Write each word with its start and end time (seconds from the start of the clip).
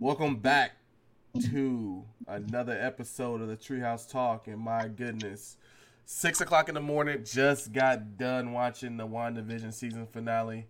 Welcome 0.00 0.38
back 0.38 0.72
to 1.52 2.04
another 2.26 2.76
episode 2.78 3.40
of 3.40 3.46
the 3.46 3.56
Treehouse 3.56 4.10
Talk. 4.10 4.48
And 4.48 4.58
my 4.58 4.88
goodness, 4.88 5.56
six 6.04 6.40
o'clock 6.40 6.68
in 6.68 6.74
the 6.74 6.80
morning, 6.80 7.22
just 7.24 7.72
got 7.72 8.18
done 8.18 8.52
watching 8.52 8.96
the 8.96 9.06
WandaVision 9.06 9.72
season 9.72 10.08
finale. 10.08 10.66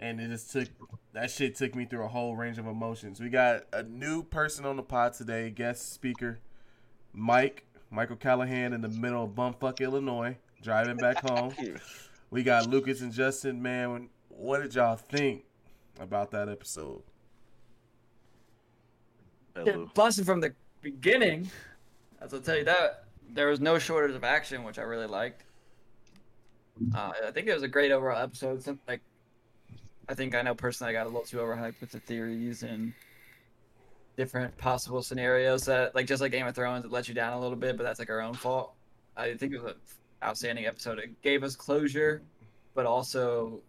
And 0.00 0.18
it 0.18 0.28
just 0.28 0.50
took 0.50 0.68
that 1.12 1.30
shit 1.30 1.56
took 1.56 1.74
me 1.74 1.84
through 1.84 2.04
a 2.04 2.08
whole 2.08 2.36
range 2.36 2.56
of 2.56 2.66
emotions. 2.66 3.20
We 3.20 3.28
got 3.28 3.64
a 3.74 3.82
new 3.82 4.22
person 4.22 4.64
on 4.64 4.76
the 4.76 4.82
pod 4.82 5.12
today, 5.12 5.50
guest 5.50 5.92
speaker, 5.92 6.38
Mike, 7.12 7.66
Michael 7.90 8.16
Callahan 8.16 8.72
in 8.72 8.80
the 8.80 8.88
middle 8.88 9.24
of 9.24 9.30
bumfuck 9.32 9.80
Illinois, 9.80 10.38
driving 10.62 10.96
back 10.96 11.18
home. 11.18 11.54
we 12.30 12.42
got 12.42 12.66
Lucas 12.66 13.02
and 13.02 13.12
Justin, 13.12 13.60
man. 13.60 14.08
What 14.30 14.62
did 14.62 14.74
y'all 14.74 14.96
think 14.96 15.44
about 16.00 16.30
that 16.30 16.48
episode? 16.48 17.02
Busting 19.94 20.24
from 20.24 20.40
the 20.40 20.54
beginning. 20.82 21.50
As 22.20 22.34
I'll 22.34 22.40
tell 22.40 22.56
you 22.56 22.64
that 22.64 23.04
there 23.30 23.48
was 23.48 23.60
no 23.60 23.78
shortage 23.78 24.16
of 24.16 24.24
action, 24.24 24.64
which 24.64 24.78
I 24.78 24.82
really 24.82 25.06
liked. 25.06 25.44
Uh, 26.94 27.12
I 27.26 27.30
think 27.30 27.46
it 27.46 27.54
was 27.54 27.62
a 27.62 27.68
great 27.68 27.92
overall 27.92 28.20
episode. 28.20 28.62
Some, 28.62 28.80
like, 28.88 29.00
I 30.08 30.14
think 30.14 30.34
I 30.34 30.42
know 30.42 30.54
personally, 30.54 30.90
I 30.90 30.92
got 30.92 31.06
a 31.06 31.08
little 31.08 31.22
too 31.22 31.38
overhyped 31.38 31.80
with 31.80 31.90
the 31.90 32.00
theories 32.00 32.62
and 32.62 32.92
different 34.16 34.56
possible 34.58 35.02
scenarios 35.02 35.64
that, 35.66 35.94
like, 35.94 36.06
just 36.06 36.20
like 36.20 36.32
Game 36.32 36.46
of 36.46 36.54
Thrones, 36.54 36.84
it 36.84 36.90
let 36.90 37.08
you 37.08 37.14
down 37.14 37.32
a 37.32 37.40
little 37.40 37.56
bit, 37.56 37.76
but 37.76 37.84
that's 37.84 37.98
like 37.98 38.10
our 38.10 38.20
own 38.20 38.34
fault. 38.34 38.74
I 39.16 39.34
think 39.34 39.52
it 39.52 39.62
was 39.62 39.72
an 39.72 39.78
outstanding 40.22 40.66
episode. 40.66 40.98
It 40.98 41.22
gave 41.22 41.44
us 41.44 41.54
closure, 41.54 42.22
but 42.74 42.86
also 42.86 43.60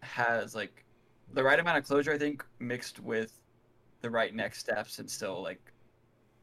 has 0.00 0.54
like 0.54 0.84
the 1.32 1.42
right 1.42 1.58
amount 1.58 1.78
of 1.78 1.84
closure. 1.84 2.12
I 2.12 2.18
think 2.18 2.44
mixed 2.60 3.00
with 3.00 3.40
the 4.00 4.10
right 4.10 4.34
next 4.34 4.58
steps 4.58 4.98
and 4.98 5.10
still 5.10 5.42
like 5.42 5.60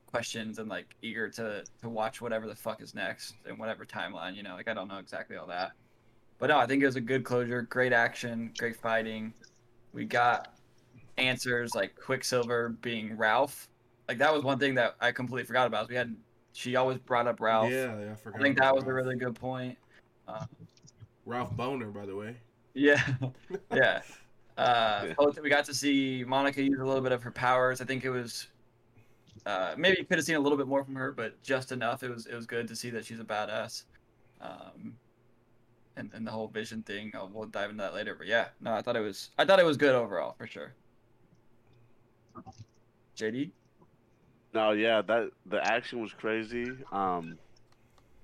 questions 0.08 0.60
and 0.60 0.70
like 0.70 0.96
eager 1.02 1.30
to 1.30 1.64
to 1.82 1.90
watch 1.90 2.22
whatever 2.22 2.48
the 2.48 2.56
fuck 2.56 2.82
is 2.82 2.94
next 2.96 3.36
and 3.48 3.58
whatever 3.60 3.86
timeline 3.86 4.36
you 4.36 4.44
know 4.44 4.56
like 4.56 4.68
i 4.68 4.74
don't 4.74 4.88
know 4.88 4.98
exactly 4.98 5.36
all 5.36 5.48
that 5.48 5.72
but 6.40 6.48
no 6.48 6.58
i 6.58 6.66
think 6.66 6.82
it 6.82 6.86
was 6.86 6.96
a 6.96 7.02
good 7.02 7.24
closure 7.24 7.64
great 7.64 7.92
action 7.92 8.52
great 8.58 8.76
fighting 8.76 9.34
we 9.94 10.06
got 10.06 10.54
answers 11.18 11.76
like 11.76 11.96
quicksilver 11.96 12.70
being 12.82 13.16
ralph 13.18 13.68
like 14.08 14.18
that 14.18 14.34
was 14.34 14.44
one 14.44 14.58
thing 14.60 14.74
that 14.76 14.96
i 15.02 15.12
completely 15.12 15.46
forgot 15.46 15.68
about 15.68 15.90
we 15.90 15.96
had 15.96 16.16
she 16.54 16.76
always 16.78 16.98
brought 17.00 17.28
up 17.28 17.42
ralph 17.42 17.72
Yeah, 17.72 18.00
yeah, 18.00 18.12
I 18.12 18.16
forgot. 18.16 18.40
i 18.40 18.44
think 18.44 18.58
that 18.60 18.74
was 18.74 18.86
a 18.86 18.94
really 18.94 19.16
good 19.18 19.36
point 19.36 19.78
uh, 20.28 20.46
Ralph 21.28 21.56
Bohner, 21.58 21.92
by 21.94 22.06
the 22.06 22.16
way. 22.16 22.36
yeah, 22.74 23.02
yeah. 23.74 24.02
Uh, 24.58 25.14
we 25.42 25.50
got 25.50 25.66
to 25.66 25.74
see 25.74 26.24
Monica 26.26 26.62
use 26.62 26.80
a 26.80 26.86
little 26.86 27.02
bit 27.02 27.12
of 27.12 27.22
her 27.24 27.32
powers. 27.32 27.82
I 27.82 27.86
think 27.86 28.06
it 28.06 28.10
was 28.10 28.48
uh, 29.46 29.76
maybe 29.78 29.98
you 30.00 30.06
could 30.06 30.18
have 30.18 30.26
seen 30.26 30.36
a 30.36 30.40
little 30.40 30.58
bit 30.58 30.68
more 30.68 30.84
from 30.84 30.96
her, 30.96 31.12
but 31.12 31.42
just 31.44 31.72
enough. 31.72 32.04
It 32.04 32.10
was 32.10 32.26
it 32.26 32.36
was 32.36 32.46
good 32.46 32.68
to 32.68 32.76
see 32.76 32.90
that 32.92 33.06
she's 33.06 33.20
a 33.20 33.24
badass. 33.24 33.84
Um, 34.42 34.96
and 35.98 36.10
and 36.14 36.26
the 36.26 36.32
whole 36.32 36.48
vision 36.48 36.82
thing. 36.84 37.12
We'll 37.32 37.48
dive 37.48 37.70
into 37.70 37.84
that 37.84 37.94
later. 37.94 38.16
But 38.16 38.28
yeah, 38.28 38.48
no, 38.62 38.74
I 38.74 38.82
thought 38.82 38.96
it 38.96 39.02
was 39.02 39.30
I 39.38 39.46
thought 39.46 39.60
it 39.60 39.66
was 39.66 39.78
good 39.78 39.94
overall 39.94 40.36
for 40.38 40.48
sure. 40.48 40.74
JD. 43.18 43.52
No, 44.54 44.72
yeah, 44.72 45.02
that 45.04 45.30
the 45.46 45.66
action 45.66 46.02
was 46.02 46.14
crazy. 46.14 46.66
Um, 46.92 47.38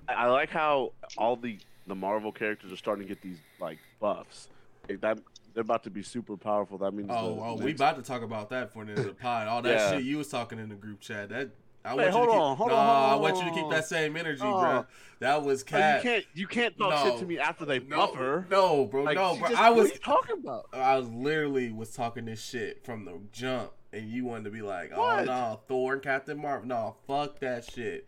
I, 0.07 0.13
I 0.13 0.25
like 0.27 0.49
how 0.49 0.93
all 1.17 1.35
the 1.35 1.59
the 1.87 1.95
Marvel 1.95 2.31
characters 2.31 2.71
are 2.71 2.77
starting 2.77 3.07
to 3.07 3.07
get 3.07 3.21
these 3.21 3.37
like 3.59 3.77
buffs. 3.99 4.49
Like, 4.89 5.02
that 5.02 5.19
they're 5.53 5.61
about 5.61 5.83
to 5.83 5.89
be 5.89 6.03
super 6.03 6.38
powerful. 6.38 6.77
That 6.77 6.94
means 6.94 7.09
Oh, 7.11 7.35
the 7.35 7.41
oh, 7.41 7.55
we 7.55 7.71
about 7.73 7.95
to 7.97 8.02
talk 8.02 8.21
about 8.21 8.49
that 8.49 8.71
for 8.73 8.83
the 8.85 8.91
end 8.91 8.99
of 8.99 9.05
the 9.05 9.13
pod. 9.13 9.47
All 9.47 9.61
that 9.61 9.69
Yeah. 9.77 9.91
shit 9.91 10.03
you 10.03 10.17
was 10.17 10.30
talking 10.30 10.59
in 10.59 10.69
the 10.69 10.75
group 10.75 10.99
chat. 10.99 11.30
That 11.30 11.49
I 11.83 11.95
Wait, 11.95 12.03
want 12.03 12.08
you 12.08 12.11
hold 12.13 12.27
to 12.27 12.31
keep. 12.33 12.41
on, 12.41 12.58
hold 12.58 12.69
no, 12.69 12.75
on, 12.75 12.85
hold 12.88 12.97
on, 12.97 13.11
I 13.11 13.16
want 13.16 13.38
you 13.38 13.52
to 13.52 13.55
keep 13.59 13.69
that 13.71 13.85
same 13.85 14.16
energy, 14.16 14.41
Oh. 14.45 14.59
bro. 14.61 14.85
That 15.19 15.41
was 15.43 15.61
Oh, 15.63 15.66
you 15.66 15.81
cat. 15.81 16.02
can't 16.03 16.26
you 16.36 16.48
can't 16.48 16.77
talk 16.77 16.92
No. 16.92 17.11
shit 17.11 17.20
to 17.21 17.26
me 17.26 17.39
after 17.39 17.65
they 17.65 17.80
no, 17.80 17.95
buff 17.98 18.15
her. 18.15 18.45
no, 18.52 18.86
bro, 18.86 19.03
Like, 19.03 19.15
no, 19.15 19.36
bro. 19.37 19.49
just- 19.49 19.61
I 19.61 19.70
was, 19.71 19.89
you 19.92 19.98
talking 19.98 20.37
about? 20.37 20.67
I 20.73 20.95
was 20.98 21.09
literally 21.09 21.71
was 21.71 21.92
talking 21.92 22.26
this 22.26 22.39
shit 22.43 22.83
from 22.86 23.05
the 23.05 23.20
jump, 23.31 23.71
and 23.93 24.08
you 24.09 24.26
wanted 24.26 24.43
to 24.45 24.52
be 24.52 24.61
like, 24.61 24.92
oh 24.95 25.02
What? 25.02 25.26
no, 25.26 25.59
Thor 25.67 25.93
and 25.93 26.02
Captain 26.03 26.37
Marvel. 26.39 26.67
No, 26.67 26.95
fuck 27.08 27.39
that 27.39 27.65
shit. 27.65 28.08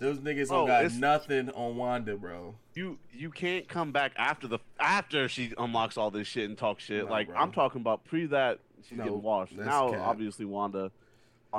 Those 0.00 0.18
niggas 0.18 0.48
Bro, 0.48 0.66
don't 0.66 0.66
got 0.66 0.92
nothing 0.94 1.50
on 1.50 1.76
Wanda, 1.76 2.16
bro. 2.16 2.54
You 2.74 2.98
you 3.12 3.30
can't 3.30 3.68
come 3.68 3.92
back 3.92 4.12
after 4.16 4.48
the 4.48 4.58
after 4.78 5.28
she 5.28 5.52
unlocks 5.58 5.98
all 5.98 6.10
this 6.10 6.26
shit 6.26 6.48
and 6.48 6.56
talk 6.56 6.80
shit. 6.80 7.04
No, 7.04 7.10
like 7.10 7.28
bro. 7.28 7.36
I'm 7.36 7.52
talking 7.52 7.82
about 7.82 8.04
pre 8.04 8.24
that 8.26 8.60
she's 8.88 8.96
No, 8.96 9.04
getting 9.04 9.22
washed. 9.22 9.52
Now 9.56 9.90
cap. 9.90 10.00
obviously 10.00 10.46
Wanda. 10.46 10.90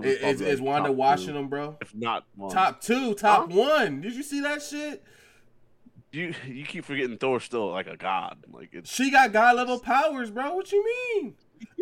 Is, 0.03 0.40
is, 0.41 0.62
Wanda 0.62 0.91
washing 0.91 1.28
two, 1.28 1.34
them, 1.34 1.50
bro? 1.50 1.78
If 1.81 1.94
not 1.94 2.25
one. 2.35 2.50
Top 2.52 2.81
two, 2.81 3.13
top 3.13 3.52
Huh? 3.52 3.57
one. 3.57 4.02
Did 4.02 4.13
you 4.16 4.24
see 4.24 4.41
that 4.41 4.63
shit? 4.63 5.03
You 6.12 6.34
you 6.47 6.66
keep 6.66 6.84
forgetting 6.84 7.18
Thor's 7.18 7.44
still 7.44 7.69
like 7.69 7.88
a 7.88 7.96
god. 7.96 8.40
Like 8.52 8.69
it's 8.72 8.91
She 8.91 9.12
got 9.12 9.31
god 9.34 9.56
level 9.56 9.79
powers, 9.79 10.31
bro. 10.31 10.56
What 10.56 10.72
you 10.72 10.84
mean? 10.84 11.35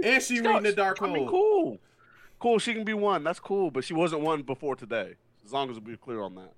And 0.03 0.21
she 0.21 0.41
reading 0.41 0.63
the 0.63 0.73
dark 0.73 1.01
I 1.01 1.07
mean, 1.07 1.27
cool, 1.29 1.79
cool. 2.37 2.59
She 2.59 2.73
can 2.73 2.83
be 2.83 2.93
one. 2.93 3.23
That's 3.23 3.39
cool. 3.39 3.71
But 3.71 3.85
she 3.85 3.93
wasn't 3.93 4.23
one 4.23 4.41
before 4.41 4.75
today. 4.75 5.15
As 5.49 5.53
long 5.53 5.71
as 5.71 5.79
we're 5.79 5.97
clear 5.97 6.21
on 6.21 6.35
that. 6.35 6.53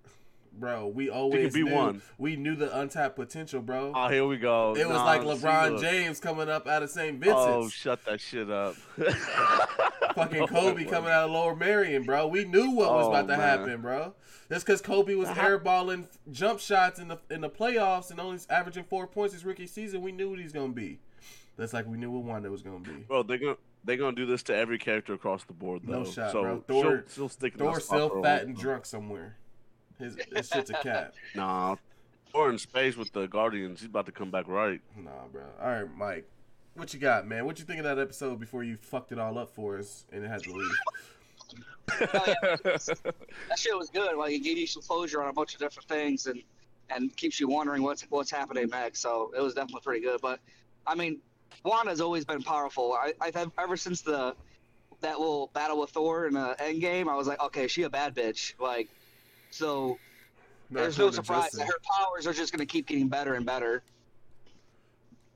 Bro, 0.51 0.87
we 0.87 1.09
always 1.09 1.53
be 1.53 1.63
knew, 1.63 1.73
one. 1.73 2.01
We 2.17 2.35
knew 2.35 2.55
the 2.57 2.77
untapped 2.77 3.15
potential, 3.15 3.61
bro. 3.61 3.93
Oh, 3.95 4.09
here 4.09 4.25
we 4.25 4.35
go. 4.35 4.75
it 4.75 4.85
was 4.85 4.97
Nah, 4.97 5.05
like 5.05 5.21
LeBron. 5.21 5.79
James 5.79 6.19
coming 6.19 6.49
up 6.49 6.67
out 6.67 6.83
of 6.83 6.89
St. 6.89 7.15
Oh, 7.15 7.19
Vincent's. 7.19 7.47
Oh, 7.47 7.69
shut 7.69 8.03
that 8.03 8.19
shit 8.19 8.51
up. 8.51 8.75
Fucking 10.15 10.39
No, 10.41 10.47
Kobe 10.47 10.83
coming 10.83 11.09
out 11.09 11.23
of 11.23 11.31
Lower 11.31 11.55
Merion, 11.55 12.03
bro. 12.03 12.27
We 12.27 12.43
knew 12.43 12.71
what 12.71 12.91
was 12.91 13.05
Oh, 13.05 13.09
about 13.11 13.21
to 13.29 13.37
man. 13.37 13.39
happen, 13.39 13.79
bro. 13.81 14.13
That's 14.49 14.65
because 14.65 14.81
Kobe 14.81 15.15
was 15.15 15.29
How- 15.29 15.47
airballing 15.47 16.07
jump 16.33 16.59
shots 16.59 16.99
in 16.99 17.07
the 17.07 17.17
in 17.29 17.39
the 17.39 17.49
playoffs 17.49 18.11
and 18.11 18.19
only 18.19 18.39
averaging 18.49 18.83
four 18.83 19.07
points 19.07 19.33
his 19.33 19.45
rookie 19.45 19.67
season. 19.67 20.01
We 20.01 20.11
knew 20.11 20.29
what 20.31 20.39
he's 20.39 20.51
gonna 20.51 20.73
be. 20.73 20.99
That's 21.55 21.71
like 21.71 21.87
we 21.87 21.97
knew 21.97 22.11
what 22.11 22.23
Wanda 22.23 22.51
was 22.51 22.61
gonna 22.61 22.79
be. 22.79 23.05
Bro, 23.07 23.23
they're 23.23 23.37
gonna 23.37 23.55
they're 23.83 23.97
gonna 23.97 24.15
do 24.15 24.25
this 24.25 24.43
to 24.43 24.55
every 24.55 24.77
character 24.77 25.13
across 25.13 25.43
the 25.43 25.53
board 25.53 25.81
though. 25.85 26.03
No 26.03 26.05
shot, 26.05 26.31
so 26.31 26.41
bro. 26.41 26.63
Thor- 26.67 26.83
she'll, 26.83 27.13
she'll 27.13 27.29
stick 27.29 27.53
in 27.53 27.59
that 27.59 27.65
Thor's 27.65 27.85
spot 27.85 27.99
for 27.99 28.07
still 28.09 28.23
fat 28.23 28.39
while. 28.39 28.47
and 28.47 28.57
drunk 28.57 28.85
somewhere. 28.85 29.37
His, 29.99 30.17
his 30.35 30.47
shit's 30.49 30.69
a 30.69 30.73
cat. 30.73 31.13
Nah, 31.35 31.75
Thor 32.31 32.49
in 32.49 32.57
space 32.57 32.97
with 32.97 33.11
the 33.11 33.27
Guardians. 33.27 33.81
He's 33.81 33.89
about 33.89 34.05
to 34.07 34.11
come 34.11 34.31
back 34.31 34.47
right. 34.47 34.81
Nah, 34.97 35.11
bro. 35.31 35.43
All 35.61 35.69
right, 35.69 35.97
Mike. 35.97 36.25
What 36.75 36.93
you 36.93 36.99
got, 36.99 37.27
man? 37.27 37.45
What 37.45 37.59
you 37.59 37.65
think 37.65 37.79
of 37.79 37.83
that 37.85 37.99
episode 37.99 38.39
before 38.39 38.63
you 38.63 38.77
fucked 38.77 39.11
it 39.11 39.19
all 39.19 39.37
up 39.37 39.53
for 39.53 39.77
us 39.77 40.05
and 40.11 40.23
it 40.23 40.27
had 40.29 40.41
to 40.43 40.53
leave? 40.53 40.71
Oh, 41.51 41.97
yeah. 41.99 42.55
that 42.63 43.57
shit 43.57 43.77
was 43.77 43.89
good. 43.89 44.15
Like 44.15 44.31
it 44.33 44.39
gave 44.39 44.57
you 44.57 44.67
some 44.67 44.81
closure 44.81 45.21
on 45.21 45.29
a 45.29 45.33
bunch 45.33 45.53
of 45.53 45.59
different 45.59 45.87
things 45.89 46.27
and 46.27 46.41
and 46.89 47.15
keeps 47.15 47.39
you 47.39 47.47
wondering 47.47 47.83
what's 47.83 48.03
what's 48.09 48.31
happening 48.31 48.69
next. 48.69 48.99
So 49.01 49.31
it 49.35 49.41
was 49.41 49.53
definitely 49.53 49.81
pretty 49.83 50.01
good. 50.01 50.21
But 50.21 50.39
I 50.87 50.95
mean, 50.95 51.19
Wanda's 51.63 52.01
always 52.01 52.25
been 52.25 52.41
powerful. 52.41 52.93
I 52.93 53.13
I 53.21 53.31
have 53.35 53.51
ever 53.59 53.77
since 53.77 54.01
the 54.01 54.35
that 55.01 55.19
little 55.19 55.49
battle 55.53 55.79
with 55.79 55.89
Thor 55.91 56.27
in 56.27 56.35
uh, 56.35 56.53
the 56.57 56.63
end 56.65 56.81
game, 56.81 57.09
I 57.09 57.15
was 57.15 57.27
like, 57.27 57.41
okay, 57.41 57.67
she 57.67 57.83
a 57.83 57.89
bad 57.89 58.13
bitch. 58.15 58.53
Like, 58.59 58.87
so 59.49 59.97
Not 60.69 60.81
there's 60.81 60.97
no 60.99 61.09
surprise 61.11 61.51
that 61.51 61.65
her 61.65 61.79
powers 61.83 62.27
are 62.27 62.33
just 62.33 62.51
gonna 62.53 62.65
keep 62.65 62.87
getting 62.87 63.07
better 63.07 63.33
and 63.33 63.45
better. 63.45 63.81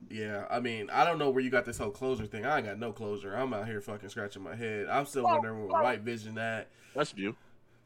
Yeah, 0.08 0.44
I 0.48 0.60
mean, 0.60 0.88
I 0.90 1.04
don't 1.04 1.18
know 1.18 1.30
where 1.30 1.42
you 1.42 1.50
got 1.50 1.64
this 1.64 1.78
whole 1.78 1.90
closure 1.90 2.26
thing. 2.26 2.46
I 2.46 2.58
ain't 2.58 2.66
got 2.66 2.78
no 2.78 2.92
closure. 2.92 3.34
I'm 3.34 3.52
out 3.52 3.66
here 3.66 3.80
fucking 3.80 4.08
scratching 4.08 4.42
my 4.42 4.54
head. 4.54 4.86
I'm 4.88 5.04
still 5.04 5.24
Well, 5.24 5.34
wondering 5.34 5.58
where 5.58 5.66
well- 5.68 5.82
White 5.82 6.02
Vision 6.02 6.38
at. 6.38 6.68
Westview. 6.94 7.34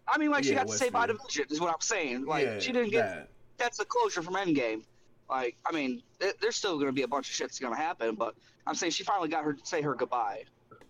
I 0.06 0.18
mean, 0.18 0.30
like 0.30 0.44
she 0.44 0.50
Yeah, 0.50 0.56
got 0.56 0.68
to 0.68 0.76
save 0.76 0.92
Westview. 0.92 1.06
Division, 1.18 1.47
is 1.50 1.60
what 1.60 1.70
I'm 1.72 1.80
saying. 1.80 2.26
Like 2.26 2.44
yeah, 2.44 2.58
she 2.58 2.72
didn't 2.72 2.91
get 2.91 3.06
that. 3.06 3.28
that's 3.56 3.78
the 3.78 3.84
closure 3.86 4.22
from 4.22 4.34
Endgame. 4.34 4.82
Like, 5.30 5.56
I 5.64 5.72
mean, 5.72 6.02
th- 6.20 6.34
there's 6.41 6.56
still 6.56 6.74
going 6.74 6.88
to 6.88 6.92
be 6.92 7.02
a 7.02 7.08
bunch 7.08 7.28
of 7.28 7.34
shit 7.34 7.46
that's 7.48 7.58
going 7.58 7.74
to 7.74 7.80
happen, 7.80 8.16
but 8.16 8.34
I'm 8.66 8.74
saying 8.74 8.92
she 8.92 9.04
finally 9.04 9.28
got 9.28 9.44
her 9.44 9.52
to 9.52 9.66
say 9.66 9.80
her 9.82 9.94
goodbye. 9.94 10.44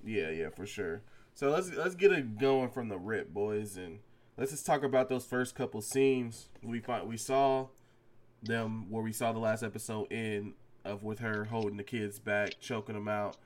Yeah, 0.05 0.31
yeah, 0.31 0.49
for 0.49 0.67
sure. 0.67 1.03
So 1.35 1.51
let's 1.51 1.73
let's 1.73 1.95
get 1.95 2.13
it 2.13 2.39
going 2.39 2.71
from 2.71 2.89
the 2.89 2.99
rip, 2.99 3.33
boys, 3.33 3.77
and 3.77 4.01
let's 4.37 4.51
just 4.51 4.67
talk 4.67 4.83
about 4.83 5.09
those 5.09 5.25
first 5.25 5.55
couple 5.55 5.81
scenes 5.81 6.49
we 6.63 6.81
find 6.81 7.09
we 7.09 7.17
saw 7.17 7.67
them 8.43 8.91
where 8.91 9.03
we 9.03 9.13
saw 9.13 9.33
the 9.33 9.39
last 9.39 9.63
episode 9.63 10.11
in 10.11 10.55
of 10.85 11.03
with 11.03 11.19
her 11.21 11.45
holding 11.45 11.77
the 11.77 11.83
kids 11.83 12.19
back, 12.19 12.59
choking 12.61 12.95
them 12.95 13.09
out, 13.09 13.37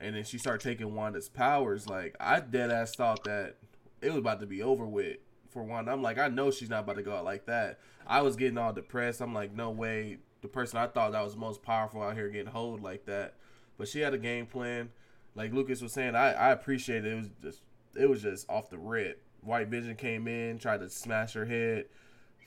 and 0.00 0.16
then 0.16 0.24
she 0.24 0.38
started 0.38 0.62
taking 0.62 0.94
Wanda's 0.94 1.28
powers. 1.28 1.88
Like 1.88 2.16
I 2.18 2.40
dead 2.40 2.70
ass 2.70 2.94
thought 2.94 3.24
that 3.24 3.56
it 4.00 4.08
was 4.08 4.18
about 4.18 4.40
to 4.40 4.46
be 4.46 4.62
over 4.62 4.86
with 4.86 5.18
for 5.50 5.62
Wanda. 5.62 5.92
I'm 5.92 6.02
like, 6.02 6.18
I 6.18 6.28
know 6.28 6.50
she's 6.50 6.70
not 6.70 6.84
about 6.84 6.96
to 6.96 7.02
go 7.02 7.14
out 7.14 7.24
like 7.24 7.46
that. 7.46 7.78
I 8.06 8.22
was 8.22 8.36
getting 8.36 8.58
all 8.58 8.72
depressed. 8.72 9.20
I'm 9.20 9.34
like, 9.34 9.54
no 9.54 9.70
way. 9.70 10.18
The 10.42 10.48
person 10.48 10.78
I 10.78 10.86
thought 10.86 11.12
that 11.12 11.22
was 11.22 11.36
most 11.36 11.62
powerful 11.62 12.02
out 12.02 12.14
here 12.14 12.28
getting 12.28 12.52
hold 12.52 12.82
like 12.82 13.04
that, 13.06 13.34
but 13.76 13.88
she 13.88 14.00
had 14.00 14.14
a 14.14 14.18
game 14.18 14.46
plan 14.46 14.90
like 15.34 15.52
Lucas 15.52 15.80
was 15.80 15.92
saying, 15.92 16.14
I, 16.14 16.32
I 16.32 16.50
appreciate 16.50 17.04
it. 17.04 17.12
It 17.12 17.16
was 17.16 17.28
just 17.42 17.62
it 17.96 18.08
was 18.08 18.22
just 18.22 18.48
off 18.48 18.70
the 18.70 18.78
rip. 18.78 19.22
White 19.42 19.68
Vision 19.68 19.96
came 19.96 20.28
in, 20.28 20.58
tried 20.58 20.80
to 20.80 20.90
smash 20.90 21.32
her 21.32 21.46
head. 21.46 21.86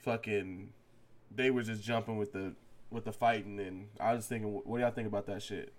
Fucking, 0.02 0.72
they 1.34 1.50
were 1.50 1.62
just 1.62 1.82
jumping 1.82 2.16
with 2.16 2.32
the 2.32 2.54
with 2.90 3.04
the 3.04 3.12
fighting, 3.12 3.58
and 3.58 3.88
I 3.98 4.14
was 4.14 4.26
thinking, 4.26 4.48
what 4.52 4.78
do 4.78 4.82
y'all 4.82 4.92
think 4.92 5.08
about 5.08 5.26
that 5.26 5.42
shit? 5.42 5.72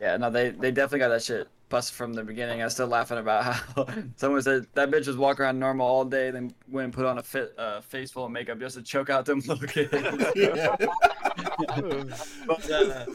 Yeah, 0.00 0.16
no, 0.16 0.30
they 0.30 0.50
they 0.50 0.70
definitely 0.70 1.00
got 1.00 1.08
that 1.08 1.22
shit 1.22 1.48
busted 1.70 1.96
from 1.96 2.12
the 2.12 2.22
beginning. 2.22 2.60
I 2.60 2.64
was 2.64 2.74
still 2.74 2.86
laughing 2.88 3.16
about 3.16 3.44
how 3.44 3.86
someone 4.16 4.42
said 4.42 4.66
that 4.74 4.90
bitch 4.90 5.06
was 5.06 5.16
walking 5.16 5.44
around 5.44 5.58
normal 5.58 5.86
all 5.86 6.04
day, 6.04 6.30
then 6.30 6.52
went 6.68 6.84
and 6.84 6.92
put 6.92 7.06
on 7.06 7.16
a 7.16 7.22
fit, 7.22 7.54
uh, 7.56 7.80
face 7.80 8.10
full 8.10 8.26
of 8.26 8.30
makeup 8.30 8.60
just 8.60 8.76
to 8.76 8.82
choke 8.82 9.08
out 9.08 9.24
them 9.24 9.38
little 9.46 9.66
kids. 9.66 9.90
But, 12.46 12.70
uh, 12.70 13.06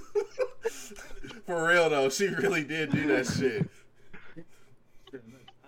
For 1.45 1.67
real 1.67 1.89
though, 1.89 2.09
she 2.09 2.27
really 2.27 2.63
did 2.63 2.91
do 2.91 3.07
that 3.07 3.27
shit. 3.27 3.69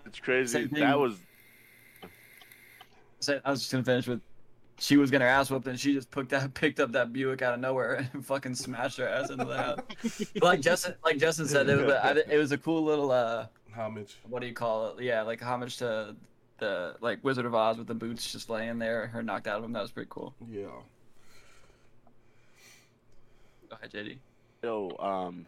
It's 0.06 0.18
crazy. 0.18 0.64
That 0.64 0.98
was 0.98 1.14
I 3.44 3.50
was 3.50 3.60
just 3.60 3.72
gonna 3.72 3.84
finish 3.84 4.06
with. 4.06 4.20
She 4.80 4.96
was 4.96 5.10
getting 5.10 5.26
her 5.26 5.30
ass 5.32 5.50
whooped, 5.50 5.66
and 5.66 5.78
she 5.78 5.92
just 5.92 6.10
picked 6.10 6.30
that 6.30 6.54
picked 6.54 6.78
up 6.78 6.92
that 6.92 7.12
Buick 7.12 7.42
out 7.42 7.54
of 7.54 7.60
nowhere 7.60 8.08
and 8.12 8.24
fucking 8.24 8.54
smashed 8.54 8.98
her 8.98 9.08
ass 9.08 9.30
into 9.30 9.44
the 9.44 9.56
house. 9.56 9.80
But 10.34 10.42
like 10.42 10.60
Justin, 10.60 10.94
like 11.04 11.18
Justin 11.18 11.48
said, 11.48 11.68
it 11.68 11.76
was 11.78 11.92
a, 11.92 12.04
I- 12.06 12.32
it 12.32 12.38
was 12.38 12.52
a 12.52 12.58
cool 12.58 12.84
little 12.84 13.10
uh, 13.10 13.46
Homage. 13.74 14.16
what 14.28 14.40
do 14.40 14.46
you 14.46 14.54
call 14.54 14.88
it? 14.96 15.02
Yeah, 15.02 15.22
like 15.22 15.40
homage 15.42 15.78
to 15.78 16.14
the 16.58 16.96
like 17.00 17.22
Wizard 17.24 17.44
of 17.46 17.54
Oz 17.54 17.76
with 17.78 17.86
the 17.88 17.94
boots 17.94 18.30
just 18.30 18.48
laying 18.50 18.78
there, 18.78 19.08
her 19.08 19.22
knocked 19.22 19.46
out 19.48 19.58
of 19.58 19.64
him. 19.64 19.72
That 19.72 19.82
was 19.82 19.90
pretty 19.90 20.08
cool. 20.10 20.34
Yeah. 20.48 20.66
Go 23.70 23.76
ahead, 23.76 23.90
JD. 23.92 24.18
yo. 24.62 24.96
Um, 24.98 25.46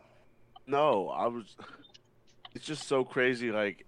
no, 0.67 1.09
I 1.09 1.27
was. 1.27 1.57
It's 2.53 2.67
just 2.67 2.89
so 2.89 3.05
crazy. 3.05 3.53
Like, 3.53 3.87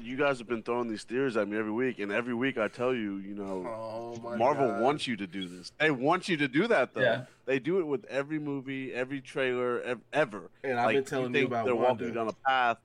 you 0.00 0.16
guys 0.16 0.38
have 0.38 0.48
been 0.48 0.62
throwing 0.62 0.88
these 0.88 1.02
theories 1.04 1.36
at 1.36 1.48
me 1.48 1.56
every 1.58 1.72
week, 1.72 1.98
and 1.98 2.12
every 2.12 2.34
week 2.34 2.58
I 2.58 2.68
tell 2.68 2.94
you, 2.94 3.16
you 3.16 3.34
know, 3.34 3.66
Oh 3.66 4.36
Marvel 4.36 4.68
God. 4.68 4.82
wants 4.82 5.06
you 5.06 5.16
to 5.16 5.26
do 5.26 5.48
this. 5.48 5.72
They 5.78 5.90
want 5.90 6.28
you 6.28 6.36
to 6.36 6.48
do 6.48 6.66
that, 6.68 6.94
though. 6.94 7.00
Yeah. 7.00 7.24
They 7.46 7.58
do 7.58 7.78
it 7.80 7.86
with 7.86 8.04
every 8.06 8.38
movie, 8.38 8.92
every 8.92 9.20
trailer, 9.20 9.80
ev- 9.80 10.00
ever. 10.12 10.50
And 10.62 10.78
I've 10.78 10.86
like, 10.86 10.96
been 10.96 11.04
telling 11.04 11.34
you, 11.34 11.40
think 11.40 11.46
about 11.50 11.64
they're 11.64 11.74
Wanda. 11.74 12.04
walking 12.04 12.14
down 12.14 12.28
a 12.28 12.32
path, 12.46 12.78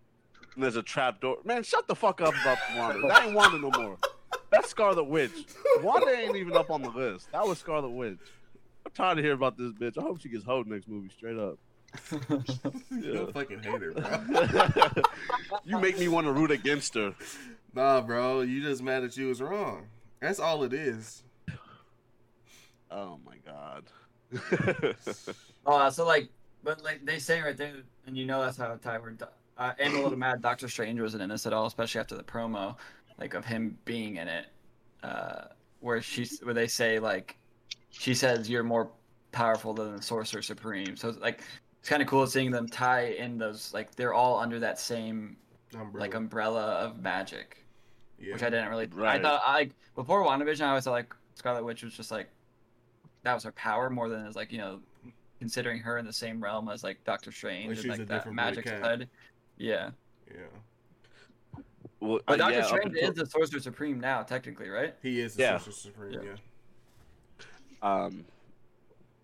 and 0.55 0.63
there's 0.63 0.75
a 0.77 0.83
trap 0.83 1.19
door. 1.19 1.37
Man, 1.43 1.63
shut 1.63 1.87
the 1.87 1.95
fuck 1.95 2.21
up 2.21 2.33
about 2.41 2.57
Wanda. 2.77 3.07
That 3.07 3.25
ain't 3.25 3.35
Wanda 3.35 3.57
no 3.59 3.69
more. 3.71 3.97
That's 4.49 4.69
Scarlet 4.69 5.03
Witch. 5.03 5.31
Wanda 5.81 6.09
ain't 6.17 6.35
even 6.35 6.55
up 6.55 6.69
on 6.71 6.81
the 6.83 6.89
list. 6.89 7.31
That 7.31 7.45
was 7.45 7.57
Scarlet 7.59 7.89
Witch. 7.89 8.19
I'm 8.85 8.91
tired 8.93 9.17
of 9.17 9.23
hearing 9.23 9.37
about 9.37 9.57
this 9.57 9.71
bitch. 9.73 9.97
I 9.97 10.01
hope 10.01 10.19
she 10.21 10.29
gets 10.29 10.43
hoed 10.45 10.67
next 10.67 10.87
movie, 10.87 11.09
straight 11.09 11.37
up. 11.37 11.57
You 12.91 13.21
a 13.21 13.31
fucking 13.31 13.63
hater, 13.63 13.91
bro. 13.91 15.03
you 15.65 15.79
make 15.79 15.99
me 15.99 16.07
want 16.07 16.25
to 16.27 16.31
root 16.31 16.51
against 16.51 16.93
her. 16.95 17.13
nah, 17.73 18.01
bro. 18.01 18.41
You 18.41 18.61
just 18.61 18.81
mad 18.81 19.03
that 19.03 19.17
you 19.17 19.27
was 19.27 19.41
wrong. 19.41 19.87
That's 20.19 20.39
all 20.39 20.63
it 20.63 20.73
is. 20.73 21.23
Oh 22.89 23.19
my 23.25 23.37
god. 23.45 23.85
Oh, 25.65 25.89
so 25.89 26.05
like, 26.05 26.27
but 26.63 26.83
like 26.83 27.05
they 27.05 27.19
say 27.19 27.41
right 27.41 27.55
there, 27.55 27.73
and 28.05 28.17
you 28.17 28.25
know 28.25 28.41
that's 28.41 28.57
how 28.57 28.75
Ty 28.75 28.97
were. 28.97 29.15
Uh, 29.57 29.71
I'm 29.79 29.95
a 29.95 30.01
little 30.01 30.17
mad. 30.17 30.41
Doctor 30.41 30.67
Strange 30.67 30.99
wasn't 30.99 31.23
in 31.23 31.29
this 31.29 31.45
at 31.45 31.53
all, 31.53 31.65
especially 31.67 32.01
after 32.01 32.17
the 32.17 32.23
promo, 32.23 32.75
like 33.17 33.33
of 33.33 33.45
him 33.45 33.77
being 33.85 34.17
in 34.17 34.27
it, 34.27 34.47
uh, 35.03 35.45
where 35.79 36.01
she's 36.01 36.41
where 36.41 36.53
they 36.53 36.67
say 36.67 36.99
like, 36.99 37.37
she 37.91 38.13
says 38.13 38.49
you're 38.49 38.63
more 38.63 38.89
powerful 39.31 39.73
than 39.73 39.95
the 39.95 40.01
Sorcerer 40.01 40.41
Supreme. 40.41 40.97
So 40.97 41.09
it's 41.09 41.19
like 41.19 41.43
it's 41.83 41.89
kind 41.89 42.01
of 42.01 42.07
cool 42.07 42.25
seeing 42.25 42.49
them 42.49 42.65
tie 42.65 43.07
in 43.07 43.37
those 43.37 43.73
like 43.73 43.93
they're 43.95 44.13
all 44.13 44.39
under 44.39 44.57
that 44.57 44.79
same 44.79 45.35
Umbrella. 45.75 45.99
like 45.99 46.13
umbrella 46.13 46.61
of 46.75 47.01
magic, 47.01 47.57
yeah. 48.17 48.31
which 48.31 48.41
I 48.41 48.49
didn't 48.49 48.69
really. 48.69 48.87
I 49.05 49.19
thought 49.19 49.41
I 49.45 49.69
before 49.93 50.23
WandaVision, 50.25 50.61
I 50.61 50.69
always 50.69 50.85
thought 50.85 50.91
like 50.91 51.13
Scarlet 51.35 51.61
Witch 51.65 51.83
was 51.83 51.93
just 51.93 52.09
like 52.09 52.29
that 53.23 53.33
was 53.33 53.43
her 53.43 53.51
power 53.51 53.89
more 53.89 54.07
than 54.07 54.25
as 54.25 54.33
like 54.33 54.49
you 54.53 54.59
know 54.59 54.79
considering 55.39 55.77
her 55.81 55.97
in 55.97 56.05
the 56.05 56.13
same 56.13 56.41
realm 56.41 56.69
as 56.69 56.85
like 56.85 57.03
Doctor 57.03 57.33
Strange 57.33 57.75
Like 57.75 57.79
and 57.79 57.89
like 57.89 57.99
a 57.99 58.05
that 58.05 58.13
different 58.13 58.35
magic 58.37 58.65
breed 58.65 58.81
side. 58.81 59.09
Yeah, 59.57 59.89
yeah. 60.33 61.59
well, 61.99 62.21
but 62.25 62.35
uh, 62.35 62.37
Doctor 62.37 62.59
yeah, 62.59 62.65
Strange 62.65 62.85
until- 62.95 63.09
is 63.09 63.15
the 63.17 63.25
Sorcerer 63.25 63.59
Supreme 63.59 63.99
now, 63.99 64.23
technically, 64.23 64.69
right? 64.69 64.95
He 65.01 65.19
is 65.19 65.35
the 65.35 65.41
Yeah. 65.43 65.57
Sorcerer 65.57 65.73
Supreme. 65.73 66.13
Yeah. 66.13 66.19
Yeah. 67.41 68.05
um 68.05 68.23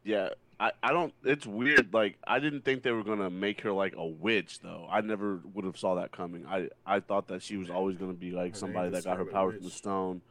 yeah 0.04 0.30
I, 0.62 0.72
I 0.84 0.92
don't 0.92 1.14
it's 1.24 1.46
weird 1.46 1.94
like 1.94 2.18
i 2.28 2.40
didn't 2.40 2.66
think 2.66 2.84
they 2.84 2.92
were 2.92 3.04
gonna 3.04 3.30
make 3.30 3.62
her 3.62 3.72
like 3.72 3.94
a 3.96 4.06
witch 4.06 4.60
though 4.60 4.86
i 4.92 5.00
never 5.00 5.40
would 5.54 5.64
have 5.64 5.78
saw 5.78 5.96
that 5.96 6.12
coming 6.12 6.46
i 6.48 6.68
i 6.86 7.00
thought 7.00 7.28
that 7.30 7.42
she 7.42 7.56
was 7.56 7.70
always 7.70 7.98
gonna 7.98 8.14
be 8.14 8.32
like 8.32 8.54
Her 8.54 8.60
somebody 8.60 8.90
that 8.90 9.06
got 9.06 9.18
her 9.18 9.24
Scarlet 9.26 9.32
power 9.34 9.52
from 9.54 9.64
the 9.64 9.70
stone 9.70 10.22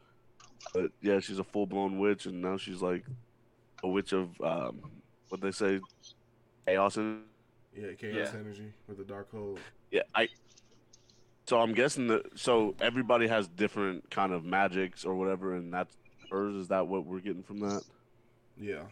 but 0.74 0.90
yeah 1.00 1.20
she's 1.20 1.38
a 1.38 1.44
full-blown 1.44 1.98
witch 1.98 2.26
and 2.26 2.42
now 2.42 2.56
she's 2.58 2.82
like 2.82 3.04
a 3.82 3.88
witch 3.88 4.12
of 4.12 4.28
um 4.42 4.80
what 5.30 5.40
they 5.40 5.50
say 5.50 5.80
chaos 6.66 6.96
and 6.98 7.22
Yeah. 7.74 7.92
Chaos 7.94 8.30
Yeah. 8.34 8.38
energy 8.40 8.72
with 8.86 8.98
the 8.98 9.04
Darkhold. 9.04 9.58
yeah 9.90 10.02
i 10.14 10.28
so 11.46 11.58
i'm 11.58 11.72
guessing 11.72 12.08
that 12.08 12.38
so 12.38 12.74
everybody 12.82 13.28
has 13.28 13.48
different 13.48 14.10
kind 14.10 14.32
of 14.34 14.44
magics 14.44 15.06
or 15.06 15.14
whatever 15.14 15.54
and 15.54 15.72
that's 15.72 15.96
hers 16.30 16.54
is 16.54 16.68
that 16.68 16.86
what 16.86 17.06
we're 17.06 17.20
getting 17.20 17.42
from 17.42 17.60
that 17.60 17.82
Yeah. 18.60 18.82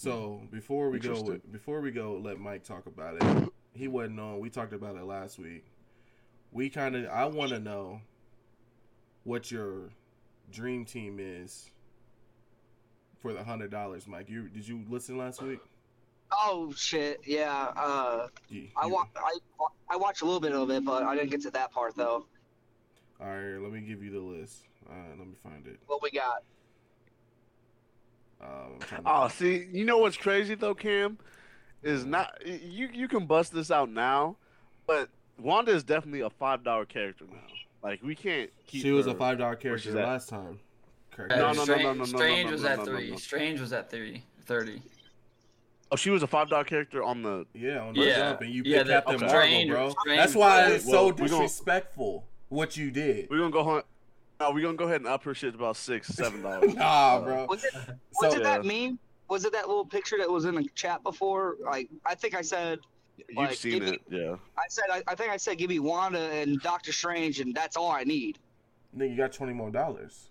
So 0.00 0.40
before 0.50 0.88
we 0.88 0.98
go, 0.98 1.20
with, 1.20 1.52
before 1.52 1.82
we 1.82 1.90
go, 1.90 2.18
let 2.24 2.38
Mike 2.40 2.64
talk 2.64 2.86
about 2.86 3.16
it. 3.22 3.52
He 3.74 3.86
wasn't 3.86 4.18
on. 4.18 4.40
We 4.40 4.48
talked 4.48 4.72
about 4.72 4.96
it 4.96 5.04
last 5.04 5.38
week. 5.38 5.66
We 6.52 6.70
kind 6.70 6.96
of. 6.96 7.04
I 7.10 7.26
want 7.26 7.50
to 7.50 7.58
know 7.60 8.00
what 9.24 9.50
your 9.50 9.90
dream 10.50 10.86
team 10.86 11.18
is 11.20 11.70
for 13.18 13.34
the 13.34 13.44
hundred 13.44 13.70
dollars, 13.70 14.06
Mike. 14.06 14.30
You 14.30 14.48
did 14.48 14.66
you 14.66 14.82
listen 14.88 15.18
last 15.18 15.42
week? 15.42 15.60
Oh 16.32 16.72
shit, 16.74 17.20
yeah. 17.26 17.68
Uh, 17.76 18.28
You, 18.48 18.68
I 18.78 18.86
you- 18.86 18.94
wa- 18.94 19.06
I 19.16 19.36
I 19.90 19.96
watched 19.98 20.22
a 20.22 20.24
little 20.24 20.40
bit 20.40 20.52
of 20.52 20.70
it, 20.70 20.82
but 20.82 21.02
I 21.02 21.14
didn't 21.14 21.30
get 21.30 21.42
to 21.42 21.50
that 21.50 21.72
part 21.72 21.94
though. 21.94 22.24
All 23.20 23.26
right, 23.26 23.58
let 23.60 23.70
me 23.70 23.80
give 23.80 24.02
you 24.02 24.10
the 24.10 24.18
list. 24.20 24.62
Uh, 24.88 24.94
let 25.18 25.26
me 25.28 25.34
find 25.42 25.66
it. 25.66 25.78
What 25.88 26.02
we 26.02 26.10
got? 26.10 26.42
Um, 28.42 28.48
I'm 28.72 28.78
to- 28.80 29.02
Oh, 29.04 29.28
see, 29.28 29.66
you 29.72 29.84
know 29.84 29.98
what's 29.98 30.16
crazy 30.16 30.54
though, 30.54 30.74
Cam, 30.74 31.18
is 31.82 32.04
not 32.04 32.34
you. 32.46 32.88
You 32.92 33.08
can 33.08 33.26
bust 33.26 33.52
this 33.52 33.70
out 33.70 33.90
now, 33.90 34.36
but 34.86 35.08
Wanda 35.38 35.72
is 35.72 35.82
definitely 35.84 36.20
a 36.20 36.30
five 36.30 36.64
dollar 36.64 36.84
character 36.86 37.24
now. 37.30 37.38
Like 37.82 38.02
we 38.02 38.14
can't. 38.14 38.50
Keep 38.66 38.82
she 38.82 38.90
was 38.92 39.06
a 39.06 39.14
five 39.14 39.38
dollar 39.38 39.56
character 39.56 39.88
she's 39.88 39.94
last 39.94 40.28
time. 40.28 40.58
Correct. 41.10 41.32
Uh, 41.32 41.36
No, 41.36 41.52
no, 41.52 41.52
no, 41.52 41.64
Strange, 41.64 41.82
no, 41.82 41.92
no, 41.92 41.98
no, 41.98 42.04
Strange 42.04 42.50
was 42.50 42.62
no, 42.62 42.68
at 42.68 42.78
no, 42.78 42.84
no, 42.84 42.90
three. 42.96 43.10
no. 43.10 43.16
Strange 43.16 43.60
was 43.60 43.72
at 43.72 43.90
three 43.90 44.22
thirty. 44.46 44.82
Oh, 45.92 45.96
she 45.96 46.10
was 46.10 46.22
a 46.22 46.26
five 46.26 46.48
dollar 46.48 46.64
character 46.64 47.02
on 47.02 47.22
the. 47.22 47.46
Yeah, 47.52 47.80
on 47.80 47.94
the 47.94 48.00
Yeah. 48.02 48.16
jump, 48.16 48.40
and 48.42 48.50
you 48.50 48.62
Yeah, 48.64 48.78
picked 48.78 48.86
the- 48.86 48.92
Captain 48.92 49.14
okay. 49.24 49.66
Marvel, 49.68 49.68
bro. 49.94 50.00
Strange- 50.00 50.18
That's 50.20 50.34
why 50.34 50.66
it's 50.66 50.84
well, 50.86 50.94
so 50.94 51.06
we 51.08 51.28
gonna- 51.28 51.42
disrespectful 51.42 52.26
what 52.48 52.76
you 52.76 52.90
did. 52.90 53.28
We're 53.28 53.38
gonna 53.38 53.50
go 53.50 53.64
hunt. 53.64 53.86
No, 54.40 54.50
we're 54.52 54.62
gonna 54.62 54.76
go 54.76 54.86
ahead 54.86 55.02
and 55.02 55.06
up 55.06 55.22
her 55.24 55.34
shit 55.34 55.54
about 55.54 55.76
six, 55.76 56.08
seven 56.08 56.40
dollars. 56.42 56.74
Nah, 56.74 57.20
bro. 57.20 57.46
Was 57.48 57.62
it 57.62 57.72
So 57.74 58.28
was 58.28 58.34
it 58.34 58.42
that 58.42 58.64
Yeah. 58.64 58.86
meme? 58.88 58.98
Was 59.28 59.44
it 59.44 59.52
that 59.52 59.68
little 59.68 59.84
picture 59.84 60.16
that 60.18 60.28
was 60.30 60.46
in 60.46 60.54
the 60.54 60.66
chat 60.74 61.02
before? 61.02 61.56
Like 61.64 61.88
I 62.06 62.14
think 62.14 62.34
I 62.34 62.40
said 62.42 62.78
You've 63.28 63.36
Like, 63.36 63.54
seen 63.58 63.72
give 63.72 63.82
me- 63.82 63.90
it, 63.90 64.00
yeah. 64.08 64.36
I 64.56 64.62
said 64.70 64.84
I, 64.90 65.02
I 65.06 65.14
think 65.14 65.30
I 65.30 65.36
said 65.36 65.58
give 65.58 65.68
me 65.68 65.78
Wanda 65.78 66.18
and 66.32 66.58
Doctor 66.62 66.90
Strange 66.90 67.38
and 67.40 67.54
that's 67.54 67.76
all 67.76 67.90
I 67.92 68.02
need. 68.04 68.38
Then 68.94 69.10
you 69.10 69.16
got 69.16 69.32
twenty 69.32 69.52
more 69.52 69.70
dollars. 69.70 70.30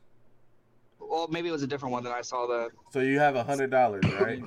Well, 1.00 1.28
maybe 1.30 1.50
it 1.50 1.52
was 1.52 1.62
a 1.64 1.68
different 1.68 1.94
one 1.94 2.04
that 2.06 2.12
I 2.14 2.22
saw 2.22 2.48
that. 2.48 2.72
So 2.92 3.00
you 3.02 3.20
have 3.20 3.36
a 3.36 3.44
hundred 3.44 3.70
dollars, 3.70 4.04
right? 4.20 4.42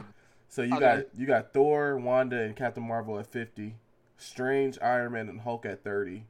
So 0.49 0.63
you 0.63 0.75
Okay. 0.75 0.81
got 0.81 1.05
you 1.17 1.25
got 1.27 1.53
Thor, 1.55 1.97
Wanda, 1.99 2.41
and 2.43 2.57
Captain 2.57 2.83
Marvel 2.83 3.17
at 3.21 3.29
fifty, 3.29 3.77
Strange, 4.19 4.77
Iron 4.83 5.13
Man, 5.13 5.29
and 5.29 5.41
Hulk 5.43 5.65
at 5.65 5.85
thirty, 5.85 6.25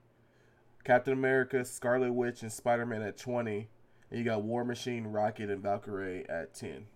Captain 0.85 1.12
America, 1.12 1.65
Scarlet 1.65 2.12
Witch, 2.12 2.43
and 2.43 2.53
Spider 2.53 2.85
Man 2.87 3.03
at 3.03 3.17
twenty, 3.17 3.69
and 4.11 4.19
you 4.19 4.25
got 4.25 4.43
War 4.43 4.65
Machine, 4.65 5.07
Rocket, 5.07 5.51
and 5.51 5.62
Valkyrie 5.62 6.29
at 6.29 6.55
ten. 6.55 6.87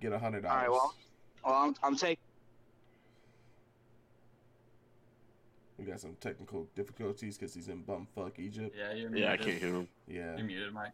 Get 0.00 0.12
a 0.12 0.18
hundred 0.18 0.44
All 0.46 0.56
right, 0.56 0.66
dollars. 0.66 0.80
well, 0.80 0.94
well 1.44 1.54
I'm, 1.54 1.74
I'm 1.82 1.96
taking. 1.96 2.16
We 5.78 5.86
got 5.86 6.00
some 6.00 6.14
technical 6.20 6.66
difficulties 6.74 7.38
because 7.38 7.54
he's 7.54 7.68
in 7.68 7.82
bumfuck 7.84 8.38
Egypt. 8.38 8.76
Yeah, 8.78 8.92
you're 8.92 9.16
Yeah, 9.16 9.32
I 9.32 9.36
can't 9.38 9.58
hear 9.58 9.72
him. 9.74 9.88
Yeah, 10.06 10.36
You're 10.36 10.46
muted, 10.46 10.74
Mike. 10.74 10.92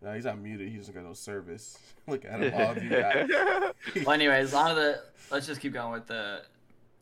no, 0.00 0.14
he's 0.14 0.24
not 0.24 0.38
muted. 0.38 0.70
He 0.70 0.78
doesn't 0.78 0.94
got 0.94 1.04
no 1.04 1.12
service. 1.12 1.78
Look 2.06 2.24
at 2.24 2.40
him, 2.40 2.54
all 2.54 2.70
of 2.70 2.82
you 2.82 2.88
got. 2.90 3.74
Well, 3.96 4.12
anyways, 4.12 4.54
on 4.54 4.70
to 4.70 4.74
the. 4.74 5.02
Let's 5.30 5.46
just 5.46 5.60
keep 5.60 5.74
going 5.74 5.92
with 5.92 6.06
the 6.06 6.42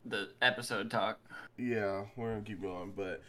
the 0.05 0.29
episode 0.41 0.89
talk. 0.91 1.19
Yeah, 1.61 2.05
we're 2.15 2.31
gonna 2.31 2.41
keep 2.41 2.61
going. 2.61 2.93
But 2.95 3.21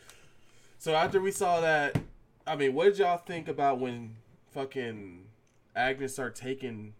so 0.78 0.94
after 0.94 1.20
we 1.20 1.30
saw 1.30 1.60
that, 1.60 1.98
I 2.46 2.56
mean, 2.56 2.72
what 2.72 2.84
did 2.86 2.98
y'all 2.98 3.18
think 3.18 3.46
about 3.46 3.78
when 3.78 4.16
fucking 4.52 5.26
Agnes 5.76 6.14
started 6.14 6.40
taking 6.40 6.94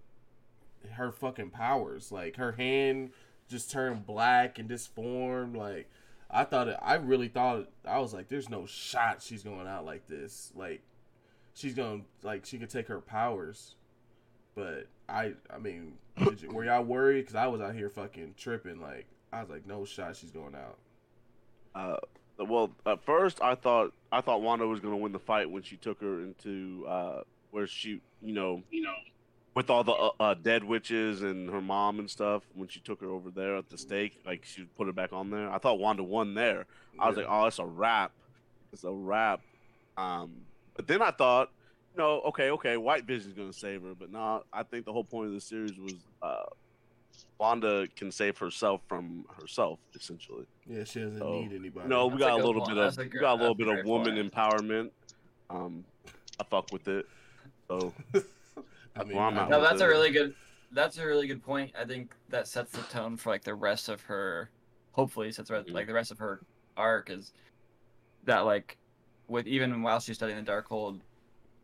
her 0.92 1.10
fucking 1.10 1.50
powers? 1.50 2.12
Like 2.12 2.36
her 2.36 2.52
hand 2.52 3.12
just 3.48 3.70
turned 3.70 4.04
black 4.04 4.58
and 4.58 4.68
disformed. 4.68 5.56
Like 5.56 5.90
I 6.30 6.44
thought 6.44 6.68
it. 6.68 6.76
I 6.82 6.94
really 6.96 7.28
thought 7.28 7.70
I 7.86 7.98
was 7.98 8.12
like, 8.12 8.28
there's 8.28 8.50
no 8.50 8.66
shot 8.66 9.22
she's 9.22 9.42
going 9.42 9.66
out 9.66 9.86
like 9.86 10.06
this. 10.06 10.52
Like 10.54 10.82
she's 11.54 11.74
gonna 11.74 12.02
like 12.22 12.44
she 12.44 12.58
could 12.58 12.70
take 12.70 12.88
her 12.88 13.00
powers. 13.00 13.76
But 14.54 14.88
I, 15.08 15.32
I 15.50 15.56
mean, 15.56 15.94
you, 16.18 16.50
were 16.50 16.66
y'all 16.66 16.84
worried? 16.84 17.22
Because 17.22 17.36
I 17.36 17.46
was 17.46 17.62
out 17.62 17.74
here 17.74 17.88
fucking 17.88 18.34
tripping. 18.36 18.82
Like 18.82 19.06
I 19.32 19.40
was 19.40 19.48
like, 19.48 19.66
no 19.66 19.86
shot, 19.86 20.16
she's 20.16 20.30
going 20.30 20.54
out. 20.54 20.76
Uh, 21.74 21.96
well, 22.38 22.70
at 22.86 23.02
first 23.04 23.40
I 23.42 23.54
thought 23.54 23.92
I 24.10 24.20
thought 24.20 24.42
Wanda 24.42 24.66
was 24.66 24.80
gonna 24.80 24.96
win 24.96 25.12
the 25.12 25.18
fight 25.18 25.50
when 25.50 25.62
she 25.62 25.76
took 25.76 26.00
her 26.00 26.20
into 26.20 26.84
uh, 26.88 27.22
where 27.50 27.66
she, 27.66 28.00
you 28.22 28.32
know, 28.34 28.62
you 28.70 28.82
know, 28.82 28.94
with 29.54 29.70
all 29.70 29.84
the 29.84 29.92
uh, 29.92 30.10
uh, 30.18 30.34
dead 30.34 30.64
witches 30.64 31.22
and 31.22 31.50
her 31.50 31.60
mom 31.60 31.98
and 31.98 32.10
stuff. 32.10 32.42
When 32.54 32.68
she 32.68 32.80
took 32.80 33.00
her 33.00 33.08
over 33.08 33.30
there 33.30 33.56
at 33.56 33.68
the 33.70 33.78
stake, 33.78 34.20
like 34.26 34.44
she 34.44 34.64
put 34.76 34.86
her 34.86 34.92
back 34.92 35.12
on 35.12 35.30
there. 35.30 35.50
I 35.50 35.58
thought 35.58 35.78
Wanda 35.78 36.02
won 36.02 36.34
there. 36.34 36.66
I 36.98 37.08
was 37.08 37.16
Yeah. 37.16 37.24
like, 37.24 37.32
oh, 37.32 37.46
it's 37.46 37.58
a 37.58 37.66
wrap. 37.66 38.12
It's 38.72 38.84
a 38.84 38.90
wrap. 38.92 39.40
Um, 39.96 40.32
but 40.74 40.86
then 40.86 41.02
I 41.02 41.10
thought, 41.10 41.50
you 41.94 41.98
know, 41.98 42.22
okay, 42.22 42.50
okay, 42.52 42.76
White 42.78 43.04
Vision's 43.04 43.34
gonna 43.34 43.52
save 43.52 43.82
her, 43.82 43.94
but 43.94 44.10
no, 44.10 44.42
I 44.52 44.62
think 44.62 44.86
the 44.86 44.92
whole 44.92 45.04
point 45.04 45.28
of 45.28 45.34
the 45.34 45.40
series 45.40 45.78
was 45.78 45.94
uh, 46.22 46.44
Wanda 47.38 47.86
can 47.96 48.10
save 48.12 48.38
herself 48.38 48.80
from 48.88 49.24
herself, 49.40 49.78
essentially. 49.94 50.46
yeah, 50.66 50.84
she 50.84 51.00
doesn't 51.00 51.18
So, 51.18 51.32
need 51.32 51.52
anybody. 51.52 51.88
No, 51.88 52.06
we 52.06 52.12
That's 52.18 52.22
a 52.22 52.26
got 52.28 52.32
a 52.40 52.46
little 52.46 52.62
point. 52.62 52.68
bit 52.68 52.78
of 52.78 52.84
That's 52.96 52.98
a 52.98 53.02
we 53.12 53.18
got 53.20 53.32
a 53.34 53.40
little 53.40 53.54
bit 53.54 53.68
of 53.68 53.84
woman 53.86 54.14
point. 54.14 54.32
empowerment. 54.32 54.90
Um, 55.50 55.84
I 56.40 56.44
fuck 56.44 56.72
with 56.72 56.86
it. 56.88 57.06
So 57.68 57.92
I 58.96 59.04
mean, 59.04 59.16
Well, 59.16 59.26
I'm 59.26 59.34
No, 59.50 59.58
with 59.60 59.68
that's 59.68 59.80
a 59.80 59.88
really 59.88 60.10
good. 60.10 60.34
That's 60.70 60.96
a 60.98 61.06
really 61.06 61.26
good 61.26 61.42
point. 61.42 61.72
I 61.78 61.84
think 61.84 62.14
that 62.30 62.46
sets 62.48 62.72
the 62.72 62.82
tone 62.82 63.16
for 63.16 63.30
like 63.30 63.44
the 63.44 63.54
rest 63.54 63.88
of 63.88 64.00
her. 64.02 64.50
Hopefully, 64.92 65.30
sets 65.32 65.48
the- 65.48 65.56
Mhm. 65.56 65.72
like 65.72 65.86
the 65.86 65.92
rest 65.94 66.10
of 66.10 66.18
her 66.18 66.40
arc 66.76 67.10
is 67.10 67.32
that 68.24 68.40
like 68.40 68.78
with 69.28 69.46
even 69.46 69.82
while 69.82 70.00
she's 70.00 70.16
studying 70.16 70.42
the 70.42 70.50
Darkhold, 70.50 71.00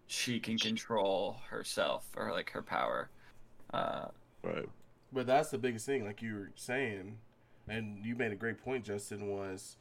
she 0.07 0.41
can 0.41 0.59
control 0.59 1.37
herself 1.49 2.07
or 2.17 2.33
like 2.33 2.51
her 2.51 2.63
power. 2.63 3.11
Uh, 3.73 4.07
right. 4.43 4.69
But 5.13 5.27
that's 5.27 5.51
the 5.51 5.59
biggest 5.59 5.87
thing, 5.87 6.05
like 6.05 6.21
you 6.23 6.35
were 6.35 6.51
saying, 6.55 7.19
and 7.69 8.05
you 8.05 8.15
made 8.15 8.33
a 8.33 8.37
great 8.37 8.63
point, 8.63 8.85
Justin. 8.85 9.29
Was 9.29 9.77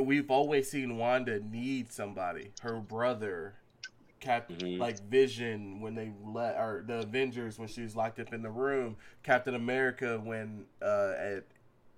we've 0.00 0.30
always 0.30 0.70
seen 0.70 0.96
Wanda 0.98 1.40
need 1.40 1.92
somebody, 1.92 2.50
her 2.62 2.78
brother, 2.80 3.54
Cap, 4.20 4.50
Mhm. 4.50 4.78
like 4.78 5.00
Vision 5.00 5.80
when 5.80 5.94
they 5.94 6.12
let, 6.24 6.56
or 6.56 6.84
the 6.86 6.98
Avengers 7.00 7.58
when 7.58 7.68
she 7.68 7.82
was 7.82 7.96
locked 7.96 8.18
up 8.20 8.34
in 8.34 8.42
the 8.42 8.50
room, 8.50 8.96
Captain 9.22 9.54
America 9.54 10.20
when 10.22 10.66
uh, 10.82 11.14
at 11.16 11.44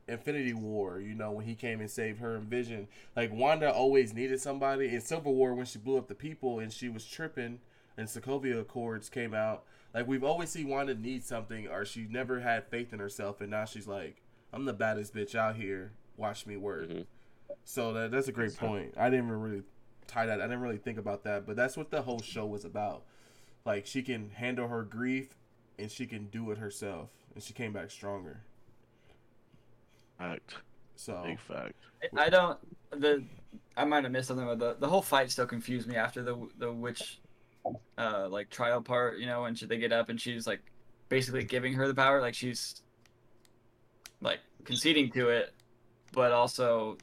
Infinity 0.06 0.52
War, 0.52 1.00
you 1.00 1.14
know, 1.14 1.32
when 1.32 1.46
he 1.46 1.54
came 1.54 1.80
and 1.80 1.90
saved 1.90 2.20
her 2.20 2.36
and 2.36 2.44
Vision. 2.46 2.88
Like 3.16 3.32
Wanda 3.32 3.72
always 3.72 4.12
needed 4.14 4.40
somebody. 4.40 4.94
In 4.94 5.00
Civil 5.00 5.34
War, 5.34 5.54
when 5.54 5.64
she 5.66 5.78
blew 5.78 5.96
up 5.96 6.08
the 6.08 6.14
people 6.14 6.58
and 6.60 6.72
she 6.72 6.88
was 6.88 7.06
tripping, 7.06 7.60
and 7.96 8.08
Sokovia 8.08 8.60
Accords 8.60 9.08
came 9.08 9.34
out. 9.34 9.64
Like 9.94 10.06
we've 10.06 10.24
always 10.24 10.50
seen 10.50 10.68
Wanda 10.68 10.94
need 10.94 11.24
something, 11.24 11.68
or 11.68 11.84
she 11.84 12.06
never 12.08 12.40
had 12.40 12.66
faith 12.68 12.92
in 12.92 12.98
herself, 12.98 13.40
and 13.40 13.50
now 13.50 13.64
she's 13.64 13.86
like, 13.86 14.22
"I'm 14.52 14.64
the 14.64 14.72
baddest 14.72 15.14
bitch 15.14 15.34
out 15.34 15.56
here. 15.56 15.92
Watch 16.16 16.46
me 16.46 16.56
work." 16.56 16.88
Mhm. 16.88 17.06
So 17.64 17.92
that 17.92 18.10
that's 18.10 18.28
a 18.28 18.32
great 18.32 18.56
point. 18.56 18.94
I 18.96 19.10
didn't 19.10 19.26
even 19.26 19.40
really 19.40 19.62
tie 20.06 20.26
that. 20.26 20.40
I 20.40 20.44
didn't 20.44 20.60
really 20.60 20.78
think 20.78 20.98
about 20.98 21.24
that, 21.24 21.46
but 21.46 21.56
that's 21.56 21.76
what 21.76 21.90
the 21.90 22.02
whole 22.02 22.20
show 22.20 22.46
was 22.46 22.64
about. 22.64 23.04
Like 23.64 23.86
she 23.86 24.02
can 24.02 24.30
handle 24.30 24.68
her 24.68 24.82
grief, 24.82 25.36
and 25.78 25.90
she 25.90 26.06
can 26.06 26.26
do 26.26 26.50
it 26.50 26.58
herself, 26.58 27.10
and 27.34 27.42
she 27.42 27.52
came 27.52 27.72
back 27.72 27.90
stronger. 27.90 28.40
Fact. 30.18 30.54
So 30.96 31.22
Big 31.24 31.40
fact. 31.40 31.74
I 32.16 32.30
don't 32.30 32.58
the. 32.90 33.24
I 33.76 33.84
might 33.84 34.04
have 34.04 34.12
missed 34.12 34.28
something, 34.28 34.46
but 34.46 34.58
the, 34.58 34.76
the 34.78 34.88
whole 34.88 35.02
fight 35.02 35.30
still 35.30 35.46
confused 35.46 35.88
me 35.88 35.96
after 35.96 36.22
the 36.22 36.48
the 36.58 36.70
witch, 36.72 37.20
uh, 37.98 38.28
like 38.28 38.50
trial 38.50 38.80
part. 38.80 39.18
You 39.18 39.26
know, 39.26 39.42
when 39.42 39.54
she, 39.54 39.66
they 39.66 39.78
get 39.78 39.92
up 39.92 40.08
and 40.08 40.20
she's 40.20 40.46
like, 40.46 40.60
basically 41.08 41.44
giving 41.44 41.74
her 41.74 41.86
the 41.86 41.94
power, 41.94 42.20
like 42.20 42.34
she's, 42.34 42.82
like 44.20 44.40
conceding 44.64 45.10
to 45.12 45.28
it, 45.28 45.52
but 46.12 46.32
also, 46.32 46.96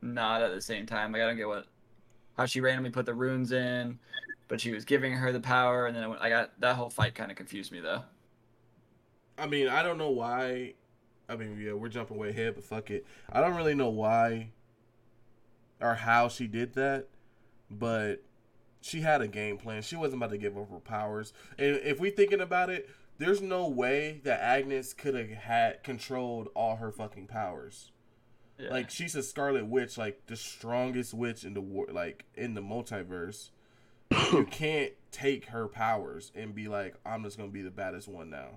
not 0.00 0.42
at 0.42 0.54
the 0.54 0.60
same 0.60 0.86
time. 0.86 1.12
Like 1.12 1.22
I 1.22 1.26
don't 1.26 1.36
get 1.36 1.48
what, 1.48 1.66
how 2.36 2.46
she 2.46 2.60
randomly 2.60 2.90
put 2.90 3.06
the 3.06 3.14
runes 3.14 3.52
in, 3.52 3.98
but 4.46 4.60
she 4.60 4.72
was 4.72 4.84
giving 4.84 5.12
her 5.12 5.32
the 5.32 5.40
power, 5.40 5.86
and 5.86 5.96
then 5.96 6.08
went- 6.08 6.22
I 6.22 6.28
got 6.28 6.58
that 6.60 6.76
whole 6.76 6.90
fight 6.90 7.14
kind 7.14 7.30
of 7.30 7.36
confused 7.36 7.72
me 7.72 7.80
though. 7.80 8.02
I 9.36 9.46
mean, 9.46 9.68
I 9.68 9.82
don't 9.82 9.98
know 9.98 10.10
why. 10.10 10.74
I 11.28 11.36
mean, 11.36 11.60
yeah, 11.60 11.72
we're 11.72 11.88
jumping 11.88 12.16
way 12.16 12.30
ahead, 12.30 12.54
but 12.54 12.64
fuck 12.64 12.90
it. 12.90 13.04
I 13.30 13.40
don't 13.40 13.54
really 13.54 13.74
know 13.74 13.90
why 13.90 14.50
or 15.80 15.94
how 15.94 16.28
she 16.28 16.46
did 16.46 16.74
that, 16.74 17.06
but 17.70 18.22
she 18.88 19.00
had 19.00 19.20
a 19.20 19.28
game 19.28 19.58
plan. 19.58 19.82
She 19.82 19.96
wasn't 19.96 20.22
about 20.22 20.30
to 20.30 20.38
give 20.38 20.56
up 20.56 20.70
her 20.70 20.78
powers. 20.78 21.32
And 21.58 21.76
if 21.84 22.00
we 22.00 22.10
thinking 22.10 22.40
about 22.40 22.70
it, 22.70 22.88
there's 23.18 23.42
no 23.42 23.68
way 23.68 24.20
that 24.24 24.40
Agnes 24.40 24.94
could 24.94 25.14
have 25.14 25.28
had 25.28 25.82
controlled 25.82 26.48
all 26.54 26.76
her 26.76 26.90
fucking 26.90 27.26
powers. 27.26 27.92
Yeah. 28.58 28.70
Like 28.70 28.90
she's 28.90 29.14
a 29.14 29.22
Scarlet 29.22 29.66
Witch, 29.66 29.98
like 29.98 30.26
the 30.26 30.36
strongest 30.36 31.14
witch 31.14 31.44
in 31.44 31.54
the 31.54 31.60
war, 31.60 31.86
like 31.92 32.24
in 32.34 32.54
the 32.54 32.60
multiverse. 32.60 33.50
you 34.32 34.46
can't 34.50 34.92
take 35.10 35.46
her 35.46 35.68
powers 35.68 36.32
and 36.34 36.54
be 36.54 36.66
like, 36.66 36.94
I'm 37.04 37.22
just 37.24 37.36
gonna 37.36 37.50
be 37.50 37.62
the 37.62 37.70
baddest 37.70 38.08
one 38.08 38.30
now. 38.30 38.48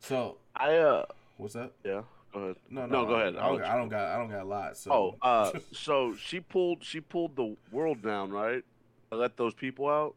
So 0.00 0.38
I 0.56 0.76
uh 0.76 1.04
what's 1.36 1.56
up? 1.56 1.74
yeah. 1.84 2.02
Go 2.32 2.40
ahead. 2.40 2.56
No, 2.70 2.86
No, 2.86 3.02
no, 3.02 3.06
go 3.06 3.14
ahead. 3.14 3.36
I 3.36 3.40
I'll 3.40 3.58
don't, 3.58 3.64
I 3.64 3.76
don't 3.76 3.88
got, 3.88 4.08
I 4.08 4.16
don't 4.18 4.30
got 4.30 4.42
a 4.42 4.44
lot. 4.44 4.76
So 4.76 4.92
Oh, 4.92 5.16
uh, 5.20 5.50
so 5.72 6.14
she 6.14 6.40
pulled 6.40 6.82
she 6.84 7.00
pulled 7.00 7.36
the 7.36 7.56
world 7.70 8.02
down, 8.02 8.30
right? 8.30 8.64
To 9.10 9.16
let 9.16 9.36
those 9.36 9.54
people 9.54 9.88
out, 9.88 10.14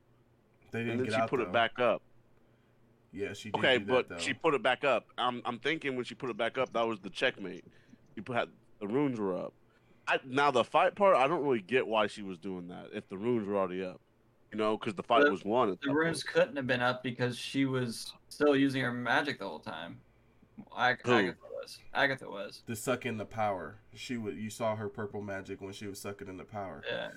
they 0.71 0.79
and 0.81 0.87
didn't 0.87 0.97
then 0.99 1.05
get 1.07 1.15
she 1.15 1.21
out 1.21 1.29
put 1.29 1.37
though. 1.39 1.43
it 1.45 1.51
back 1.51 1.79
up. 1.79 2.01
Yeah, 3.11 3.33
she 3.33 3.49
did 3.49 3.57
Okay, 3.57 3.77
do 3.79 3.85
but 3.85 4.07
that, 4.09 4.15
though. 4.15 4.21
she 4.21 4.33
put 4.33 4.53
it 4.53 4.61
back 4.61 4.83
up. 4.83 5.07
I'm 5.17 5.41
I'm 5.45 5.57
thinking 5.59 5.95
when 5.95 6.05
she 6.05 6.13
put 6.15 6.29
it 6.29 6.37
back 6.37 6.57
up, 6.59 6.71
that 6.73 6.85
was 6.87 6.99
the 6.99 7.09
checkmate. 7.09 7.65
You 8.15 8.21
put 8.21 8.35
had, 8.35 8.49
the 8.79 8.87
runes 8.87 9.19
were 9.19 9.35
up. 9.35 9.53
I, 10.07 10.19
now 10.25 10.51
the 10.51 10.63
fight 10.63 10.95
part, 10.95 11.15
I 11.15 11.27
don't 11.27 11.43
really 11.43 11.61
get 11.61 11.87
why 11.87 12.05
she 12.07 12.21
was 12.21 12.37
doing 12.37 12.67
that 12.67 12.89
if 12.93 13.07
the 13.09 13.17
runes 13.17 13.47
were 13.47 13.55
already 13.57 13.83
up. 13.83 13.99
You 14.51 14.57
know, 14.59 14.77
because 14.77 14.93
the 14.93 15.01
fight 15.03 15.23
The- 15.25 15.31
was 15.31 15.43
won. 15.43 15.71
at 15.71 15.81
The 15.81 15.91
runes 15.91 16.23
point. 16.23 16.33
couldn't 16.35 16.55
have 16.57 16.67
been 16.67 16.81
up 16.81 17.01
because 17.01 17.35
she 17.37 17.65
was 17.65 18.13
still 18.29 18.55
using 18.55 18.83
her 18.83 18.91
magic 18.93 19.39
the 19.39 19.47
whole 19.47 19.59
time. 19.59 19.99
Ag- 20.77 20.99
Who? 21.05 21.13
Agatha 21.13 21.37
was. 21.51 21.79
Agatha 21.95 22.29
was. 22.29 22.61
to 22.67 22.75
suck 22.75 23.07
in 23.07 23.17
the 23.17 23.25
power. 23.25 23.77
She 23.95 24.17
would. 24.17 24.35
You 24.37 24.51
saw 24.51 24.75
her 24.75 24.87
purple 24.89 25.21
magic 25.23 25.61
when 25.61 25.73
she 25.73 25.87
was 25.87 25.99
sucking 25.99 26.27
in 26.27 26.37
the 26.37 26.43
power. 26.43 26.83
Yeah. 26.87 27.09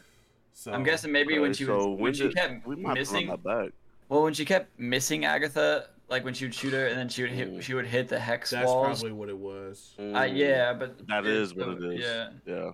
So 0.59 0.73
I'm 0.73 0.83
guessing 0.85 1.13
maybe 1.13 1.39
when 1.39 1.53
she 1.53 1.67
so 1.67 1.77
was, 1.77 1.87
when 1.87 1.99
when 1.99 2.15
she 2.15 2.23
did- 2.25 2.35
kept 2.35 2.67
we 2.67 2.77
might 2.77 2.81
have 2.81 2.87
run 2.87 2.95
missing. 2.95 3.27
that 3.29 3.43
back. 3.43 3.71
Well, 4.09 4.23
when 4.23 4.33
she 4.33 4.47
kept 4.47 4.79
missing 4.81 5.27
Agatha, 5.27 5.89
like 6.09 6.25
when 6.25 6.33
she 6.33 6.47
would 6.47 6.55
shoot 6.55 6.73
her 6.73 6.87
and 6.87 6.97
then 6.99 7.11
she 7.11 7.21
would 7.23 7.31
hit, 7.31 7.53
Mm. 7.53 7.61
she 7.63 7.75
would 7.75 7.87
hit 7.87 8.09
the 8.09 8.19
hex 8.19 8.51
that's 8.51 8.67
walls. 8.67 9.01
probably 9.01 9.13
what 9.13 9.29
it 9.29 9.37
was. 9.37 9.95
Uh, 9.99 10.23
yeah, 10.23 10.73
but 10.73 11.07
That 11.09 11.27
is 11.27 11.55
what 11.55 11.69
it 11.69 11.85
is. 11.85 12.01
Yeah. 12.01 12.31
Yeah. 12.47 12.71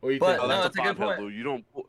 Or 0.00 0.10
you 0.10 0.18
But- 0.20 0.26
think? 0.38 0.42
Oh, 0.44 0.46
no, 0.46 0.62
that's 0.62 0.62
that's 0.74 0.78
a 0.78 0.80
a 0.80 0.84
good 0.84 0.96
five 0.96 1.08
head 1.10 1.18
point. 1.18 1.34
You 1.34 1.42
don't. 1.42 1.72
pull- 1.74 1.88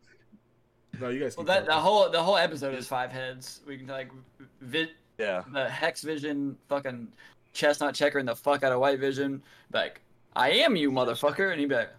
no, 1.00 1.08
you 1.10 1.20
guys. 1.22 1.38
Well, 1.38 1.46
that 1.46 1.66
the 1.68 1.72
whole 1.74 2.10
the 2.10 2.22
whole 2.22 2.36
episode 2.38 2.76
is 2.76 2.86
five 2.86 3.10
heads. 3.10 3.62
We 3.66 3.78
can 3.78 3.88
like, 3.88 4.12
vi- 4.60 4.92
Yeah. 5.18 5.44
the 5.54 5.70
hex 5.70 6.02
vision 6.02 6.58
fucking 6.68 7.08
chestnut 7.54 7.96
checker, 7.96 8.20
and 8.20 8.28
the 8.28 8.36
fuck 8.36 8.62
out 8.64 8.74
of 8.74 8.80
white 8.82 9.00
vision. 9.00 9.42
Like, 9.72 10.02
I 10.36 10.50
am 10.52 10.76
you, 10.76 10.92
motherfucker, 10.92 11.52
and 11.52 11.60
he'd 11.62 11.70
be 11.70 11.76
like, 11.76 11.92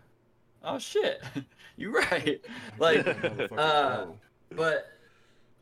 oh 0.64 0.78
shit, 0.78 1.23
you're 1.76 1.92
right. 1.92 2.40
Like, 2.78 3.06
uh, 3.56 4.06
but 4.54 4.87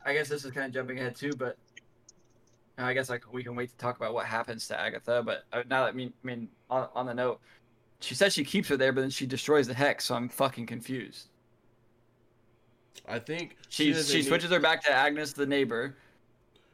I 0.04 0.12
guess 0.14 0.28
this 0.28 0.44
is 0.44 0.50
kind 0.52 0.66
of 0.66 0.72
jumping 0.72 0.98
ahead 0.98 1.14
too. 1.16 1.32
But 1.36 1.56
I 2.78 2.92
guess 2.94 3.10
like 3.10 3.30
we 3.32 3.44
can 3.44 3.54
wait 3.54 3.70
to 3.70 3.76
talk 3.76 3.96
about 3.96 4.14
what 4.14 4.26
happens 4.26 4.66
to 4.68 4.80
Agatha. 4.80 5.22
But 5.24 5.44
uh, 5.52 5.62
now 5.68 5.84
that 5.84 5.90
I 5.90 5.92
mean, 5.92 6.12
I 6.22 6.26
mean, 6.26 6.48
on, 6.70 6.88
on 6.94 7.06
the 7.06 7.14
note, 7.14 7.40
she 8.00 8.14
says 8.14 8.32
she 8.32 8.44
keeps 8.44 8.68
her 8.68 8.76
there, 8.76 8.92
but 8.92 9.02
then 9.02 9.10
she 9.10 9.26
destroys 9.26 9.66
the 9.66 9.74
hex. 9.74 10.06
So 10.06 10.14
I'm 10.14 10.28
fucking 10.28 10.66
confused. 10.66 11.28
I 13.08 13.18
think 13.18 13.56
She 13.68 13.92
she, 13.94 14.18
need- 14.18 14.26
switches 14.26 14.50
her 14.50 14.60
back 14.60 14.82
to 14.84 14.92
Agnes, 14.92 15.32
the 15.32 15.46
neighbor, 15.46 15.96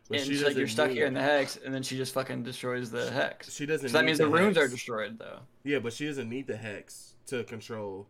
but 0.08 0.18
and 0.18 0.26
she's 0.26 0.42
like, 0.42 0.56
"You're 0.56 0.68
stuck 0.68 0.90
here 0.90 1.06
in 1.06 1.14
the 1.14 1.22
hex," 1.22 1.58
and 1.64 1.72
then 1.74 1.82
she 1.82 1.96
just 1.96 2.12
fucking 2.14 2.42
destroys 2.42 2.90
the 2.90 3.10
hex. 3.10 3.54
She 3.54 3.66
doesn't. 3.66 3.88
So 3.88 3.92
that 3.98 4.02
need 4.02 4.06
means 4.06 4.18
the 4.18 4.28
runes 4.28 4.58
are 4.58 4.68
destroyed, 4.68 5.18
though. 5.18 5.38
Yeah, 5.64 5.78
but 5.78 5.92
she 5.92 6.06
doesn't 6.06 6.28
need 6.28 6.46
the 6.46 6.56
hex 6.56 7.14
to 7.26 7.44
control 7.44 8.06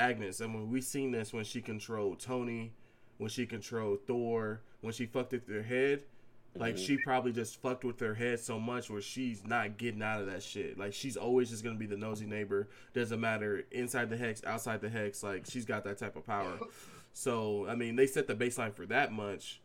Agnes. 0.00 0.40
I 0.40 0.46
mean, 0.46 0.70
we 0.70 0.80
seen 0.80 1.10
this 1.12 1.32
when 1.32 1.44
she 1.44 1.60
controlled 1.60 2.18
Tony, 2.20 2.72
when 3.18 3.28
she 3.30 3.44
controlled 3.46 4.00
Thor, 4.06 4.62
when 4.80 4.92
she 4.92 5.06
fucked 5.06 5.32
with 5.32 5.46
their 5.46 5.62
head. 5.62 6.04
Like 6.56 6.74
Mhm. 6.74 6.84
she 6.86 6.96
probably 6.96 7.32
just 7.32 7.60
fucked 7.62 7.84
with 7.84 8.00
her 8.00 8.14
head 8.14 8.40
so 8.40 8.58
much 8.58 8.90
where 8.90 9.00
she's 9.00 9.46
not 9.46 9.76
getting 9.76 10.02
out 10.02 10.20
of 10.20 10.26
that 10.26 10.42
shit. 10.42 10.76
Like 10.76 10.92
she's 10.92 11.16
always 11.16 11.48
just 11.50 11.62
gonna 11.62 11.78
be 11.78 11.86
the 11.86 11.96
nosy 11.96 12.26
neighbor. 12.26 12.68
Doesn't 12.92 13.20
matter 13.20 13.64
inside 13.70 14.10
the 14.10 14.16
hex, 14.16 14.42
outside 14.44 14.80
the 14.80 14.88
hex. 14.88 15.22
Like 15.22 15.46
she's 15.46 15.64
got 15.64 15.84
that 15.84 15.98
type 15.98 16.16
of 16.16 16.26
power. 16.26 16.58
So 17.12 17.66
I 17.68 17.76
mean, 17.76 17.94
they 17.94 18.06
set 18.08 18.26
the 18.26 18.34
baseline 18.34 18.72
for 18.74 18.84
that 18.86 19.12
much. 19.12 19.60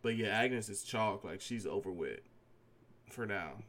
But 0.00 0.16
yeah, 0.16 0.28
Agnes 0.28 0.70
is 0.70 0.84
chalk. 0.84 1.22
Like 1.22 1.42
she's 1.42 1.66
over 1.66 1.90
with 1.90 2.20
for 3.10 3.26
now. 3.26 3.62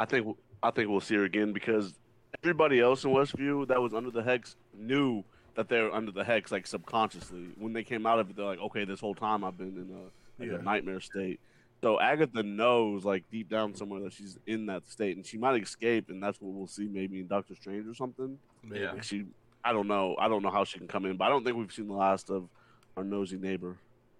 I 0.00 0.04
think 0.04 0.36
I 0.64 0.72
think 0.72 0.88
we'll 0.88 1.00
see 1.00 1.14
her 1.14 1.24
again 1.24 1.52
because 1.52 1.94
everybody 2.42 2.80
else 2.80 3.04
in 3.04 3.10
Westview 3.10 3.66
that 3.68 3.80
was 3.80 3.94
under 3.94 4.10
the 4.10 4.22
hex 4.22 4.56
knew 4.76 5.24
that 5.54 5.68
they 5.68 5.80
were 5.80 5.92
under 5.92 6.12
the 6.12 6.24
hex 6.24 6.52
like 6.52 6.66
subconsciously. 6.66 7.48
When 7.58 7.72
they 7.72 7.82
came 7.82 8.06
out 8.06 8.18
of 8.18 8.30
it, 8.30 8.36
they're 8.36 8.44
like, 8.44 8.60
okay, 8.60 8.84
this 8.84 9.00
whole 9.00 9.14
time 9.14 9.44
I've 9.44 9.58
been 9.58 9.76
in 9.76 9.90
a, 9.94 10.42
like 10.42 10.52
Yeah. 10.52 10.58
a 10.58 10.62
nightmare 10.62 11.00
state. 11.00 11.40
So 11.82 12.00
Agatha 12.00 12.42
knows, 12.42 13.04
like 13.04 13.24
deep 13.30 13.48
down 13.48 13.74
somewhere, 13.74 14.00
that 14.02 14.12
she's 14.12 14.38
in 14.46 14.66
that 14.66 14.88
state, 14.88 15.16
and 15.16 15.24
she 15.24 15.38
might 15.38 15.60
escape, 15.62 16.10
and 16.10 16.22
that's 16.22 16.40
what 16.40 16.52
we'll 16.52 16.66
see 16.66 16.88
maybe 16.88 17.20
in 17.20 17.28
Doctor 17.28 17.54
Strange 17.54 17.86
or 17.86 17.94
something. 17.94 18.38
Yeah. 18.68 18.92
Like 18.92 19.04
she, 19.04 19.26
I 19.64 19.72
don't 19.72 19.86
know, 19.86 20.16
I 20.18 20.28
don't 20.28 20.42
know 20.42 20.50
how 20.50 20.64
she 20.64 20.78
can 20.78 20.88
come 20.88 21.04
in, 21.06 21.16
but 21.16 21.26
I 21.26 21.28
don't 21.28 21.44
think 21.44 21.56
we've 21.56 21.72
seen 21.72 21.86
the 21.86 21.94
last 21.94 22.30
of 22.30 22.48
our 22.96 23.04
nosy 23.04 23.36
neighbor. 23.36 23.76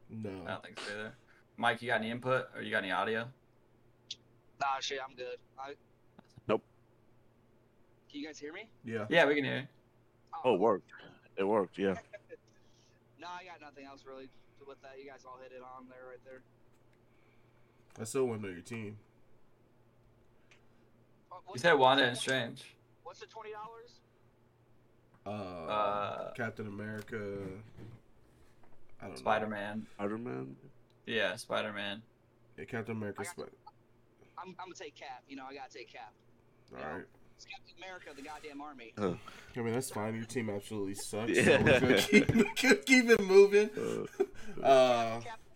No. 0.08 0.30
I 0.46 0.50
don't 0.52 0.64
think 0.64 0.80
so 0.80 0.92
either. 0.92 1.12
Mike, 1.56 1.82
you 1.82 1.88
got 1.88 2.00
any 2.00 2.10
input 2.10 2.46
or 2.54 2.62
you 2.62 2.70
got 2.70 2.84
any 2.84 2.92
audio? 2.92 3.26
Nah, 4.60 4.66
shit, 4.80 4.98
I'm 5.06 5.14
good. 5.16 5.36
I... 5.58 5.74
Nope. 8.08 8.12
Can 8.12 8.20
you 8.20 8.26
guys 8.26 8.38
hear 8.38 8.52
me? 8.52 8.68
Yeah. 8.84 9.06
Yeah, 9.10 9.26
we 9.26 9.34
can 9.34 9.44
hear 9.44 9.56
you. 9.58 9.68
Oh, 10.44 10.54
it 10.54 10.60
worked. 10.60 10.90
It 11.36 11.44
worked. 11.44 11.78
Yeah. 11.78 11.94
No, 13.20 13.26
I 13.26 13.42
got 13.44 13.60
nothing 13.60 13.84
else 13.84 14.04
really 14.06 14.26
to 14.60 14.64
with 14.64 14.80
that. 14.82 14.92
You 14.96 15.10
guys 15.10 15.24
all 15.26 15.40
hit 15.42 15.50
it 15.50 15.60
on 15.60 15.86
there 15.88 16.06
right 16.08 16.20
there. 16.24 16.40
I 18.00 18.04
still 18.04 18.26
want 18.26 18.42
to 18.42 18.46
know 18.46 18.52
your 18.52 18.62
team. 18.62 18.96
Oh, 21.32 21.38
You 21.52 21.58
said 21.58 21.72
Wanda 21.72 22.04
and 22.04 22.16
Strange. 22.16 22.76
What's 23.02 23.18
the 23.18 23.26
twenty 23.26 23.50
dollars? 23.50 23.98
Uh, 25.26 25.30
Uh, 25.68 26.32
Captain 26.34 26.68
America. 26.68 27.16
I 29.00 29.06
don't 29.06 29.10
know. 29.10 29.16
Spider 29.16 29.48
Man. 29.48 29.84
Spider 29.96 30.16
Man. 30.18 30.56
Yeah, 31.06 31.34
Spider 31.34 31.72
Man. 31.72 32.00
Yeah, 32.56 32.66
Captain 32.66 32.96
America. 32.96 33.22
I 33.22 33.24
got- 33.24 33.32
Spider. 33.32 33.52
I'm, 34.38 34.48
I'm 34.50 34.54
gonna 34.66 34.74
take 34.76 34.94
Cap. 34.94 35.24
You 35.28 35.34
know, 35.34 35.44
I 35.50 35.54
gotta 35.54 35.72
take 35.76 35.92
Cap. 35.92 36.12
All 36.72 36.78
Yeah. 36.78 36.94
right. 36.98 37.04
It's 37.38 37.46
Captain 37.46 37.74
America, 37.78 38.10
the 38.16 38.22
goddamn 38.22 38.60
army. 38.60 38.92
I 38.98 39.60
mean, 39.60 39.72
that's 39.72 39.90
fine. 39.90 40.16
Your 40.16 40.24
team 40.24 40.50
absolutely 40.50 40.94
sucks. 40.94 41.30
Yeah. 41.30 41.44
So 41.44 41.62
we're 41.62 41.80
gonna 41.80 41.96
keep, 42.02 42.26
keep 42.84 43.10
it 43.10 43.22
moving. 43.22 43.70
Uh, 43.76 44.24
Uh, 44.62 45.20
Captain 45.20 45.48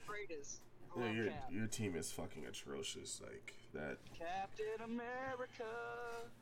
yeah, 0.97 1.11
your 1.11 1.29
your 1.51 1.67
team 1.67 1.97
is 1.97 2.13
fucking 2.13 2.45
atrocious. 2.47 3.21
Like 3.23 3.55
that. 3.75 3.97
Captain 4.17 4.85
America. 4.85 5.65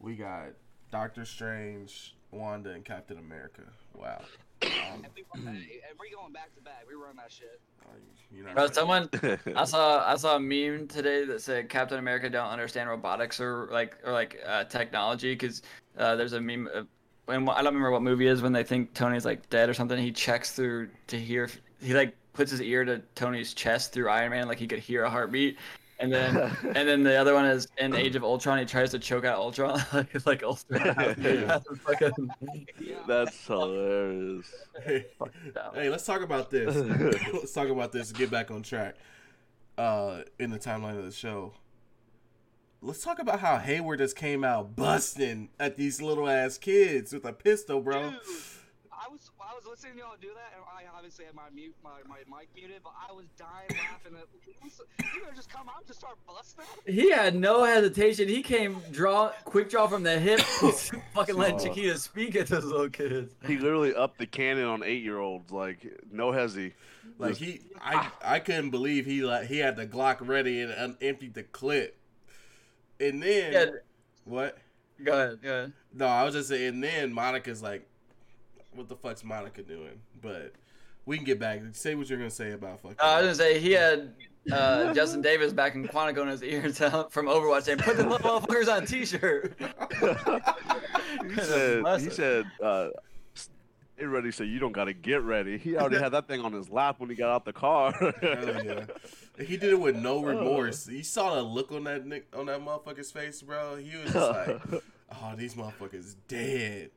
We 0.01 0.17
got 0.17 0.49
Doctor 0.91 1.25
Strange, 1.25 2.17
Wanda, 2.33 2.71
and 2.71 2.85
Captain 2.85 3.19
America. 3.19 3.63
Wow. 3.95 4.23
Uh, 4.63 4.67
Bro, 8.55 8.71
someone 8.71 9.09
I 9.57 9.65
saw 9.65 10.05
I 10.07 10.17
saw 10.17 10.37
a 10.37 10.41
meme 10.41 10.89
today 10.89 11.25
that 11.25 11.43
said 11.43 11.69
Captain 11.69 11.99
America 11.99 12.31
don't 12.31 12.49
understand 12.49 12.89
robotics 12.89 13.41
or 13.41 13.69
like 13.71 13.97
or 14.05 14.13
like 14.13 14.41
uh, 14.47 14.65
technology 14.65 15.35
because 15.35 15.63
uh, 15.99 16.17
there's 16.17 16.33
a 16.33 16.41
meme. 16.41 16.69
Of, 16.73 16.87
when, 17.27 17.49
I 17.49 17.57
don't 17.57 17.67
remember 17.67 17.91
what 17.91 18.03
movie 18.03 18.29
is 18.29 18.41
when 18.41 18.53
they 18.53 18.65
think 18.65 18.95
Tony's 18.95 19.25
like 19.25 19.49
dead 19.51 19.69
or 19.69 19.75
something. 19.75 19.99
He 19.99 20.13
checks 20.13 20.53
through 20.53 20.89
to 21.09 21.19
hear. 21.19 21.51
He 21.81 21.93
like 21.93 22.15
puts 22.33 22.51
his 22.51 22.63
ear 22.63 22.85
to 22.85 23.03
Tony's 23.15 23.53
chest 23.53 23.93
through 23.93 24.09
Iron 24.09 24.31
Man, 24.31 24.49
like 24.49 24.59
he 24.59 24.67
could 24.67 24.79
hear 24.79 25.05
a 25.05 25.11
heartbeat. 25.11 25.59
And 26.01 26.13
then 26.13 26.37
and 26.75 26.89
then 26.89 27.03
the 27.03 27.15
other 27.17 27.35
one 27.35 27.45
is 27.47 27.69
in 27.79 27.95
Age 27.95 28.17
of 28.17 28.25
Ultron. 28.25 28.59
He 28.59 28.65
tries 28.65 28.91
to 28.93 28.99
choke 28.99 29.25
out 29.25 29.39
Ultron, 29.39 29.81
like 29.93 30.27
like 30.27 30.43
Ultron. 30.43 30.81
Yeah. 31.21 31.45
That's 31.45 31.79
fucking- 31.81 32.31
That's 33.07 33.47
hilarious. 33.47 34.53
Hey, 34.83 35.07
hey, 35.75 35.91
let's 35.91 36.05
talk 36.07 36.23
about 36.23 36.51
this. 36.51 36.75
let's 37.33 37.53
talk 37.53 37.69
about 37.69 37.93
this 37.93 38.09
and 38.11 38.19
get 38.19 38.31
back 38.31 38.51
on 38.51 38.63
track. 38.63 38.97
Uh, 39.79 40.23
in 40.39 40.51
the 40.51 40.59
timeline 40.59 40.99
of 40.99 41.05
the 41.05 41.11
show. 41.13 41.55
Let's 42.83 43.03
talk 43.03 43.19
about 43.19 43.41
how 43.41 43.57
Hayward 43.59 43.99
just 43.99 44.17
came 44.17 44.43
out 44.45 44.75
busting 44.77 45.49
at 45.59 45.77
these 45.77 46.01
little 46.03 46.29
ass 46.29 46.59
kids 46.59 47.13
with 47.13 47.25
a 47.25 47.33
pistol, 47.33 47.81
bro. 47.81 48.11
Dude, 48.11 48.21
I 49.03 49.09
was 49.09 49.31
I 49.41 49.55
was 49.55 49.65
listening 49.67 49.95
to 49.95 49.99
y'all 50.01 50.17
do 50.21 50.29
that, 50.29 50.53
and 50.55 50.63
I 50.69 50.95
obviously 50.95 51.25
had 51.25 51.35
my 51.35 51.49
mute 51.55 51.75
my, 51.83 51.91
my 52.07 52.19
mic 52.29 52.49
muted, 52.55 52.83
but 52.85 52.93
I 53.09 53.13
was 53.13 53.27
dying 53.39 53.69
laughing. 53.71 54.13
At, 54.15 54.27
you 55.15 55.21
gonna 55.23 55.35
just 55.35 55.49
come 55.49 55.69
out 55.69 55.79
and 55.79 55.87
just 55.87 56.01
start 56.01 56.19
busting? 56.27 56.65
He 56.87 57.11
had 57.11 57.35
no 57.35 57.65
hesitation. 57.65 58.29
He 58.29 58.43
came 58.43 58.77
draw 58.93 59.31
quick 59.45 59.71
draw 59.71 59.87
from 59.87 60.03
the 60.03 60.19
hip, 60.19 60.41
fucking 61.15 61.37
let. 61.37 61.59
Chiquita 61.61 61.99
speak 61.99 62.37
at 62.37 62.49
those 62.49 62.65
little 62.65 62.91
kids. 62.91 63.35
He 63.47 63.57
literally 63.57 63.95
upped 63.95 64.19
the 64.19 64.27
cannon 64.27 64.65
on 64.65 64.83
eight 64.83 65.03
year 65.03 65.19
olds, 65.19 65.51
like 65.51 65.87
no 66.13 66.31
hezzy. 66.31 66.73
Like 67.19 67.37
he, 67.37 67.61
I, 67.81 68.09
I 68.23 68.39
couldn't 68.39 68.71
believe 68.71 69.07
he 69.07 69.23
like 69.23 69.47
he 69.47 69.59
had 69.59 69.77
the 69.77 69.87
Glock 69.87 70.17
ready 70.21 70.61
and 70.61 70.75
um, 70.77 70.97
emptied 71.01 71.35
the 71.35 71.43
clip. 71.43 71.97
And 72.99 73.23
then 73.23 73.53
Yeah, 73.53 73.67
what? 74.25 74.59
go 75.03 75.13
ahead, 75.13 75.43
go 75.43 75.49
ahead. 75.49 75.73
No, 75.95 76.07
I 76.07 76.25
was 76.25 76.35
just 76.35 76.51
saying. 76.51 76.69
And 76.69 76.85
then 76.85 77.13
Monica's 77.13 77.63
like, 77.63 77.87
"What 78.75 78.89
the 78.89 78.97
fuck's 78.97 79.25
Monica 79.25 79.63
doing?" 79.63 80.01
But 80.23 80.53
we 81.07 81.17
can 81.17 81.25
get 81.25 81.39
back. 81.39 81.61
Say 81.73 81.95
what 81.95 82.09
you're 82.09 82.19
gonna 82.19 82.31
say 82.31 82.53
about 82.53 82.81
fucking. 82.81 82.97
Uh, 83.01 83.05
I 83.05 83.23
was 83.23 83.39
gonna 83.39 83.51
say 83.51 83.59
he 83.61 83.73
had 83.73 84.15
uh, 84.53 84.95
Justin 84.95 85.23
Davis 85.23 85.53
back 85.53 85.75
in 85.75 85.87
Quantico 85.89 86.23
in 86.23 86.29
his 86.29 86.43
ear 86.43 86.71
tell- 86.73 87.09
from 87.11 87.27
Overwatch 87.27 87.63
saying, 87.63 87.79
"Put 87.79 87.97
the 87.97 88.03
motherfuckers 88.05 88.73
on 88.75 88.87
T-shirt." 88.87 89.55
he 91.29 91.35
said, 91.41 91.77
he 91.77 91.83
Bless 91.83 92.17
said, 92.17 92.45
uh, 92.63 92.89
"Get 93.99 94.05
ready, 94.05 94.31
so 94.31 94.45
you 94.45 94.59
don't 94.59 94.73
gotta 94.73 94.93
get 94.93 95.23
ready." 95.23 95.59
He 95.59 95.77
already 95.77 95.99
had 95.99 96.13
that 96.13 96.27
thing 96.29 96.41
on 96.41 96.53
his 96.53 96.71
lap 96.71 96.97
when 97.01 97.11
he 97.11 97.17
got 97.17 97.31
out 97.31 97.45
the 97.45 97.53
car. 97.53 97.93
Hell 97.93 98.65
yeah. 98.65 98.85
He 99.39 99.57
did 99.57 99.73
it 99.73 99.81
with 99.81 99.97
no 99.97 100.23
remorse. 100.25 100.87
You 100.89 101.03
saw 101.03 101.35
the 101.35 101.43
look 101.43 101.73
on 101.73 101.85
that 101.85 102.07
nick 102.07 102.27
on 102.35 102.47
that 102.47 102.61
motherfucker's 102.61 103.11
face, 103.11 103.43
bro. 103.43 103.77
He 103.77 103.97
was 103.97 104.13
just 104.13 104.31
like, 104.31 104.61
"Oh, 105.13 105.35
these 105.37 105.55
motherfuckers 105.55 106.15
dead." 106.29 106.91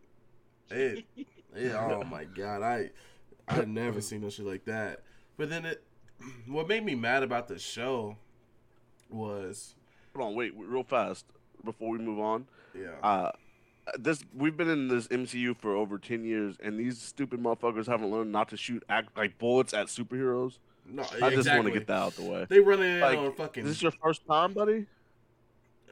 It, 0.69 1.05
it, 1.55 1.73
oh 1.75 2.03
my 2.03 2.25
god, 2.25 2.61
I, 2.61 2.91
I 3.47 3.53
had 3.53 3.69
never 3.69 4.01
seen 4.01 4.21
no 4.21 4.29
shit 4.29 4.45
like 4.45 4.65
that. 4.65 5.01
But 5.37 5.49
then 5.49 5.65
it, 5.65 5.83
what 6.47 6.67
made 6.67 6.85
me 6.85 6.95
mad 6.95 7.23
about 7.23 7.47
the 7.47 7.59
show 7.59 8.17
was, 9.09 9.75
Hold 10.15 10.29
on, 10.29 10.35
wait, 10.35 10.53
real 10.55 10.83
fast 10.83 11.25
before 11.63 11.89
we 11.89 11.97
move 11.97 12.19
on. 12.19 12.47
yeah, 12.75 12.89
Uh, 13.01 13.31
this 13.99 14.23
we've 14.33 14.55
been 14.55 14.69
in 14.69 14.87
this 14.87 15.07
MCU 15.09 15.57
for 15.57 15.75
over 15.75 15.97
ten 15.97 16.23
years, 16.23 16.55
and 16.63 16.79
these 16.79 17.01
stupid 17.01 17.41
motherfuckers 17.41 17.87
haven't 17.87 18.11
learned 18.11 18.31
not 18.31 18.49
to 18.49 18.57
shoot 18.57 18.83
act 18.87 19.17
like 19.17 19.37
bullets 19.37 19.73
at 19.73 19.87
superheroes. 19.87 20.59
no, 20.85 21.03
I 21.21 21.31
just 21.31 21.49
want 21.49 21.65
to 21.65 21.71
get 21.71 21.87
that 21.87 21.97
out 21.97 22.15
the 22.15 22.23
way. 22.23 22.45
They 22.47 22.59
running 22.59 22.91
in 22.95 22.99
Like, 23.01 23.17
on 23.17 23.33
fucking. 23.33 23.63
Is 23.65 23.71
this 23.71 23.81
your 23.81 23.91
first 23.91 24.25
time, 24.25 24.53
buddy? 24.53 24.85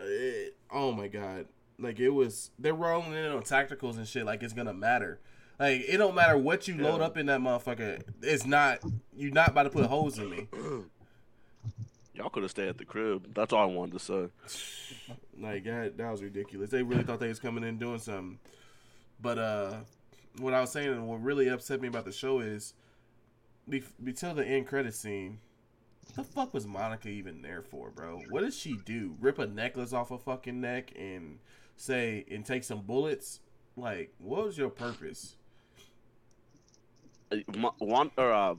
it, 0.03 0.55
oh 0.71 0.91
my 0.91 1.07
god 1.07 1.45
like 1.79 1.99
it 1.99 2.09
was 2.09 2.51
they're 2.59 2.73
rolling 2.73 3.13
in 3.13 3.25
on 3.31 3.41
tacticals 3.41 3.97
and 3.97 4.07
shit 4.07 4.25
like 4.25 4.43
it's 4.43 4.53
gonna 4.53 4.73
matter 4.73 5.19
like 5.61 5.85
it 5.87 5.97
don't 5.97 6.15
matter 6.15 6.37
what 6.37 6.67
you 6.67 6.75
load 6.75 7.01
up 7.01 7.17
in 7.17 7.27
that 7.27 7.39
motherfucker 7.39 8.01
it's 8.23 8.47
not 8.47 8.79
you're 9.15 9.31
not 9.31 9.49
about 9.49 9.63
to 9.63 9.69
put 9.69 9.85
holes 9.85 10.17
in 10.17 10.29
me. 10.29 10.47
Y'all 12.15 12.29
could 12.29 12.43
have 12.43 12.51
stayed 12.51 12.67
at 12.67 12.77
the 12.77 12.85
crib. 12.85 13.33
That's 13.33 13.53
all 13.53 13.61
I 13.61 13.65
wanted 13.65 13.93
to 13.93 13.99
say. 13.99 15.15
like 15.39 15.63
that, 15.65 15.97
that 15.97 16.11
was 16.11 16.23
ridiculous. 16.23 16.71
They 16.71 16.81
really 16.81 17.03
thought 17.03 17.19
they 17.19 17.27
was 17.27 17.39
coming 17.39 17.63
in 17.63 17.77
doing 17.77 17.99
something. 17.99 18.39
But 19.21 19.37
uh 19.37 19.75
what 20.37 20.53
i 20.53 20.61
was 20.61 20.71
saying 20.71 20.87
and 20.87 21.07
what 21.07 21.21
really 21.21 21.49
upset 21.49 21.81
me 21.81 21.89
about 21.89 22.05
the 22.05 22.11
show 22.11 22.39
is 22.39 22.73
be- 23.67 23.83
until 24.05 24.33
the 24.33 24.45
end 24.45 24.65
credit 24.65 24.93
scene 24.93 25.39
what 26.05 26.15
the 26.15 26.23
fuck 26.23 26.53
was 26.53 26.65
monica 26.65 27.09
even 27.09 27.41
there 27.41 27.61
for 27.61 27.91
bro? 27.91 28.21
What 28.29 28.41
did 28.41 28.53
she 28.53 28.77
do? 28.85 29.15
Rip 29.19 29.39
a 29.39 29.45
necklace 29.45 29.93
off 29.93 30.09
a 30.09 30.17
fucking 30.17 30.59
neck 30.59 30.93
and 30.97 31.39
say 31.75 32.25
and 32.31 32.45
take 32.45 32.63
some 32.63 32.81
bullets? 32.81 33.41
Like 33.75 34.13
what 34.17 34.45
was 34.45 34.57
your 34.57 34.69
purpose 34.69 35.35
Mo- 37.55 37.75
Wan- 37.79 38.11
or, 38.17 38.31
uh, 38.31 38.55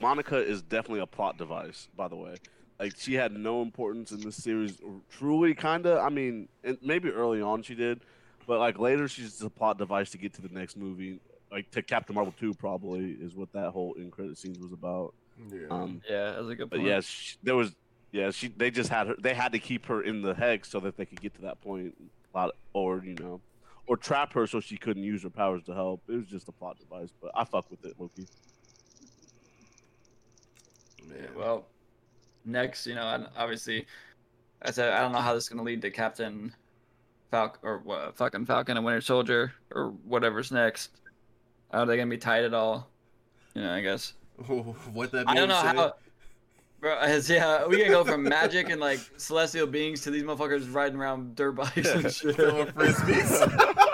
Monica 0.00 0.36
is 0.38 0.62
definitely 0.62 1.00
a 1.00 1.06
plot 1.06 1.36
device, 1.38 1.88
by 1.96 2.08
the 2.08 2.16
way. 2.16 2.36
Like 2.78 2.94
she 2.96 3.14
had 3.14 3.32
no 3.32 3.60
importance 3.60 4.10
in 4.12 4.20
this 4.20 4.36
series. 4.42 4.78
Truly, 5.10 5.54
kinda. 5.54 5.98
I 6.00 6.08
mean, 6.08 6.48
and 6.64 6.78
maybe 6.82 7.10
early 7.10 7.42
on 7.42 7.62
she 7.62 7.74
did, 7.74 8.00
but 8.46 8.58
like 8.58 8.78
later 8.78 9.06
she's 9.08 9.30
just 9.32 9.42
a 9.42 9.50
plot 9.50 9.76
device 9.76 10.10
to 10.12 10.18
get 10.18 10.32
to 10.34 10.42
the 10.42 10.48
next 10.48 10.76
movie. 10.78 11.20
Like 11.52 11.70
to 11.72 11.82
Captain 11.82 12.14
Marvel 12.14 12.32
two, 12.38 12.54
probably 12.54 13.10
is 13.20 13.34
what 13.34 13.52
that 13.52 13.70
whole 13.72 13.94
end 13.98 14.12
credit 14.12 14.38
scenes 14.38 14.58
was 14.58 14.72
about. 14.72 15.12
yeah 15.52 15.66
Um, 15.70 16.00
Yeah, 16.08 16.32
that's 16.32 16.48
a 16.48 16.54
good 16.54 16.70
but 16.70 16.76
point. 16.78 16.88
yeah, 16.88 17.00
she, 17.00 17.36
there 17.42 17.56
was. 17.56 17.74
Yeah, 18.12 18.30
she. 18.30 18.48
They 18.48 18.70
just 18.70 18.88
had 18.88 19.08
her. 19.08 19.14
They 19.20 19.34
had 19.34 19.52
to 19.52 19.58
keep 19.58 19.84
her 19.86 20.00
in 20.02 20.22
the 20.22 20.32
hex 20.34 20.68
so 20.70 20.80
that 20.80 20.96
they 20.96 21.04
could 21.04 21.20
get 21.20 21.34
to 21.34 21.42
that 21.42 21.60
point, 21.60 21.94
lot- 22.34 22.56
or 22.72 23.02
you 23.04 23.14
know, 23.16 23.40
or 23.90 23.96
trap 23.96 24.32
her 24.32 24.46
so 24.46 24.60
she 24.60 24.76
couldn't 24.76 25.02
use 25.02 25.24
her 25.24 25.30
powers 25.30 25.64
to 25.64 25.74
help. 25.74 26.00
It 26.08 26.14
was 26.14 26.26
just 26.28 26.48
a 26.48 26.52
plot 26.52 26.78
device, 26.78 27.08
but 27.20 27.32
I 27.34 27.44
fuck 27.44 27.68
with 27.72 27.84
it, 27.84 27.94
Loki. 27.98 28.24
man 31.08 31.28
Well, 31.36 31.66
next, 32.44 32.86
you 32.86 32.94
know, 32.94 33.26
obviously, 33.36 33.88
I 34.62 34.70
said 34.70 34.92
I 34.92 35.00
don't 35.00 35.10
know 35.10 35.18
how 35.18 35.34
this 35.34 35.42
is 35.42 35.48
gonna 35.48 35.64
lead 35.64 35.82
to 35.82 35.90
Captain 35.90 36.54
Falcon 37.32 37.58
or 37.64 37.78
what, 37.78 38.16
fucking 38.16 38.46
Falcon 38.46 38.76
and 38.76 38.86
Winter 38.86 39.00
Soldier 39.00 39.54
or 39.74 39.88
whatever's 40.04 40.52
next. 40.52 40.90
Are 41.72 41.84
they 41.84 41.96
gonna 41.96 42.08
be 42.08 42.16
tight 42.16 42.44
at 42.44 42.54
all? 42.54 42.88
You 43.54 43.62
know, 43.62 43.74
I 43.74 43.80
guess. 43.80 44.12
what 44.46 45.10
that 45.10 45.28
I 45.28 45.34
don't 45.34 45.48
know 45.48 45.60
being 45.60 45.66
said- 45.66 45.76
how. 45.76 45.94
Bro, 46.80 46.98
yeah, 47.28 47.66
we 47.66 47.76
can 47.76 47.90
go 47.90 48.04
from 48.04 48.22
magic 48.22 48.70
and 48.70 48.80
like 48.80 49.00
celestial 49.18 49.66
beings 49.66 50.00
to 50.02 50.10
these 50.10 50.22
motherfuckers 50.22 50.72
riding 50.72 50.98
around 50.98 51.34
dirt 51.36 51.52
bikes 51.52 51.90
and 51.90 52.10
shit. 52.10 52.36
Throwing 52.36 52.68
frisbees. 52.68 53.86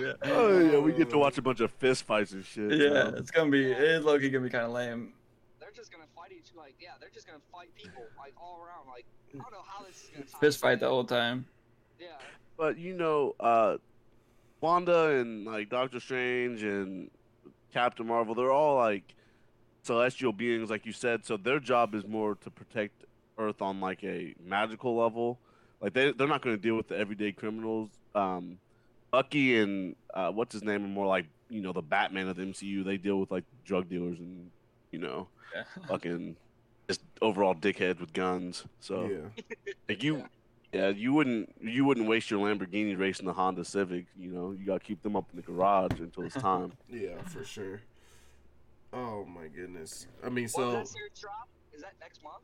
Yeah. 0.00 0.12
Oh 0.24 0.58
yeah, 0.58 0.78
we 0.78 0.92
get 0.92 1.10
to 1.10 1.18
watch 1.18 1.38
a 1.38 1.42
bunch 1.42 1.60
of 1.60 1.70
fist 1.72 2.04
fights 2.04 2.32
and 2.32 2.44
shit. 2.44 2.72
Yeah, 2.72 3.10
so. 3.10 3.14
it's 3.16 3.30
gonna 3.30 3.50
be 3.50 3.70
it's 3.70 4.04
low 4.04 4.18
key 4.18 4.30
gonna 4.30 4.44
be 4.44 4.50
kind 4.50 4.64
of 4.64 4.72
lame. 4.72 5.12
They're 5.60 5.70
just 5.70 5.92
gonna 5.92 6.04
fight 6.16 6.32
each 6.32 6.50
like 6.56 6.74
yeah, 6.80 6.92
they're 6.98 7.10
just 7.10 7.26
gonna 7.26 7.38
fight 7.52 7.68
people 7.74 8.02
like 8.18 8.32
all 8.40 8.60
around. 8.60 8.88
Like 8.88 9.04
I 9.34 9.38
don't 9.38 9.52
know 9.52 9.58
how 9.66 9.84
this 9.84 10.04
is 10.04 10.10
gonna 10.12 10.24
tie 10.24 10.38
Fist 10.38 10.60
fight 10.60 10.80
the 10.80 10.88
whole 10.88 11.04
time. 11.04 11.46
Yeah, 12.00 12.08
But 12.56 12.78
you 12.78 12.94
know, 12.94 13.36
uh, 13.38 13.76
Wanda 14.60 15.16
and 15.16 15.44
like 15.44 15.68
Doctor 15.68 16.00
Strange 16.00 16.62
and 16.62 17.10
Captain 17.72 18.06
Marvel, 18.06 18.34
they're 18.34 18.50
all 18.50 18.76
like 18.76 19.14
celestial 19.92 20.32
beings, 20.32 20.68
like 20.70 20.84
you 20.86 20.92
said. 20.92 21.24
So 21.24 21.36
their 21.36 21.58
job 21.58 21.94
is 21.94 22.06
more 22.06 22.36
to 22.36 22.50
protect 22.50 23.04
Earth 23.38 23.60
on 23.62 23.80
like 23.80 24.04
a 24.04 24.34
magical 24.44 24.96
level. 24.96 25.38
Like 25.80 25.94
they 25.94 26.12
they're 26.12 26.28
not 26.28 26.42
going 26.42 26.54
to 26.56 26.62
deal 26.62 26.76
with 26.76 26.88
the 26.88 26.96
everyday 26.96 27.32
criminals. 27.32 27.88
Um, 28.14 28.58
Bucky 29.10 29.58
and 29.58 29.96
uh, 30.12 30.30
what's 30.30 30.52
his 30.52 30.62
name 30.62 30.84
are 30.84 30.88
more 30.88 31.06
like 31.06 31.26
you 31.48 31.62
know 31.62 31.72
the 31.72 31.82
Batman 31.82 32.28
of 32.28 32.36
the 32.36 32.42
MCU. 32.42 32.84
They 32.84 32.98
deal 32.98 33.18
with 33.18 33.30
like 33.30 33.44
drug 33.64 33.88
dealers 33.88 34.18
and 34.18 34.50
you 34.92 34.98
know 34.98 35.28
Yeah. 35.54 35.62
fucking 35.88 36.36
just 36.88 37.00
overall 37.22 37.54
dickheads 37.54 38.00
with 38.00 38.12
guns. 38.12 38.64
So 38.80 39.08
Yeah. 39.08 39.44
like 39.88 40.02
you, 40.02 40.24
yeah, 40.72 40.88
you 40.88 41.14
wouldn't 41.14 41.54
you 41.62 41.84
wouldn't 41.86 42.06
waste 42.08 42.30
your 42.30 42.40
Lamborghini 42.40 42.98
racing 42.98 43.24
the 43.26 43.32
Honda 43.32 43.64
Civic. 43.64 44.04
You 44.18 44.30
know, 44.32 44.50
you 44.58 44.66
gotta 44.66 44.80
keep 44.84 45.02
them 45.02 45.16
up 45.16 45.26
in 45.32 45.36
the 45.36 45.42
garage 45.42 45.98
until 46.00 46.24
it's 46.24 46.34
time. 46.50 46.72
Yeah, 46.90 47.22
for 47.24 47.44
sure. 47.44 47.80
Oh 48.92 49.24
my 49.24 49.46
goodness. 49.48 50.06
I 50.24 50.28
mean, 50.28 50.44
When 50.44 50.48
so 50.48 50.72
does 50.72 50.92
that 50.92 51.20
drop? 51.20 51.48
Is 51.74 51.82
that 51.82 51.94
next 52.00 52.22
month? 52.22 52.42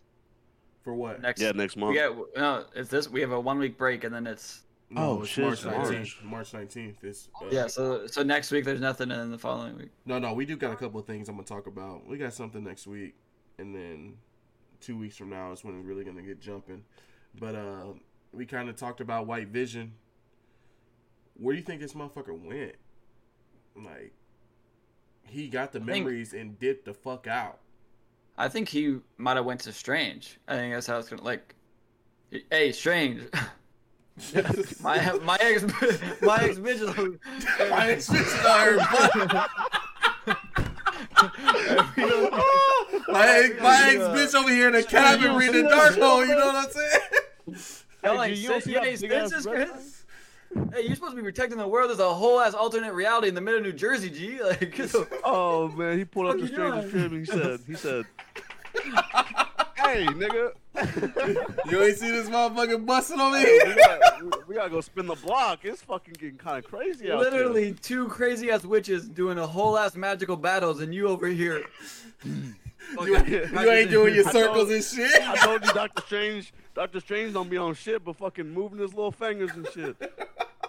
for 0.82 0.92
what? 0.94 1.22
Next. 1.22 1.40
yeah, 1.40 1.52
next 1.52 1.76
month. 1.76 1.96
Yeah, 1.96 2.14
no. 2.36 2.66
It's 2.76 2.90
this. 2.90 3.08
We 3.08 3.20
have 3.22 3.32
a 3.32 3.40
one 3.40 3.58
week 3.58 3.78
break, 3.78 4.04
and 4.04 4.14
then 4.14 4.26
it's 4.26 4.62
No, 4.90 5.20
Oh, 5.20 5.24
shit, 5.24 5.44
March 5.44 5.64
March. 5.64 5.76
nineteenth. 5.90 6.22
March 6.22 6.52
nineteenth 6.52 7.02
is. 7.04 7.28
Uh, 7.40 7.46
yeah. 7.50 7.66
So 7.66 8.06
so 8.06 8.22
next 8.22 8.50
week 8.50 8.64
there's 8.66 8.80
nothing, 8.82 9.10
and 9.10 9.18
then 9.20 9.30
the 9.30 9.38
following 9.38 9.78
week. 9.78 9.90
No, 10.04 10.18
no, 10.18 10.34
we 10.34 10.44
do 10.44 10.56
got 10.56 10.72
a 10.72 10.76
couple 10.76 11.00
of 11.00 11.06
things 11.06 11.28
I'm 11.30 11.36
gonna 11.36 11.46
talk 11.46 11.66
about. 11.66 12.06
We 12.06 12.18
got 12.18 12.34
something 12.34 12.62
next 12.62 12.86
week, 12.86 13.14
and 13.58 13.74
then 13.74 14.18
two 14.80 14.98
weeks 14.98 15.16
from 15.16 15.30
now 15.30 15.52
is 15.52 15.64
when 15.64 15.78
it's 15.78 15.86
really 15.86 16.04
gonna 16.04 16.20
get 16.22 16.38
jumping. 16.40 16.84
But 17.40 17.54
uh, 17.54 17.84
we 18.32 18.44
kind 18.44 18.68
of 18.68 18.76
talked 18.76 19.00
about 19.00 19.26
White 19.26 19.48
Vision. 19.48 19.92
Where 21.36 21.54
do 21.54 21.58
you 21.58 21.64
think 21.64 21.80
this 21.80 21.94
motherfucker 21.94 22.38
went? 22.38 22.74
Like, 23.74 24.12
he 25.26 25.48
got 25.48 25.72
the 25.72 25.78
I 25.80 25.84
think- 25.84 26.04
memories 26.04 26.32
and 26.34 26.58
dipped 26.58 26.84
the 26.86 26.94
fuck 26.94 27.26
out. 27.26 27.58
I 28.36 28.48
think 28.48 28.68
he 28.68 28.96
might 29.16 29.36
have 29.36 29.44
went 29.44 29.60
to 29.60 29.72
Strange. 29.72 30.38
I 30.48 30.56
think 30.56 30.74
that's 30.74 30.86
how 30.88 30.98
it's 30.98 31.08
gonna 31.08 31.22
like. 31.22 31.54
Hey, 32.50 32.72
Strange. 32.72 33.22
my 34.82 35.18
my 35.22 35.36
ex 35.40 35.62
my 36.22 36.38
ex 36.42 36.58
bitch. 36.58 37.70
My 37.70 37.88
ex 37.88 38.08
bitch 38.08 38.44
on 38.44 38.78
her 38.78 38.84
my 43.08 43.28
ex, 43.28 43.60
my 43.60 43.90
ex 43.90 43.98
bitch 44.04 44.34
over 44.34 44.50
here 44.50 44.66
in 44.68 44.72
the 44.74 44.82
cabin 44.82 45.34
reading 45.36 45.64
the 45.64 45.70
Darkhold. 45.70 46.28
You 46.28 46.34
know 46.36 46.46
what 46.46 46.56
I'm 46.56 46.70
saying? 46.70 47.80
Y'all 48.04 48.16
like, 48.16 48.36
you 48.36 48.48
don't 48.48 48.56
sit- 48.62 48.64
see 48.64 48.72
you 48.72 48.80
that 48.80 48.86
ain't 48.86 49.80
Hey, 50.72 50.82
you're 50.86 50.94
supposed 50.94 51.12
to 51.12 51.16
be 51.16 51.22
protecting 51.22 51.58
the 51.58 51.66
world. 51.68 51.90
There's 51.90 51.98
a 52.00 52.12
whole 52.14 52.40
ass 52.40 52.54
alternate 52.54 52.92
reality 52.94 53.28
in 53.28 53.34
the 53.34 53.40
middle 53.40 53.58
of 53.60 53.64
New 53.66 53.72
Jersey, 53.72 54.10
G. 54.10 54.38
Like, 54.44 54.74
get 54.74 54.94
Oh 55.24 55.68
man, 55.68 55.98
he 55.98 56.04
pulled 56.04 56.26
up 56.26 56.36
the 56.36 56.42
Fuck 56.46 56.50
you 56.50 56.54
stranger's 56.56 56.90
doing? 56.90 56.90
crib 56.90 57.12
and 57.12 57.20
he 57.20 57.26
said, 57.26 57.60
he 57.66 57.74
said, 57.74 58.04
"Hey, 59.76 60.06
nigga, 60.06 60.52
You 61.70 61.82
ain't 61.82 61.96
see 61.98 62.10
this 62.10 62.28
motherfucker 62.28 62.84
busting 62.84 63.20
over 63.20 63.38
hey, 63.38 63.44
here? 63.44 63.66
we, 63.68 63.74
gotta, 63.74 64.24
we, 64.24 64.30
we 64.48 64.54
gotta 64.56 64.70
go 64.70 64.80
spin 64.80 65.06
the 65.06 65.14
block. 65.14 65.60
It's 65.64 65.82
fucking 65.82 66.14
getting 66.18 66.36
kind 66.38 66.58
of 66.64 66.70
crazy 66.70 67.10
out 67.12 67.20
literally 67.20 67.74
two 67.74 68.08
crazy 68.08 68.50
ass 68.50 68.64
witches 68.64 69.08
doing 69.08 69.38
a 69.38 69.46
whole 69.46 69.78
ass 69.78 69.94
magical 69.96 70.36
battles, 70.36 70.80
and 70.80 70.92
you 70.94 71.08
over 71.08 71.26
here. 71.28 71.64
You, 72.24 73.16
ain't- 73.16 73.28
you 73.28 73.70
ain't 73.70 73.90
doing 73.90 74.14
your 74.14 74.24
circles 74.24 74.68
know- 74.68 74.74
and 74.74 74.84
shit. 74.84 75.22
I 75.22 75.36
told 75.36 75.64
you, 75.64 75.72
Doctor 75.72 76.02
Strange. 76.06 76.52
Doctor 76.74 76.98
Strange 77.00 77.32
don't 77.32 77.48
be 77.48 77.56
on 77.56 77.74
shit, 77.74 78.04
but 78.04 78.16
fucking 78.16 78.48
moving 78.52 78.78
his 78.80 78.92
little 78.94 79.12
fingers 79.12 79.50
and 79.52 79.66
shit. 79.72 79.96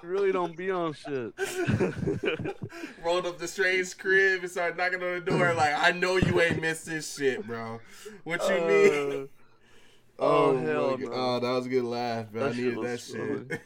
He 0.01 0.07
really 0.07 0.31
don't 0.31 0.55
be 0.55 0.71
on 0.71 0.93
shit. 0.93 1.33
Rolled 3.03 3.25
up 3.25 3.37
the 3.39 3.47
strange 3.47 3.97
crib 3.97 4.41
and 4.41 4.49
started 4.51 4.77
knocking 4.77 5.01
on 5.03 5.15
the 5.15 5.21
door. 5.21 5.53
Like, 5.53 5.73
I 5.77 5.91
know 5.91 6.15
you 6.17 6.39
ain't 6.41 6.61
missed 6.61 6.85
this 6.85 7.15
shit, 7.17 7.45
bro. 7.45 7.79
What 8.23 8.41
you 8.49 8.55
Uh, 8.55 8.67
mean? 8.67 9.29
oh, 10.19 10.53
my 10.53 10.61
hell 10.61 10.91
God. 10.97 10.99
no. 11.01 11.09
Oh, 11.13 11.39
that 11.39 11.51
was 11.51 11.65
a 11.65 11.69
good 11.69 11.83
laugh, 11.83 12.31
man. 12.31 12.43
That 12.43 12.53
I 12.53 12.55
needed 12.55 12.81
that 12.83 12.99
shit. 12.99 13.61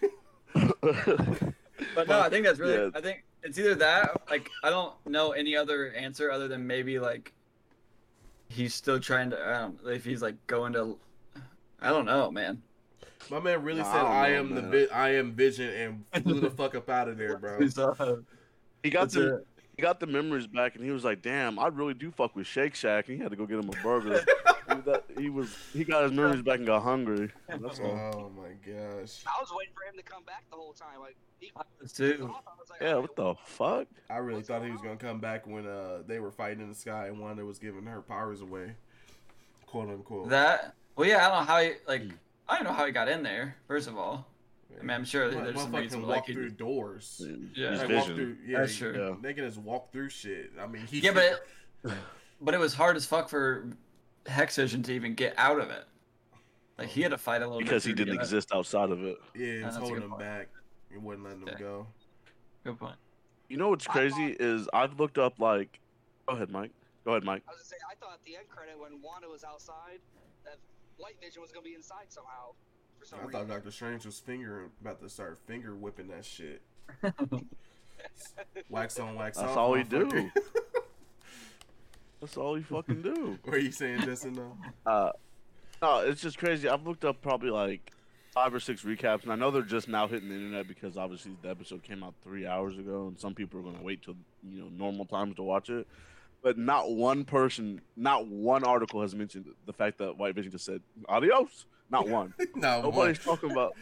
But 1.95 2.09
no, 2.09 2.19
I 2.19 2.29
think 2.29 2.45
that's 2.45 2.59
really. 2.59 2.73
Yeah. 2.75 2.89
I 2.93 2.99
think 2.99 3.23
it's 3.41 3.57
either 3.57 3.73
that. 3.75 4.11
Like, 4.29 4.49
I 4.63 4.69
don't 4.69 4.93
know 5.05 5.31
any 5.31 5.55
other 5.55 5.93
answer 5.93 6.29
other 6.29 6.49
than 6.49 6.67
maybe 6.67 6.99
like 6.99 7.31
he's 8.49 8.73
still 8.75 8.99
trying 8.99 9.29
to. 9.29 9.39
I 9.41 9.59
don't 9.59 9.81
know 9.83 9.89
if 9.91 10.03
he's 10.03 10.21
like 10.21 10.35
going 10.47 10.73
to. 10.73 10.97
I 11.81 11.89
don't 11.89 12.03
know, 12.05 12.29
man. 12.31 12.61
My 13.29 13.39
man 13.39 13.61
really 13.63 13.81
Nah, 13.81 13.91
said, 13.91 14.01
don't 14.01 14.11
"I 14.11 14.29
know, 14.29 14.35
am 14.39 14.55
the 14.55 14.61
man. 14.61 14.71
vi- 14.71 14.93
I 14.93 15.09
am 15.15 15.33
Vision," 15.33 16.03
and 16.13 16.23
flew 16.23 16.39
the 16.39 16.49
fuck 16.49 16.73
up 16.75 16.89
out 16.89 17.07
of 17.09 17.17
there, 17.17 17.37
bro. 17.37 17.59
Uh, 17.77 18.15
he 18.81 18.89
got 18.89 19.01
That's 19.01 19.13
the 19.15 19.35
it. 19.37 19.47
he 19.75 19.81
got 19.81 19.99
the 19.99 20.07
memories 20.07 20.47
back, 20.47 20.75
and 20.75 20.83
he 20.83 20.91
was 20.91 21.03
like, 21.03 21.21
"Damn, 21.21 21.59
I 21.59 21.67
really 21.67 21.93
do 21.93 22.11
fuck 22.11 22.35
with 22.35 22.47
Shake 22.47 22.75
Shack." 22.75 23.07
And 23.09 23.17
he 23.17 23.21
had 23.23 23.29
to 23.31 23.35
go 23.37 23.45
get 23.45 23.59
him 23.59 23.69
a 23.69 23.83
burger. 23.83 24.23
he, 24.69 24.75
was 24.75 24.85
that- 24.85 25.03
he 25.17 25.29
was 25.29 25.55
he 25.73 25.83
got 25.83 26.03
his 26.03 26.11
memories 26.11 26.41
back 26.41 26.57
and 26.59 26.65
got 26.67 26.81
hungry. 26.81 27.29
That's 27.47 27.79
all. 27.79 27.85
Oh 28.15 28.31
my 28.35 28.49
gosh! 28.65 29.23
I 29.27 29.39
was 29.41 29.51
waiting 29.55 29.73
for 29.75 29.83
him 29.87 29.95
to 29.97 30.03
come 30.03 30.23
back 30.23 30.43
the 30.49 30.55
whole 30.55 30.73
time. 30.73 30.99
Like 31.01 31.15
he 31.39 31.51
Us 31.83 31.91
too. 31.91 32.29
off, 32.33 32.43
I 32.47 32.51
was 32.59 32.69
like, 32.69 32.81
Yeah, 32.81 32.95
"Alright, 32.95 33.01
what 33.01 33.15
the 33.15 33.35
fuck? 33.45 33.87
I 34.09 34.17
really 34.17 34.41
thought 34.41 34.63
he 34.63 34.71
was 34.71 34.81
gonna 34.81 34.95
come 34.95 35.19
back 35.19 35.45
when 35.45 35.67
uh 35.67 36.03
they 36.07 36.19
were 36.19 36.31
fighting 36.31 36.61
in 36.61 36.69
the 36.69 36.75
sky 36.75 37.07
and 37.07 37.19
Wanda 37.19 37.45
was 37.45 37.59
giving 37.59 37.83
her 37.85 38.01
powers 38.01 38.41
away, 38.41 38.73
quote 39.67 39.89
unquote. 39.89 40.29
That. 40.29 40.73
Well, 40.95 41.07
yeah, 41.07 41.25
I 41.25 41.29
don't 41.29 41.39
know 41.45 41.53
how 41.53 41.61
he 41.61 41.71
like. 41.87 42.03
Hmm. 42.03 42.09
I 42.49 42.55
don't 42.55 42.63
know 42.65 42.73
how 42.73 42.85
he 42.85 42.91
got 42.91 43.07
in 43.07 43.23
there. 43.23 43.55
First 43.67 43.87
of 43.87 43.97
all, 43.97 44.25
I 44.77 44.81
mean, 44.81 44.91
I'm 44.91 45.05
sure 45.05 45.31
Mo- 45.31 45.43
there's 45.43 45.55
some 45.61 45.71
motherfucker 45.71 45.79
reason 45.79 45.99
can 46.01 46.07
like 46.09 46.17
walk 46.17 46.25
he- 46.27 46.33
through 46.33 46.49
doors. 46.51 47.21
Yeah. 47.55 47.71
His 47.71 47.79
Like, 47.81 47.89
walk 47.89 48.07
vision. 48.07 48.15
through, 48.15 48.37
yeah, 48.45 48.59
That's 48.59 48.75
true. 48.77 49.07
Yeah. 49.09 49.15
They 49.21 49.33
can 49.33 49.45
just 49.45 49.57
walk 49.57 49.91
through 49.91 50.09
shit. 50.09 50.51
I 50.59 50.67
mean, 50.67 50.85
he 50.87 50.99
Yeah, 50.99 51.11
but 51.13 51.23
it, 51.85 51.91
but 52.41 52.53
it 52.53 52.59
was 52.59 52.73
hard 52.73 52.95
as 52.95 53.05
fuck 53.05 53.29
for 53.29 53.69
Hexvision 54.25 54.83
to 54.85 54.93
even 54.93 55.15
get 55.15 55.33
out 55.37 55.59
of 55.59 55.69
it. 55.69 55.85
Like 56.77 56.87
he 56.87 57.01
had 57.01 57.11
to 57.11 57.17
fight 57.17 57.41
a 57.41 57.45
little 57.45 57.59
bit. 57.59 57.65
Because 57.65 57.83
bit 57.83 57.89
he 57.89 57.95
didn't 57.95 58.13
get 58.15 58.19
out. 58.19 58.23
exist 58.23 58.51
outside 58.53 58.89
of 58.91 59.03
it. 59.03 59.17
yeah, 59.35 59.45
it 59.47 59.65
was 59.65 59.75
holding 59.75 60.01
him 60.01 60.09
point. 60.09 60.21
back. 60.21 60.47
It 60.91 61.01
wasn't 61.01 61.25
letting 61.25 61.41
him 61.41 61.47
Yeah. 61.51 61.59
go. 61.59 61.87
Good 62.63 62.79
point. 62.79 62.95
You 63.49 63.57
know 63.57 63.69
what's 63.69 63.87
crazy 63.87 64.35
is 64.39 64.67
I've 64.73 64.99
looked 64.99 65.17
up 65.17 65.39
like. 65.39 65.79
Go 66.27 66.35
ahead, 66.35 66.51
Mike. 66.51 66.71
Go 67.05 67.11
ahead, 67.11 67.23
Mike. 67.23 67.41
I 67.47 67.51
was 67.51 67.57
gonna 67.61 67.65
say, 67.65 67.75
I 67.91 67.95
thought 67.95 68.13
at 68.13 68.23
the 68.23 68.35
end 68.37 68.47
credit 68.49 68.79
when 68.79 69.01
Wanda 69.01 69.27
was 69.27 69.43
outside, 69.43 69.99
that 70.99 71.03
White 71.03 71.15
Vision 71.21 71.41
was 71.41 71.51
gonna 71.51 71.63
be 71.63 71.73
inside 71.73 72.05
somehow. 72.09 72.53
For 72.99 73.05
some 73.05 73.19
I 73.19 73.23
reason. 73.23 73.47
thought 73.47 73.53
Doctor 73.53 73.71
Strange 73.71 74.05
was 74.05 74.19
finger 74.19 74.69
about 74.81 75.01
to 75.01 75.09
start 75.09 75.37
finger 75.47 75.75
whipping 75.75 76.07
that 76.09 76.25
shit. 76.25 76.61
wax 78.69 78.99
on, 78.99 79.15
wax 79.15 79.37
on. 79.37 79.45
That's 79.45 79.57
off. 79.57 79.57
all 79.57 79.73
he 79.75 79.83
do. 79.83 80.31
That's 82.19 82.35
all 82.35 82.55
he 82.55 82.63
fucking 82.63 83.01
do. 83.01 83.39
what 83.43 83.55
are 83.55 83.59
you 83.59 83.71
saying, 83.71 84.01
Justin? 84.01 84.33
Though? 84.33 84.57
Uh, 84.85 85.11
no, 85.81 85.99
it's 85.99 86.21
just 86.21 86.37
crazy. 86.37 86.67
I've 86.67 86.85
looked 86.85 87.05
up 87.05 87.21
probably 87.21 87.49
like 87.49 87.91
five 88.33 88.53
or 88.53 88.59
six 88.59 88.83
recaps, 88.83 89.23
and 89.23 89.31
I 89.31 89.35
know 89.35 89.51
they're 89.51 89.61
just 89.61 89.87
now 89.87 90.07
hitting 90.07 90.27
the 90.27 90.35
internet 90.35 90.67
because 90.67 90.97
obviously 90.97 91.31
the 91.41 91.49
episode 91.49 91.83
came 91.83 92.03
out 92.03 92.15
three 92.21 92.45
hours 92.45 92.77
ago, 92.77 93.07
and 93.07 93.17
some 93.17 93.33
people 93.33 93.61
are 93.61 93.63
going 93.63 93.77
to 93.77 93.83
wait 93.83 94.03
till 94.03 94.15
you 94.43 94.59
know 94.59 94.69
normal 94.77 95.05
times 95.05 95.35
to 95.37 95.43
watch 95.43 95.69
it. 95.69 95.87
But 96.41 96.57
not 96.57 96.91
one 96.91 97.25
person, 97.25 97.81
not 97.97 98.27
one 98.27 98.63
article 98.63 99.01
has 99.01 99.13
mentioned 99.13 99.45
the 99.65 99.73
fact 99.73 99.97
that 99.97 100.17
White 100.17 100.35
Vision 100.35 100.51
just 100.51 100.65
said 100.65 100.81
adios. 101.09 101.65
Not 101.91 102.07
one. 102.09 102.33
no, 102.55 102.75
one. 102.79 102.83
Nobody's 102.83 103.19
talking 103.19 103.51
about. 103.51 103.73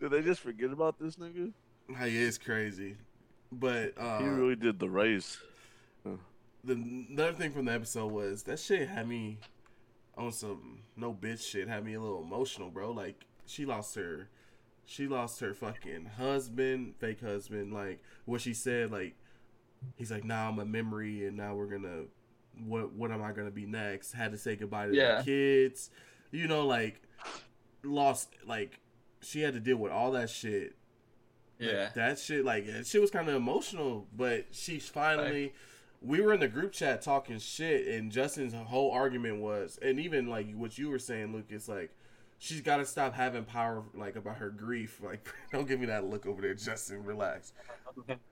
Did 0.00 0.10
they 0.10 0.20
just 0.22 0.40
forget 0.40 0.70
about 0.70 0.98
this 1.00 1.16
nigga? 1.16 1.52
he 2.02 2.16
is 2.18 2.36
crazy. 2.38 2.96
But 3.50 3.94
uh, 3.98 4.18
He 4.18 4.24
really 4.26 4.56
did 4.56 4.78
the 4.78 4.88
race. 4.90 5.38
the 6.04 6.72
another 6.74 7.32
thing 7.32 7.50
from 7.52 7.66
the 7.66 7.72
episode 7.72 8.12
was 8.12 8.42
that 8.44 8.58
shit 8.58 8.88
had 8.88 9.08
me 9.08 9.38
on 10.16 10.32
some 10.32 10.80
no 10.96 11.12
bitch 11.14 11.48
shit. 11.48 11.68
Had 11.68 11.84
me 11.84 11.94
a 11.94 12.00
little 12.00 12.22
emotional, 12.22 12.70
bro. 12.70 12.90
Like 12.92 13.24
she 13.46 13.64
lost 13.64 13.94
her, 13.94 14.28
she 14.84 15.06
lost 15.06 15.40
her 15.40 15.54
fucking 15.54 16.10
husband, 16.18 16.94
fake 16.98 17.20
husband. 17.20 17.72
Like 17.72 18.00
what 18.24 18.40
she 18.40 18.54
said, 18.54 18.90
like 18.90 19.14
he's 19.96 20.10
like, 20.10 20.24
now 20.24 20.48
I'm 20.48 20.58
a 20.58 20.64
memory, 20.64 21.26
and 21.26 21.36
now 21.36 21.54
we're 21.54 21.66
gonna, 21.66 22.04
what 22.66 22.92
what 22.92 23.10
am 23.10 23.22
I 23.22 23.32
gonna 23.32 23.50
be 23.50 23.66
next? 23.66 24.12
Had 24.12 24.32
to 24.32 24.38
say 24.38 24.56
goodbye 24.56 24.86
to 24.88 24.94
Yeah. 24.94 25.18
the 25.18 25.24
kids, 25.24 25.90
you 26.30 26.46
know, 26.48 26.66
like 26.66 27.00
lost, 27.82 28.28
like 28.46 28.80
she 29.20 29.40
had 29.42 29.54
to 29.54 29.60
deal 29.60 29.76
with 29.76 29.92
all 29.92 30.12
that 30.12 30.30
shit. 30.30 30.74
Like, 31.60 31.70
Yeah. 31.70 31.88
that 31.94 32.18
shit, 32.18 32.44
like 32.44 32.66
that 32.66 32.86
shit 32.86 33.00
was 33.00 33.10
kind 33.10 33.28
of 33.28 33.34
emotional, 33.34 34.06
but 34.16 34.46
she's 34.52 34.88
finally. 34.88 35.52
We 36.04 36.20
were 36.20 36.34
in 36.34 36.40
the 36.40 36.48
group 36.48 36.72
chat 36.72 37.00
talking 37.00 37.38
shit, 37.38 37.86
and 37.86 38.10
Justin's 38.10 38.54
whole 38.54 38.90
argument 38.90 39.36
was, 39.40 39.78
and 39.80 40.00
even 40.00 40.26
like 40.26 40.52
what 40.54 40.76
you 40.76 40.88
were 40.90 40.98
saying, 40.98 41.32
Lucas, 41.32 41.68
like 41.68 41.92
she's 42.38 42.60
got 42.60 42.78
to 42.78 42.84
stop 42.84 43.14
having 43.14 43.44
power, 43.44 43.84
like 43.94 44.16
about 44.16 44.38
her 44.38 44.50
grief. 44.50 45.00
Like, 45.00 45.24
don't 45.52 45.68
give 45.68 45.78
me 45.78 45.86
that 45.86 46.04
look 46.04 46.26
over 46.26 46.42
there, 46.42 46.54
Justin. 46.54 47.04
Relax. 47.04 47.52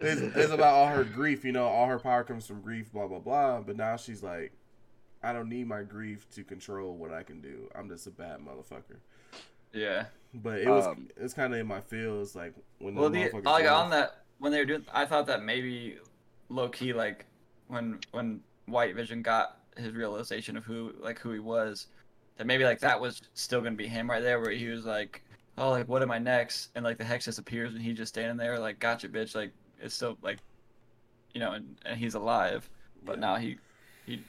It's, 0.00 0.20
it's 0.20 0.52
about 0.52 0.74
all 0.74 0.88
her 0.88 1.04
grief, 1.04 1.44
you 1.44 1.52
know. 1.52 1.66
All 1.66 1.86
her 1.86 1.98
power 1.98 2.24
comes 2.24 2.46
from 2.46 2.60
grief, 2.60 2.92
blah 2.92 3.06
blah 3.06 3.18
blah. 3.18 3.60
But 3.60 3.76
now 3.76 3.96
she's 3.96 4.22
like, 4.22 4.52
I 5.22 5.32
don't 5.32 5.48
need 5.48 5.66
my 5.66 5.82
grief 5.82 6.28
to 6.34 6.44
control 6.44 6.96
what 6.96 7.12
I 7.12 7.22
can 7.22 7.40
do. 7.40 7.68
I'm 7.74 7.88
just 7.88 8.06
a 8.06 8.10
bad 8.10 8.40
motherfucker. 8.40 8.98
Yeah. 9.72 10.06
But 10.34 10.60
it 10.60 10.68
was 10.68 10.86
Um, 10.86 11.08
it's 11.16 11.34
kind 11.34 11.52
of 11.54 11.60
in 11.60 11.66
my 11.66 11.80
feels 11.80 12.34
like 12.34 12.54
when 12.78 12.94
Well, 12.94 13.10
the 13.10 13.30
like 13.44 13.66
on 13.66 13.90
that 13.90 14.24
when 14.38 14.52
they 14.52 14.58
were 14.58 14.64
doing, 14.64 14.84
I 14.92 15.06
thought 15.06 15.26
that 15.26 15.42
maybe 15.42 15.98
low 16.48 16.68
key 16.68 16.92
like 16.92 17.26
when 17.68 18.00
when 18.12 18.40
White 18.66 18.94
Vision 18.94 19.22
got 19.22 19.58
his 19.76 19.92
realization 19.92 20.56
of 20.56 20.64
who 20.64 20.92
like 21.00 21.18
who 21.18 21.32
he 21.32 21.38
was, 21.38 21.88
that 22.36 22.46
maybe 22.46 22.64
like 22.64 22.80
that 22.80 23.00
was 23.00 23.22
still 23.34 23.60
gonna 23.60 23.76
be 23.76 23.86
him 23.86 24.10
right 24.10 24.22
there, 24.22 24.40
where 24.40 24.50
he 24.50 24.66
was 24.66 24.84
like, 24.84 25.22
oh 25.56 25.70
like 25.70 25.88
what 25.88 26.02
am 26.02 26.10
I 26.10 26.18
next? 26.18 26.70
And 26.74 26.84
like 26.84 26.98
the 26.98 27.04
hex 27.04 27.24
disappears 27.24 27.74
and 27.74 27.82
he's 27.82 27.96
just 27.96 28.14
standing 28.14 28.36
there 28.36 28.58
like 28.58 28.78
gotcha 28.78 29.08
bitch 29.08 29.34
like 29.34 29.52
it's 29.84 29.94
still 29.94 30.16
like, 30.22 30.38
you 31.32 31.40
know, 31.40 31.52
and, 31.52 31.76
and 31.84 31.98
he's 31.98 32.14
alive, 32.14 32.68
but 33.04 33.16
Yeah. 33.16 33.20
now 33.20 33.36
he 33.36 33.58
he 34.06 34.22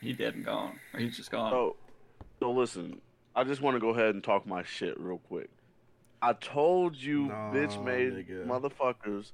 he 0.00 0.12
dead 0.12 0.34
and 0.34 0.44
gone 0.44 0.78
or 0.94 1.00
he's 1.00 1.16
just 1.16 1.30
gone. 1.30 1.52
So, 1.52 1.76
so 2.40 2.50
listen, 2.50 3.00
I 3.36 3.44
just 3.44 3.60
want 3.60 3.76
to 3.76 3.80
go 3.80 3.90
ahead 3.90 4.14
and 4.14 4.24
talk 4.24 4.46
my 4.46 4.62
shit 4.62 4.98
real 4.98 5.18
quick. 5.18 5.50
I 6.22 6.32
told 6.34 6.96
you, 6.96 7.28
Nah, 7.28 7.52
bitch 7.52 7.80
made 7.84 8.12
nigga. 8.12 8.46
motherfuckers, 8.46 9.32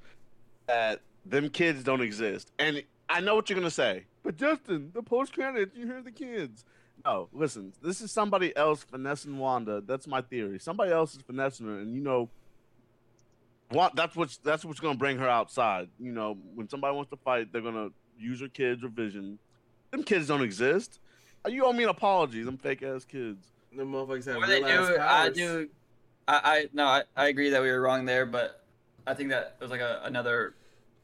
that 0.68 1.00
them 1.24 1.48
kids 1.48 1.82
don't 1.82 2.00
exist. 2.00 2.50
And 2.58 2.82
I 3.08 3.20
know 3.20 3.34
what 3.34 3.48
you're 3.48 3.58
gonna 3.58 3.70
say, 3.70 4.04
but 4.24 4.36
Justin, 4.36 4.90
the 4.94 5.02
post 5.02 5.32
credits, 5.32 5.76
you 5.76 5.86
hear 5.86 6.02
the 6.02 6.12
kids. 6.12 6.64
No, 7.04 7.28
listen, 7.32 7.72
this 7.82 8.00
is 8.00 8.10
somebody 8.10 8.56
else 8.56 8.82
finessing 8.82 9.38
Wanda. 9.38 9.80
That's 9.80 10.06
my 10.08 10.22
theory. 10.22 10.58
Somebody 10.58 10.90
else 10.92 11.14
is 11.14 11.22
finessing 11.22 11.66
her, 11.66 11.78
and 11.78 11.94
you 11.94 12.00
know, 12.00 12.30
what? 13.70 13.96
That's 13.96 14.14
what's 14.16 14.36
that's 14.38 14.64
what's 14.64 14.80
gonna 14.80 14.98
bring 14.98 15.18
her 15.18 15.28
outside. 15.28 15.88
You 15.98 16.12
know, 16.12 16.38
when 16.54 16.68
somebody 16.68 16.94
wants 16.94 17.10
to 17.10 17.16
fight, 17.16 17.52
they're 17.52 17.62
gonna 17.62 17.88
use 18.18 18.40
her 18.40 18.48
kids 18.48 18.84
or 18.84 18.88
vision. 18.88 19.38
Them 19.90 20.02
kids 20.02 20.28
don't 20.28 20.42
exist. 20.42 21.00
Uh, 21.44 21.50
you 21.50 21.64
owe 21.64 21.72
me 21.72 21.84
an 21.84 21.90
apology. 21.90 22.42
Them 22.42 22.58
fake 22.58 22.82
ass 22.82 23.04
kids. 23.04 23.46
the 23.74 23.84
motherfuckers 23.84 24.26
have 24.26 24.36
What 24.36 24.48
they 24.48 24.62
real 24.62 24.68
ass 24.68 24.88
do, 24.88 24.98
I 25.00 25.30
do. 25.30 25.68
I, 26.28 26.40
I 26.44 26.68
no, 26.72 26.84
I, 26.84 27.02
I 27.16 27.28
agree 27.28 27.50
that 27.50 27.62
we 27.62 27.70
were 27.70 27.80
wrong 27.80 28.04
there, 28.04 28.26
but 28.26 28.64
I 29.06 29.14
think 29.14 29.30
that 29.30 29.56
it 29.60 29.62
was 29.62 29.70
like 29.70 29.80
a, 29.80 30.00
another, 30.04 30.54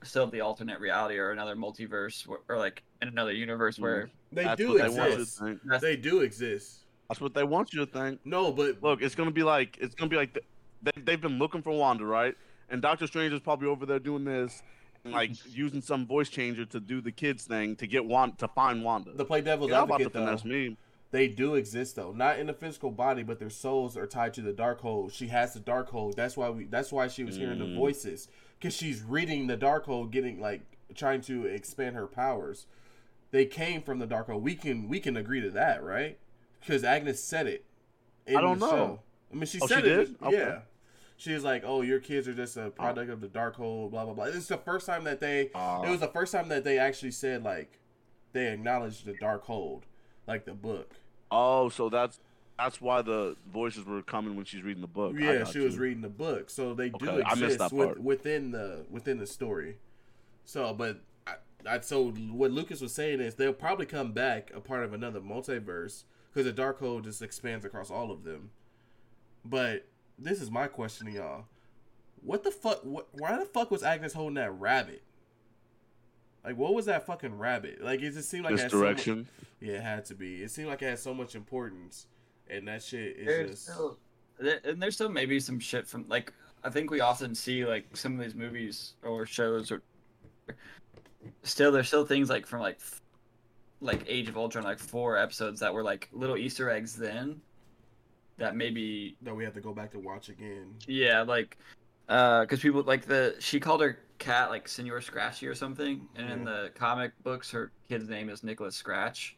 still 0.02 0.26
the 0.26 0.40
alternate 0.40 0.80
reality 0.80 1.16
or 1.16 1.30
another 1.30 1.54
multiverse 1.54 2.28
or, 2.28 2.40
or 2.48 2.58
like 2.58 2.82
in 3.00 3.08
another 3.08 3.32
universe 3.32 3.76
mm-hmm. 3.76 3.84
where 3.84 4.10
They 4.32 4.54
do 4.56 4.70
what 4.70 4.82
they 4.82 4.88
want 4.88 5.10
you 5.10 5.16
to 5.16 5.22
exist. 5.22 5.42
They 5.80 5.96
do 5.96 6.20
exist. 6.20 6.78
That's 7.08 7.20
what 7.20 7.34
they 7.34 7.44
want 7.44 7.72
you 7.72 7.84
to 7.84 7.86
think. 7.86 8.20
No, 8.24 8.50
but 8.50 8.82
Look, 8.82 9.02
it's 9.02 9.14
gonna 9.14 9.30
be 9.30 9.42
like 9.42 9.78
it's 9.80 9.94
gonna 9.94 10.08
be 10.08 10.16
like 10.16 10.32
the, 10.32 10.42
they 10.82 10.92
they've 11.02 11.20
been 11.20 11.38
looking 11.38 11.62
for 11.62 11.70
Wanda, 11.70 12.04
right? 12.04 12.34
And 12.72 12.80
Doctor 12.82 13.06
Strange 13.06 13.32
is 13.34 13.40
probably 13.40 13.68
over 13.68 13.84
there 13.86 13.98
doing 13.98 14.24
this, 14.24 14.62
and 15.04 15.12
like 15.12 15.30
using 15.54 15.82
some 15.82 16.06
voice 16.06 16.28
changer 16.30 16.64
to 16.64 16.80
do 16.80 17.00
the 17.02 17.12
kids 17.12 17.44
thing 17.44 17.76
to 17.76 17.86
get 17.86 18.04
Wanda 18.06 18.34
to 18.38 18.48
find 18.48 18.82
Wanda. 18.82 19.12
to 19.14 19.24
play 19.24 19.42
devil's 19.42 19.68
You're 19.68 19.76
not 19.78 19.84
about 19.84 19.98
to 20.00 20.08
though, 20.08 20.20
finesse 20.24 20.44
me. 20.44 20.76
they 21.10 21.28
do 21.28 21.54
exist 21.54 21.96
though. 21.96 22.12
Not 22.12 22.38
in 22.38 22.48
a 22.48 22.54
physical 22.54 22.90
body, 22.90 23.22
but 23.22 23.38
their 23.38 23.50
souls 23.50 23.96
are 23.96 24.06
tied 24.06 24.32
to 24.34 24.40
the 24.40 24.52
Darkhold. 24.54 25.12
She 25.12 25.28
has 25.28 25.52
the 25.52 25.60
Darkhold. 25.60 26.14
That's 26.14 26.34
why 26.36 26.48
we. 26.48 26.64
That's 26.64 26.90
why 26.90 27.08
she 27.08 27.24
was 27.24 27.36
hearing 27.36 27.58
the 27.58 27.66
Mm. 27.66 27.76
voices 27.76 28.26
because 28.58 28.74
she's 28.74 29.02
reading 29.02 29.48
the 29.48 29.56
Darkhold, 29.58 30.10
getting 30.10 30.40
like 30.40 30.62
trying 30.94 31.20
to 31.22 31.44
expand 31.46 31.94
her 31.94 32.06
powers. 32.06 32.66
They 33.32 33.44
came 33.44 33.82
from 33.82 33.98
the 33.98 34.06
Darkhold. 34.06 34.40
We 34.40 34.54
can 34.54 34.88
we 34.88 34.98
can 34.98 35.16
agree 35.18 35.42
to 35.42 35.50
that, 35.50 35.82
right? 35.84 36.16
Because 36.60 36.84
Agnes 36.84 37.22
said 37.22 37.46
it. 37.46 37.66
I 38.26 38.40
don't 38.40 38.58
the 38.58 38.66
know. 38.66 38.72
show. 38.72 39.00
I 39.30 39.34
mean, 39.34 39.44
she 39.46 39.58
Oh, 39.60 39.66
said 39.66 39.84
she 39.84 39.90
it. 39.90 39.96
did? 39.96 40.16
Yeah. 40.22 40.26
Okay. 40.28 40.58
She 41.22 41.32
was 41.32 41.44
like, 41.44 41.62
"Oh, 41.64 41.82
your 41.82 42.00
kids 42.00 42.26
are 42.26 42.34
just 42.34 42.56
a 42.56 42.70
product 42.70 43.08
of 43.08 43.20
the 43.20 43.28
Darkhold." 43.28 43.92
Blah 43.92 44.06
blah 44.06 44.14
blah. 44.14 44.24
Is 44.24 44.48
the 44.48 44.56
first 44.56 44.86
time 44.86 45.04
that 45.04 45.20
they. 45.20 45.50
Uh, 45.54 45.82
it 45.86 45.90
was 45.90 46.00
the 46.00 46.08
first 46.08 46.32
time 46.32 46.48
that 46.48 46.64
they 46.64 46.80
actually 46.80 47.12
said 47.12 47.44
like, 47.44 47.78
they 48.32 48.52
acknowledged 48.52 49.06
the 49.06 49.12
Darkhold, 49.12 49.82
like 50.26 50.46
the 50.46 50.52
book. 50.52 50.96
oh, 51.30 51.68
so 51.68 51.88
that's 51.88 52.18
that's 52.58 52.80
why 52.80 53.02
the 53.02 53.36
voices 53.52 53.84
were 53.84 54.02
coming 54.02 54.34
when 54.34 54.44
she's 54.46 54.62
reading 54.62 54.80
the 54.80 54.88
book. 54.88 55.14
Yeah, 55.16 55.44
she 55.44 55.60
was 55.60 55.78
reading 55.78 56.02
the 56.02 56.08
book, 56.08 56.50
so 56.50 56.74
they 56.74 56.88
do 56.88 57.08
Okay, 57.08 57.22
I 57.24 57.36
missed 57.36 57.54
exist 57.54 57.72
with, 57.72 57.98
within 57.98 58.50
the 58.50 58.84
within 58.90 59.18
the 59.18 59.26
story. 59.28 59.76
So, 60.44 60.74
but 60.74 61.02
I, 61.24 61.34
I 61.64 61.80
so 61.82 62.10
what 62.10 62.50
Lucas 62.50 62.80
was 62.80 62.92
saying 62.92 63.20
is 63.20 63.36
they'll 63.36 63.52
probably 63.52 63.86
come 63.86 64.10
back 64.10 64.50
a 64.52 64.60
part 64.60 64.82
of 64.82 64.92
another 64.92 65.20
multiverse 65.20 66.02
because 66.34 66.52
the 66.52 66.52
Darkhold 66.52 67.04
just 67.04 67.22
expands 67.22 67.64
across 67.64 67.92
all 67.92 68.10
of 68.10 68.24
them. 68.24 68.50
But 69.44 69.86
this 70.22 70.40
is 70.40 70.50
my 70.50 70.66
question 70.66 71.06
to 71.06 71.12
y'all: 71.12 71.44
What 72.22 72.44
the 72.44 72.50
fuck? 72.50 72.80
What, 72.84 73.08
why 73.12 73.38
the 73.38 73.44
fuck 73.44 73.70
was 73.70 73.82
Agnes 73.82 74.12
holding 74.12 74.34
that 74.34 74.58
rabbit? 74.58 75.02
Like, 76.44 76.56
what 76.56 76.74
was 76.74 76.86
that 76.86 77.06
fucking 77.06 77.38
rabbit? 77.38 77.82
Like, 77.82 78.02
it 78.02 78.12
just 78.12 78.28
seemed 78.28 78.44
like 78.44 78.54
it 78.54 78.60
had 78.60 78.70
so 78.70 79.14
mu- 79.14 79.24
yeah, 79.60 79.74
it 79.74 79.82
had 79.82 80.04
to 80.06 80.14
be. 80.14 80.42
It 80.42 80.50
seemed 80.50 80.68
like 80.68 80.82
it 80.82 80.86
had 80.86 80.98
so 80.98 81.14
much 81.14 81.36
importance, 81.36 82.06
and 82.50 82.66
that 82.66 82.82
shit 82.82 83.16
is 83.16 83.26
there's 83.26 83.50
just. 83.50 83.62
still, 83.64 83.98
and 84.64 84.82
there's 84.82 84.94
still 84.94 85.08
maybe 85.08 85.38
some 85.38 85.60
shit 85.60 85.86
from 85.86 86.08
like 86.08 86.32
I 86.64 86.70
think 86.70 86.90
we 86.90 87.00
often 87.00 87.34
see 87.34 87.64
like 87.64 87.96
some 87.96 88.14
of 88.14 88.20
these 88.20 88.34
movies 88.34 88.94
or 89.02 89.26
shows 89.26 89.70
or 89.70 89.82
still 91.42 91.72
there's 91.72 91.88
still 91.88 92.04
things 92.04 92.30
like 92.30 92.46
from 92.46 92.60
like 92.60 92.80
like 93.80 94.04
Age 94.06 94.28
of 94.28 94.36
Ultron 94.36 94.64
like 94.64 94.78
four 94.78 95.16
episodes 95.16 95.60
that 95.60 95.74
were 95.74 95.82
like 95.82 96.08
little 96.12 96.36
Easter 96.36 96.70
eggs 96.70 96.94
then 96.94 97.40
that 98.42 98.56
maybe 98.56 99.16
that 99.22 99.34
we 99.34 99.44
have 99.44 99.54
to 99.54 99.60
go 99.60 99.72
back 99.72 99.90
to 99.92 99.98
watch 99.98 100.28
again. 100.28 100.74
yeah 100.86 101.22
like 101.22 101.56
uh 102.08 102.40
because 102.40 102.60
people 102.60 102.82
like 102.82 103.06
the 103.06 103.36
she 103.38 103.60
called 103.60 103.80
her 103.80 103.98
cat 104.18 104.50
like 104.50 104.66
Senor 104.68 105.00
Scratchy 105.00 105.46
or 105.46 105.54
something 105.54 106.06
and 106.16 106.30
in 106.30 106.44
the 106.44 106.70
comic 106.74 107.12
books 107.22 107.50
her 107.50 107.70
kid's 107.88 108.08
name 108.08 108.28
is 108.28 108.42
Nicholas 108.42 108.74
Scratch. 108.76 109.36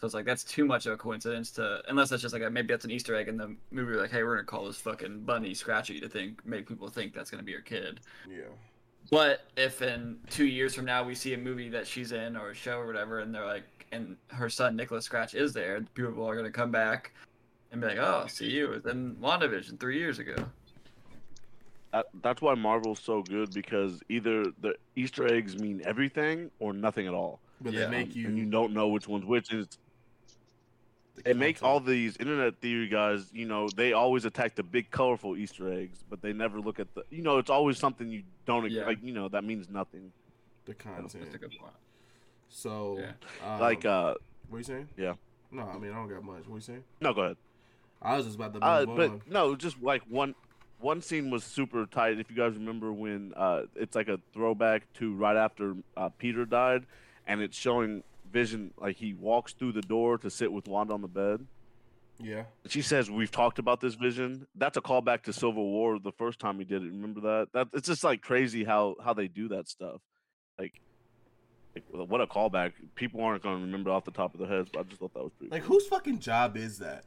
So 0.00 0.06
it's 0.06 0.14
like 0.14 0.24
that's 0.24 0.44
too 0.44 0.64
much 0.64 0.86
of 0.86 0.94
a 0.94 0.96
coincidence 0.96 1.50
to 1.52 1.82
unless 1.88 2.08
that's 2.08 2.22
just 2.22 2.32
like 2.32 2.42
a, 2.42 2.48
maybe 2.48 2.68
that's 2.68 2.84
an 2.86 2.90
Easter 2.90 3.14
egg 3.14 3.28
in 3.28 3.36
the 3.36 3.54
movie. 3.70 3.94
Like, 3.94 4.10
hey, 4.10 4.22
we're 4.22 4.36
gonna 4.36 4.46
call 4.46 4.64
this 4.64 4.78
fucking 4.78 5.20
bunny 5.24 5.52
Scratchy 5.52 6.00
to 6.00 6.08
think 6.08 6.44
make 6.46 6.66
people 6.66 6.88
think 6.88 7.12
that's 7.12 7.30
gonna 7.30 7.42
be 7.42 7.52
her 7.52 7.60
kid. 7.60 8.00
Yeah. 8.28 8.44
But 9.10 9.46
if 9.56 9.82
in 9.82 10.16
two 10.30 10.46
years 10.46 10.74
from 10.74 10.86
now 10.86 11.04
we 11.04 11.14
see 11.14 11.34
a 11.34 11.38
movie 11.38 11.68
that 11.68 11.86
she's 11.86 12.12
in 12.12 12.36
or 12.36 12.50
a 12.50 12.54
show 12.54 12.78
or 12.78 12.86
whatever, 12.86 13.20
and 13.20 13.34
they're 13.34 13.44
like, 13.44 13.86
and 13.92 14.16
her 14.28 14.48
son 14.48 14.74
Nicholas 14.74 15.04
Scratch 15.04 15.34
is 15.34 15.52
there, 15.52 15.82
people 15.94 16.24
are 16.26 16.36
gonna 16.36 16.50
come 16.50 16.70
back 16.70 17.12
and 17.72 17.80
be 17.80 17.86
like, 17.86 17.98
oh, 17.98 18.26
see 18.28 18.50
you 18.50 18.68
was 18.68 18.84
in 18.86 19.16
WandaVision 19.16 19.78
three 19.78 19.98
years 19.98 20.18
ago. 20.18 20.34
That, 21.92 22.06
that's 22.22 22.40
why 22.40 22.54
Marvel's 22.54 23.00
so 23.00 23.22
good 23.22 23.52
because 23.52 24.00
either 24.08 24.44
the 24.60 24.74
Easter 24.94 25.26
eggs 25.26 25.56
mean 25.58 25.82
everything 25.84 26.50
or 26.60 26.72
nothing 26.72 27.06
at 27.08 27.14
all, 27.14 27.40
But 27.60 27.72
Yeah. 27.72 27.86
they 27.86 27.90
make 27.90 28.14
you. 28.14 28.28
and 28.28 28.38
you 28.38 28.46
don't 28.46 28.72
know 28.72 28.88
which 28.88 29.08
one's 29.08 29.24
which. 29.24 29.50
And 29.50 29.62
it's, 29.62 29.78
it 31.24 31.36
makes 31.36 31.62
all 31.62 31.80
these 31.80 32.16
internet 32.18 32.60
theory 32.60 32.86
guys, 32.88 33.28
you 33.32 33.44
know, 33.46 33.68
they 33.76 33.92
always 33.92 34.24
attack 34.24 34.54
the 34.54 34.62
big 34.62 34.90
colorful 34.90 35.36
Easter 35.36 35.72
eggs, 35.72 35.98
but 36.08 36.22
they 36.22 36.32
never 36.32 36.60
look 36.60 36.78
at 36.78 36.94
the, 36.94 37.02
you 37.10 37.22
know, 37.22 37.38
it's 37.38 37.50
always 37.50 37.76
something 37.78 38.08
you 38.08 38.22
don't 38.46 38.70
Yeah. 38.70 38.86
like, 38.86 38.98
you 39.02 39.12
know, 39.12 39.28
that 39.28 39.44
means 39.44 39.68
nothing. 39.68 40.12
the 40.66 40.74
That's 40.74 40.84
content. 41.12 41.34
a 41.34 41.38
good 41.38 41.52
point. 41.58 41.72
So, 42.48 42.98
Yeah. 43.00 43.54
um, 43.54 43.60
like, 43.60 43.84
uh, 43.84 44.14
what 44.48 44.58
you 44.58 44.64
saying? 44.64 44.88
yeah. 44.96 45.14
No, 45.50 45.62
I 45.62 45.78
mean 45.78 45.90
I 45.90 45.94
don't 45.94 46.08
got 46.08 46.22
much. 46.22 46.46
What 46.46 46.54
are 46.54 46.58
you 46.58 46.60
saying? 46.60 46.84
no, 47.00 47.12
go 47.12 47.22
ahead. 47.22 47.36
I 48.02 48.16
was 48.16 48.24
just 48.26 48.36
about 48.36 48.54
to 48.54 48.60
Uh, 48.60 48.84
on. 48.88 48.96
but 48.96 49.28
no, 49.30 49.54
just 49.54 49.82
like 49.82 50.02
one, 50.08 50.34
one 50.80 51.02
scene 51.02 51.30
was 51.30 51.44
super 51.44 51.84
tight. 51.86 52.18
If 52.18 52.30
you 52.30 52.36
guys 52.36 52.54
remember 52.54 52.92
when, 52.92 53.32
uh, 53.36 53.62
it's 53.74 53.94
like 53.94 54.08
a 54.08 54.18
throwback 54.32 54.90
to 54.94 55.14
right 55.14 55.36
after 55.36 55.76
uh, 55.96 56.08
Peter 56.18 56.44
died, 56.46 56.86
and 57.26 57.40
it's 57.42 57.56
showing 57.56 58.02
Vision 58.32 58.72
like 58.78 58.96
he 58.96 59.12
walks 59.12 59.52
through 59.52 59.72
the 59.72 59.82
door 59.82 60.16
to 60.18 60.30
sit 60.30 60.52
with 60.52 60.66
Wanda 60.68 60.94
on 60.94 61.02
the 61.02 61.08
bed. 61.08 61.44
yeah, 62.18 62.44
She 62.68 62.80
says, 62.80 63.10
"We've 63.10 63.30
talked 63.30 63.58
about 63.58 63.80
this 63.80 63.94
vision." 63.94 64.46
That's 64.54 64.76
a 64.76 64.80
callback 64.80 65.22
to 65.24 65.32
Civil 65.32 65.70
War, 65.70 65.98
the 65.98 66.12
first 66.12 66.38
time 66.38 66.58
he 66.58 66.64
did 66.64 66.82
it. 66.82 66.86
Remember 66.92 67.20
that? 67.22 67.48
That 67.52 67.68
it's 67.74 67.88
just 67.88 68.04
like 68.04 68.22
crazy 68.22 68.62
how 68.64 68.94
how 69.04 69.12
they 69.14 69.26
do 69.28 69.48
that 69.48 69.68
stuff. 69.68 70.00
Like, 70.58 70.80
like 71.74 71.84
what 71.90 72.20
a 72.20 72.26
callback! 72.26 72.72
People 72.94 73.20
aren't 73.22 73.42
going 73.42 73.58
to 73.58 73.62
remember 73.64 73.90
off 73.90 74.04
the 74.04 74.10
top 74.10 74.32
of 74.34 74.40
their 74.40 74.48
heads, 74.48 74.70
but 74.72 74.80
I 74.80 74.82
just 74.84 75.00
thought 75.00 75.12
that 75.14 75.22
was 75.22 75.32
pretty. 75.38 75.50
like 75.52 75.64
cool. 75.64 75.74
whose 75.78 75.86
fucking 75.88 76.18
job 76.20 76.56
is 76.56 76.78
that? 76.78 77.04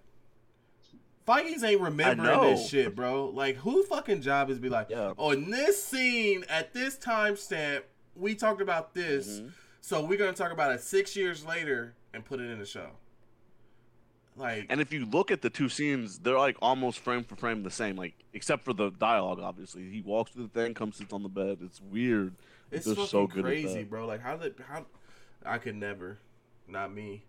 Feige's 1.28 1.64
ain't 1.64 1.80
remembering 1.82 2.42
this 2.42 2.70
shit, 2.70 2.96
bro. 2.96 3.28
Like 3.30 3.56
who 3.58 3.84
fucking 3.84 4.22
job 4.22 4.50
is 4.50 4.60
be 4.60 4.70
like, 4.70 4.90
Yeah. 4.90 5.14
oh, 5.18 5.32
in 5.32 5.50
this 5.50 5.84
scene 5.84 6.44
at 6.50 6.74
this 6.74 6.98
timestamp, 6.98 7.84
we 8.16 8.36
talked 8.36 8.62
about 8.62 8.94
this, 8.94 9.40
Mhm. 9.40 9.52
so 9.82 10.04
we're 10.06 10.18
gonna 10.18 10.34
talk 10.34 10.52
about 10.52 10.72
it 10.72 10.82
six 10.82 11.16
years 11.16 11.46
later 11.46 11.94
and 12.14 12.26
put 12.26 12.40
it 12.40 12.50
in 12.50 12.60
the 12.60 12.66
show. 12.66 12.92
Like, 14.36 14.66
And 14.70 14.82
if 14.82 14.92
you 14.92 15.06
look 15.06 15.30
at 15.30 15.42
the 15.44 15.50
two 15.50 15.70
scenes, 15.70 16.20
they're 16.20 16.38
like 16.40 16.58
almost 16.62 17.00
frame 17.00 17.24
for 17.24 17.36
frame 17.36 17.62
the 17.64 17.70
same, 17.72 17.96
like 17.96 18.16
except 18.34 18.66
for 18.66 18.74
the 18.74 18.90
dialogue. 18.90 19.40
Obviously, 19.40 19.90
he 19.90 20.02
walks 20.02 20.32
through 20.32 20.44
the 20.52 20.60
thing, 20.60 20.74
comes 20.74 20.98
sits 20.98 21.14
on 21.14 21.22
the 21.24 21.30
bed. 21.30 21.60
It's 21.62 21.80
weird. 21.80 22.34
It's 22.72 22.86
They're 22.86 22.96
fucking 22.96 23.10
so 23.10 23.28
good 23.28 23.44
crazy, 23.44 23.84
bro. 23.84 24.08
Like 24.08 24.22
how 24.22 24.36
did 24.38 24.56
how 24.68 24.86
I 25.46 25.60
could 25.60 25.76
never, 25.76 26.18
not 26.68 26.92
me. 26.94 27.24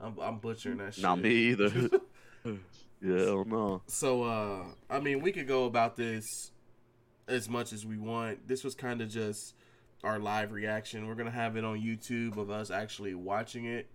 I'm 0.00 0.18
I'm 0.18 0.38
butchering 0.38 0.78
that 0.78 0.94
shit. 0.94 1.02
Not 1.02 1.20
me 1.20 1.30
either. 1.30 1.70
yeah, 3.02 3.18
hell 3.18 3.44
no. 3.44 3.82
So 3.86 4.22
uh 4.22 4.64
I 4.90 5.00
mean 5.00 5.22
we 5.22 5.32
could 5.32 5.48
go 5.48 5.64
about 5.64 5.96
this 5.96 6.52
as 7.28 7.48
much 7.48 7.72
as 7.72 7.84
we 7.84 7.98
want. 7.98 8.46
This 8.46 8.64
was 8.64 8.74
kind 8.74 9.00
of 9.00 9.08
just 9.08 9.54
our 10.04 10.18
live 10.18 10.52
reaction. 10.52 11.06
We're 11.06 11.14
gonna 11.14 11.30
have 11.30 11.56
it 11.56 11.64
on 11.64 11.80
YouTube 11.80 12.36
of 12.36 12.50
us 12.50 12.70
actually 12.70 13.14
watching 13.14 13.66
it. 13.66 13.88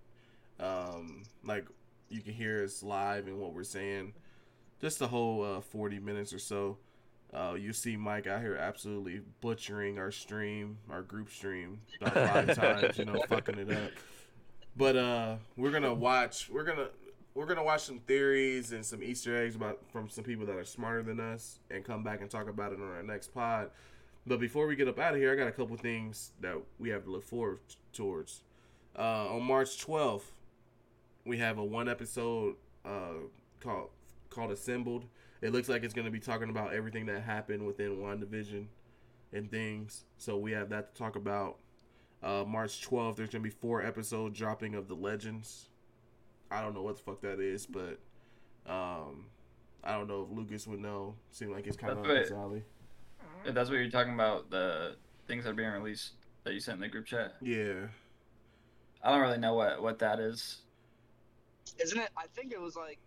Um, 0.60 1.24
like 1.44 1.66
you 2.10 2.22
can 2.22 2.34
hear 2.34 2.64
us 2.64 2.84
live 2.84 3.28
and 3.28 3.40
what 3.40 3.54
we're 3.54 3.64
saying. 3.64 4.14
Just 4.80 5.00
the 5.00 5.08
whole 5.08 5.44
uh, 5.44 5.62
40 5.62 6.00
minutes 6.00 6.34
or 6.34 6.40
so. 6.40 6.78
Uh, 7.34 7.54
you 7.58 7.72
see 7.72 7.96
Mike 7.96 8.28
out 8.28 8.42
here 8.42 8.58
absolutely 8.58 9.22
butchering 9.40 9.98
our 9.98 10.12
stream, 10.12 10.78
our 10.90 11.02
group 11.02 11.30
stream, 11.30 11.80
about 12.02 12.14
five 12.14 12.56
times, 12.82 12.98
you 12.98 13.06
know, 13.06 13.22
fucking 13.30 13.58
it 13.58 13.72
up. 13.72 13.92
But 14.76 14.96
uh, 14.98 15.36
we're 15.56 15.72
gonna 15.72 15.94
watch. 15.94 16.50
We're 16.50 16.64
gonna 16.66 16.90
we're 17.34 17.46
gonna 17.46 17.64
watch 17.64 17.84
some 17.84 18.00
theories 18.00 18.72
and 18.72 18.86
some 18.86 19.04
Easter 19.04 19.36
eggs 19.36 19.56
about 19.56 19.80
from 19.92 20.10
some 20.10 20.24
people 20.24 20.46
that 20.46 20.56
are 20.56 20.66
smarter 20.66 21.04
than 21.04 21.20
us, 21.20 21.60
and 21.70 21.84
come 21.84 22.04
back 22.04 22.22
and 22.22 22.30
talk 22.30 22.50
about 22.50 22.74
it 22.74 22.80
on 22.80 22.90
our 22.90 23.04
next 23.04 23.34
pod. 23.34 23.70
But 24.28 24.40
before 24.40 24.68
we 24.68 24.76
get 24.76 24.88
up 24.88 25.00
out 25.00 25.14
of 25.14 25.20
here, 25.20 25.32
I 25.32 25.36
got 25.36 25.48
a 25.48 25.52
couple 25.52 25.76
things 25.78 26.32
that 26.42 26.56
we 26.80 26.90
have 26.90 27.06
to 27.06 27.12
look 27.12 27.24
forward 27.24 27.60
towards. 27.92 28.44
Uh, 28.98 29.36
on 29.36 29.44
March 29.44 29.84
12th, 29.84 30.26
we 31.26 31.38
have 31.38 31.58
a 31.58 31.64
one 31.64 31.90
episode 31.90 32.56
uh, 32.86 33.14
called 33.60 33.90
called 34.30 34.52
Assembled. 34.52 35.06
It 35.42 35.52
looks 35.52 35.70
like 35.70 35.84
it's 35.84 35.94
going 35.94 36.06
to 36.06 36.12
be 36.12 36.20
talking 36.20 36.50
about 36.50 36.74
everything 36.74 37.08
that 37.08 37.22
happened 37.24 37.66
within 37.66 37.98
WandaVision 37.98 38.66
and 39.34 39.50
things. 39.50 40.06
So 40.18 40.38
we 40.38 40.52
have 40.52 40.70
that 40.70 40.94
to 40.94 41.00
talk 41.00 41.16
about. 41.16 41.58
Uh, 42.22 42.44
March 42.48 42.88
12th, 42.88 43.16
there's 43.16 43.30
going 43.30 43.44
to 43.44 43.50
be 43.50 43.56
four 43.56 43.84
episode 43.84 44.34
dropping 44.34 44.76
of 44.76 44.88
The 44.88 44.94
Legends. 44.94 45.70
I 46.52 46.62
don't 46.62 46.74
know 46.76 46.82
what 46.82 46.98
the 46.98 47.02
fuck 47.04 47.22
that 47.22 47.40
is, 47.40 47.66
but 47.66 47.98
um, 48.68 49.26
I 49.84 49.94
don't 49.94 50.08
know 50.08 50.28
if 50.30 50.38
Lucas 50.38 50.68
would 50.68 50.80
know. 50.82 51.16
Seemed 51.32 51.52
like 51.52 51.66
it's 51.68 51.78
kind 51.78 51.94
of 51.94 52.04
That's 52.04 52.10
up 52.10 52.18
his 52.24 52.32
alley. 52.32 52.64
If 53.46 53.56
that's 53.56 53.70
what 53.70 53.78
you're 53.78 53.90
talking 53.90 54.14
about, 54.14 54.52
the 54.52 54.96
things 55.28 55.46
that 55.46 55.52
are 55.52 55.54
being 55.54 55.72
released 55.72 56.12
that 56.44 56.54
you 56.54 56.60
sent 56.60 56.76
in 56.76 56.82
the 56.82 56.88
group 56.90 57.06
chat. 57.06 57.36
Yeah. 57.42 57.88
I 59.04 59.12
don't 59.12 59.22
really 59.22 59.38
know 59.40 59.56
what 59.56 59.82
what 59.82 59.98
that 60.00 60.20
is. 60.20 60.58
Isn't 61.82 62.00
it? 62.00 62.10
I 62.18 62.26
think 62.36 62.52
it 62.52 62.62
was 62.62 62.76
like, 62.76 63.00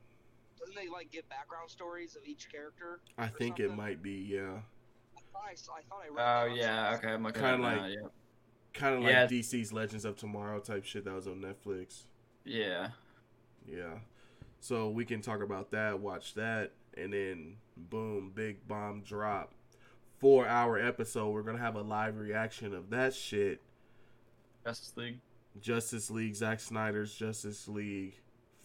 doesn't 0.59 0.75
they 0.75 0.89
like 0.89 1.11
give 1.13 1.29
background 1.29 1.71
stories 1.71 2.17
of 2.17 2.23
each 2.27 2.51
character? 2.51 3.01
I 3.19 3.27
or 3.27 3.29
think 3.29 3.61
it 3.61 3.75
might 3.77 4.03
be, 4.03 4.13
yeah. 4.13 4.59
I 5.17 5.21
thought 5.33 5.43
I, 5.47 5.53
I 5.53 5.83
thought 5.89 6.03
I 6.05 6.09
read. 6.47 6.51
Oh 6.51 6.55
yeah, 6.55 6.91
something. 6.93 7.09
okay, 7.11 7.15
I'm 7.15 7.23
looking 7.23 7.43
Kinda 7.43 7.63
like- 7.63 7.77
now, 8.03 8.11
Kind 8.73 8.95
of 8.97 9.01
like 9.03 9.13
Yeah. 9.13 9.27
DC's 9.29 9.73
Legends 9.73 10.05
of 10.05 10.17
Tomorrow 10.17 10.59
type 10.59 10.85
shit 10.85 11.05
that 11.05 11.15
was 11.15 11.29
on 11.29 11.37
Netflix. 11.41 12.07
yeah. 12.45 12.89
Yeah. 13.67 13.99
So 14.61 14.89
we 14.89 15.05
can 15.05 15.21
talk 15.21 15.43
about 15.43 15.71
that, 15.73 16.01
watch 16.01 16.35
that, 16.35 16.73
and 16.97 17.13
then 17.13 17.57
boom, 17.77 18.33
big 18.35 18.67
bomb 18.67 19.03
drop. 19.03 19.53
Four 20.19 20.47
hour 20.47 20.79
episode. 20.79 21.31
We're 21.31 21.43
gonna 21.43 21.59
have 21.59 21.77
a 21.77 21.83
live 21.83 22.17
reaction 22.17 22.75
of 22.75 22.91
that 22.91 23.15
shit. 23.15 23.61
Justice 24.65 24.93
League. 24.97 25.19
Justice 25.61 26.11
League, 26.11 26.35
Zack 26.35 26.61
Snyder's 26.61 27.15
Justice 27.15 27.69
League, 27.69 28.15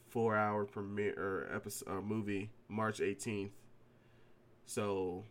four 0.07 0.35
hour 0.35 0.65
premiere 0.65 1.13
or 1.17 1.49
episode 1.53 1.89
uh, 1.89 2.01
movie, 2.01 2.49
March 2.67 3.01
eighteenth. 3.01 3.51
So, 4.65 5.25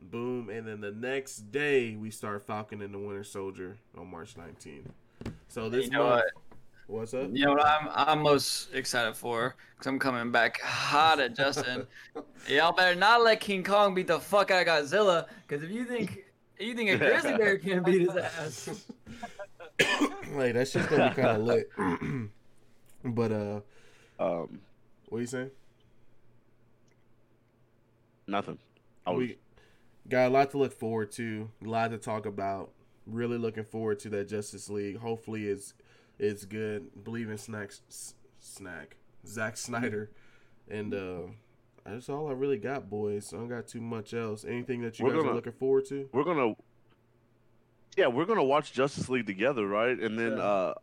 boom, 0.00 0.48
and 0.48 0.66
then 0.66 0.80
the 0.80 0.92
next 0.92 1.52
day 1.52 1.94
we 1.94 2.10
start 2.10 2.46
Falcon 2.46 2.80
and 2.82 2.94
the 2.94 2.98
Winter 2.98 3.24
Soldier 3.24 3.76
on 3.96 4.10
March 4.10 4.36
nineteenth. 4.36 4.90
So 5.48 5.68
this 5.68 5.84
you 5.86 5.90
know 5.90 6.04
month, 6.04 6.24
what? 6.24 6.45
What's 6.86 7.14
up? 7.14 7.30
You 7.32 7.46
know 7.46 7.52
what 7.52 7.66
I'm 7.66 7.88
I'm 7.94 8.22
most 8.22 8.72
excited 8.74 9.16
for? 9.16 9.56
Cause 9.78 9.86
I'm 9.86 9.98
coming 9.98 10.30
back 10.32 10.60
hot 10.60 11.20
at 11.20 11.36
Justin. 11.36 11.86
Y'all 12.48 12.72
better 12.72 12.94
not 12.98 13.22
let 13.22 13.40
King 13.40 13.62
Kong 13.64 13.94
beat 13.94 14.06
the 14.06 14.20
fuck 14.20 14.50
out 14.50 14.62
of 14.62 14.68
Godzilla. 14.68 15.26
Cause 15.48 15.62
if 15.62 15.70
you 15.70 15.84
think 15.84 16.24
you 16.58 16.74
think 16.74 16.90
a 16.90 16.96
grizzly 16.96 17.36
bear 17.36 17.58
can 17.58 17.82
beat 17.82 18.02
his 18.02 18.16
ass, 18.16 18.86
like 20.32 20.54
that 20.54 20.68
shit's 20.68 20.86
gonna 20.86 21.10
be 21.10 21.14
kind 21.14 21.36
of 21.36 21.42
lit. 21.42 21.70
but 23.04 23.32
uh, 23.32 23.60
Um, 24.18 24.60
what 25.08 25.20
you 25.20 25.26
saying? 25.26 25.50
nothing. 28.26 28.58
I 29.06 29.10
was, 29.10 29.18
we 29.28 29.38
got 30.08 30.26
a 30.26 30.30
lot 30.30 30.50
to 30.50 30.58
look 30.58 30.72
forward 30.72 31.12
to, 31.12 31.48
a 31.64 31.68
lot 31.68 31.90
to 31.92 31.98
talk 31.98 32.26
about. 32.26 32.72
Really 33.06 33.38
looking 33.38 33.64
forward 33.64 34.00
to 34.00 34.08
that 34.10 34.28
Justice 34.28 34.68
League. 34.68 34.96
Hopefully, 34.98 35.46
it's 35.46 35.74
it's 36.18 36.44
good. 36.44 37.04
Believe 37.04 37.30
in 37.30 37.38
snacks. 37.38 37.82
S- 37.88 38.14
snack, 38.38 38.96
Zack 39.26 39.56
Snyder, 39.56 40.10
and 40.70 40.94
uh, 40.94 41.18
that's 41.84 42.08
all 42.08 42.28
I 42.28 42.32
really 42.32 42.58
got, 42.58 42.88
boys. 42.88 43.32
I 43.34 43.36
don't 43.38 43.48
got 43.48 43.66
too 43.66 43.80
much 43.80 44.14
else. 44.14 44.44
Anything 44.44 44.82
that 44.82 44.98
you 44.98 45.04
We're 45.04 45.12
guys 45.12 45.18
are 45.20 45.22
gonna- 45.24 45.34
looking 45.36 45.52
forward 45.52 45.84
to? 45.86 46.08
we're 46.12 46.24
gonna, 46.24 46.54
yeah, 47.96 48.06
we're 48.08 48.24
gonna 48.26 48.44
watch 48.44 48.72
Justice 48.72 49.08
League 49.08 49.26
together, 49.26 49.66
right? 49.66 49.98
And 49.98 50.18
then 50.18 50.36
Yeah. 50.36 50.42
uh, 50.42 50.74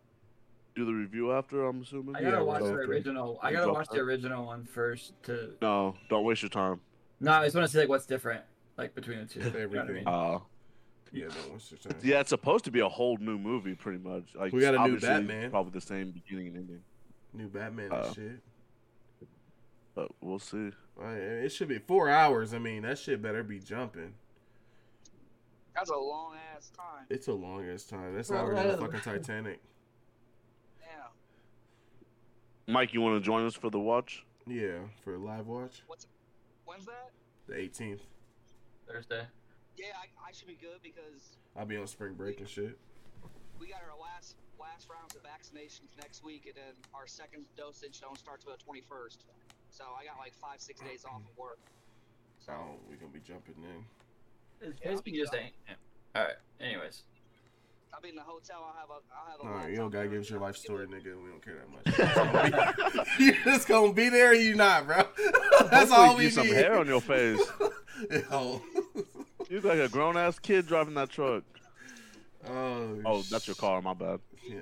do 0.75 0.85
the 0.85 0.91
review 0.93 1.31
after. 1.31 1.65
I'm 1.65 1.81
assuming. 1.83 2.15
I 2.15 2.21
gotta 2.23 2.37
we'll 2.37 2.47
watch 2.47 2.61
the 2.63 2.69
through. 2.69 2.89
original. 2.89 3.39
I 3.43 3.51
gotta 3.51 3.71
watch 3.71 3.87
the 3.91 3.99
original 3.99 4.45
one 4.45 4.65
first 4.65 5.13
to. 5.23 5.53
No, 5.61 5.95
don't 6.09 6.23
waste 6.25 6.41
your 6.41 6.49
time. 6.49 6.81
No, 7.19 7.31
I 7.31 7.45
just 7.45 7.55
want 7.55 7.67
to 7.67 7.71
see 7.71 7.79
like 7.79 7.89
what's 7.89 8.05
different, 8.07 8.41
like 8.77 8.95
between 8.95 9.19
the 9.19 9.25
two. 9.25 9.39
You 9.39 9.45
know 9.45 9.51
what 9.51 9.59
I 9.59 9.61
Everything. 9.63 9.95
mean? 9.95 10.07
Uh, 10.07 10.39
Yeah, 11.13 11.25
don't 11.27 11.53
waste 11.53 11.71
your 11.71 11.77
time. 11.77 11.95
yeah, 12.03 12.19
it's 12.21 12.29
supposed 12.29 12.65
to 12.65 12.71
be 12.71 12.79
a 12.79 12.89
whole 12.89 13.17
new 13.17 13.37
movie, 13.37 13.75
pretty 13.75 13.99
much. 13.99 14.33
Like 14.35 14.51
We 14.51 14.61
got 14.61 14.73
a 14.75 14.87
new 14.87 14.99
Batman. 14.99 15.51
Probably 15.51 15.71
the 15.71 15.79
same 15.81 16.09
beginning 16.11 16.47
and 16.47 16.57
ending, 16.57 16.81
New 17.33 17.47
Batman 17.47 17.91
Uh, 17.91 18.03
and 18.07 18.15
shit. 18.15 18.39
but 19.93 20.11
we'll 20.21 20.39
see. 20.39 20.71
I- 20.99 21.13
It 21.13 21.49
should 21.49 21.67
be 21.67 21.77
four 21.77 22.09
hours. 22.09 22.53
I 22.53 22.57
mean, 22.59 22.81
that 22.81 22.97
shit 22.97 23.21
better 23.21 23.43
be 23.43 23.59
jumping. 23.59 24.15
That's 25.75 25.89
a 25.91 25.95
long 25.95 26.35
ass 26.55 26.71
time. 26.75 27.05
It's 27.09 27.27
a 27.27 27.33
long 27.33 27.67
ass 27.69 27.83
time. 27.83 28.15
That's 28.15 28.29
Well, 28.29 28.43
longer 28.45 28.55
than 28.55 28.67
the 28.69 28.77
fucking 28.77 28.99
Titanic. 29.01 29.59
Damn. 30.79 32.73
Mike, 32.73 32.93
you 32.93 33.01
want 33.01 33.21
to 33.21 33.25
join 33.25 33.45
us 33.45 33.55
for 33.55 33.69
the 33.69 33.79
watch? 33.79 34.25
Yeah, 34.47 34.79
for 35.03 35.15
a 35.15 35.17
live 35.19 35.47
watch, 35.47 35.83
What's 35.87 36.07
When's 36.65 36.85
that? 36.85 37.11
the 37.47 37.53
18th. 37.55 38.01
Thursday. 38.87 39.25
Yeah, 39.77 39.93
I, 39.97 40.29
I 40.29 40.31
should 40.31 40.47
be 40.47 40.57
good 40.59 40.79
because 40.83 41.37
I'll 41.57 41.65
be 41.65 41.77
on 41.77 41.87
spring 41.87 42.13
break 42.13 42.39
and 42.39 42.47
shit. 42.49 42.77
we 43.59 43.67
got 43.67 43.81
our 43.89 43.97
last 43.99 44.35
last 44.59 44.87
rounds 44.89 45.15
of 45.15 45.21
vaccinations 45.23 45.97
next 45.99 46.23
week, 46.23 46.43
and 46.45 46.55
then 46.55 46.73
our 46.93 47.07
second 47.07 47.45
dosage 47.57 47.99
don't 47.99 48.17
start 48.17 48.41
till 48.41 48.51
the 48.53 48.57
21st. 48.63 49.17
So 49.69 49.83
I 49.99 50.05
got 50.05 50.17
like 50.19 50.33
five 50.35 50.61
six 50.61 50.79
days 50.81 51.05
off 51.05 51.21
of 51.21 51.37
work. 51.37 51.59
So 52.45 52.53
Oh, 52.53 52.75
we're 52.89 52.97
gonna 52.97 53.11
be 53.11 53.19
jumping 53.19 53.55
in. 53.57 53.83
It's 54.67 54.79
Yeah, 54.83 54.89
basically 54.91 55.11
be 55.13 55.17
just 55.19 55.31
done. 55.31 55.41
ain't. 55.41 55.77
All 56.15 56.23
right. 56.23 56.35
Anyways. 56.61 57.03
I'll 57.93 58.01
be 58.01 58.09
in 58.09 58.15
the 58.15 58.21
hotel. 58.21 58.57
I'll 58.67 58.79
have 58.79 58.89
a 58.89 59.01
I'll 59.15 59.31
have 59.31 59.39
a. 59.39 59.43
All 59.43 59.49
right, 59.49 59.69
you 59.69 59.77
laptop 59.77 59.77
don't 59.77 59.91
gotta 59.91 60.07
give 60.09 60.21
us 60.21 60.29
your 60.29 60.39
life 60.39 60.57
story, 60.57 60.85
it. 60.85 60.91
nigga. 60.91 61.15
We 61.23 61.29
don't 61.29 61.43
care 61.43 61.57
that 61.59 62.95
much. 62.95 63.07
you 63.19 63.35
just 63.43 63.67
gonna 63.67 63.93
be 63.93 64.09
there, 64.09 64.31
or 64.31 64.33
you 64.33 64.55
not, 64.55 64.85
bro. 64.87 64.97
That's 65.69 65.91
Hopefully 65.91 65.97
all 66.07 66.17
we 66.17 66.23
get 66.25 66.33
some 66.33 66.47
hair 66.47 66.77
on 66.79 66.87
your 66.87 67.01
face. 67.01 67.39
Yo. 68.11 68.61
You 69.53 69.61
look 69.61 69.77
like 69.77 69.87
a 69.87 69.87
grown 69.87 70.17
ass 70.17 70.39
kid 70.39 70.65
driving 70.65 70.95
that 70.95 71.11
truck. 71.11 71.43
oh, 72.49 72.99
Oh, 73.05 73.21
that's 73.21 73.45
your 73.45 73.55
car. 73.55 73.83
My 73.83 73.93
bad. 73.93 74.19
Yeah. 74.43 74.55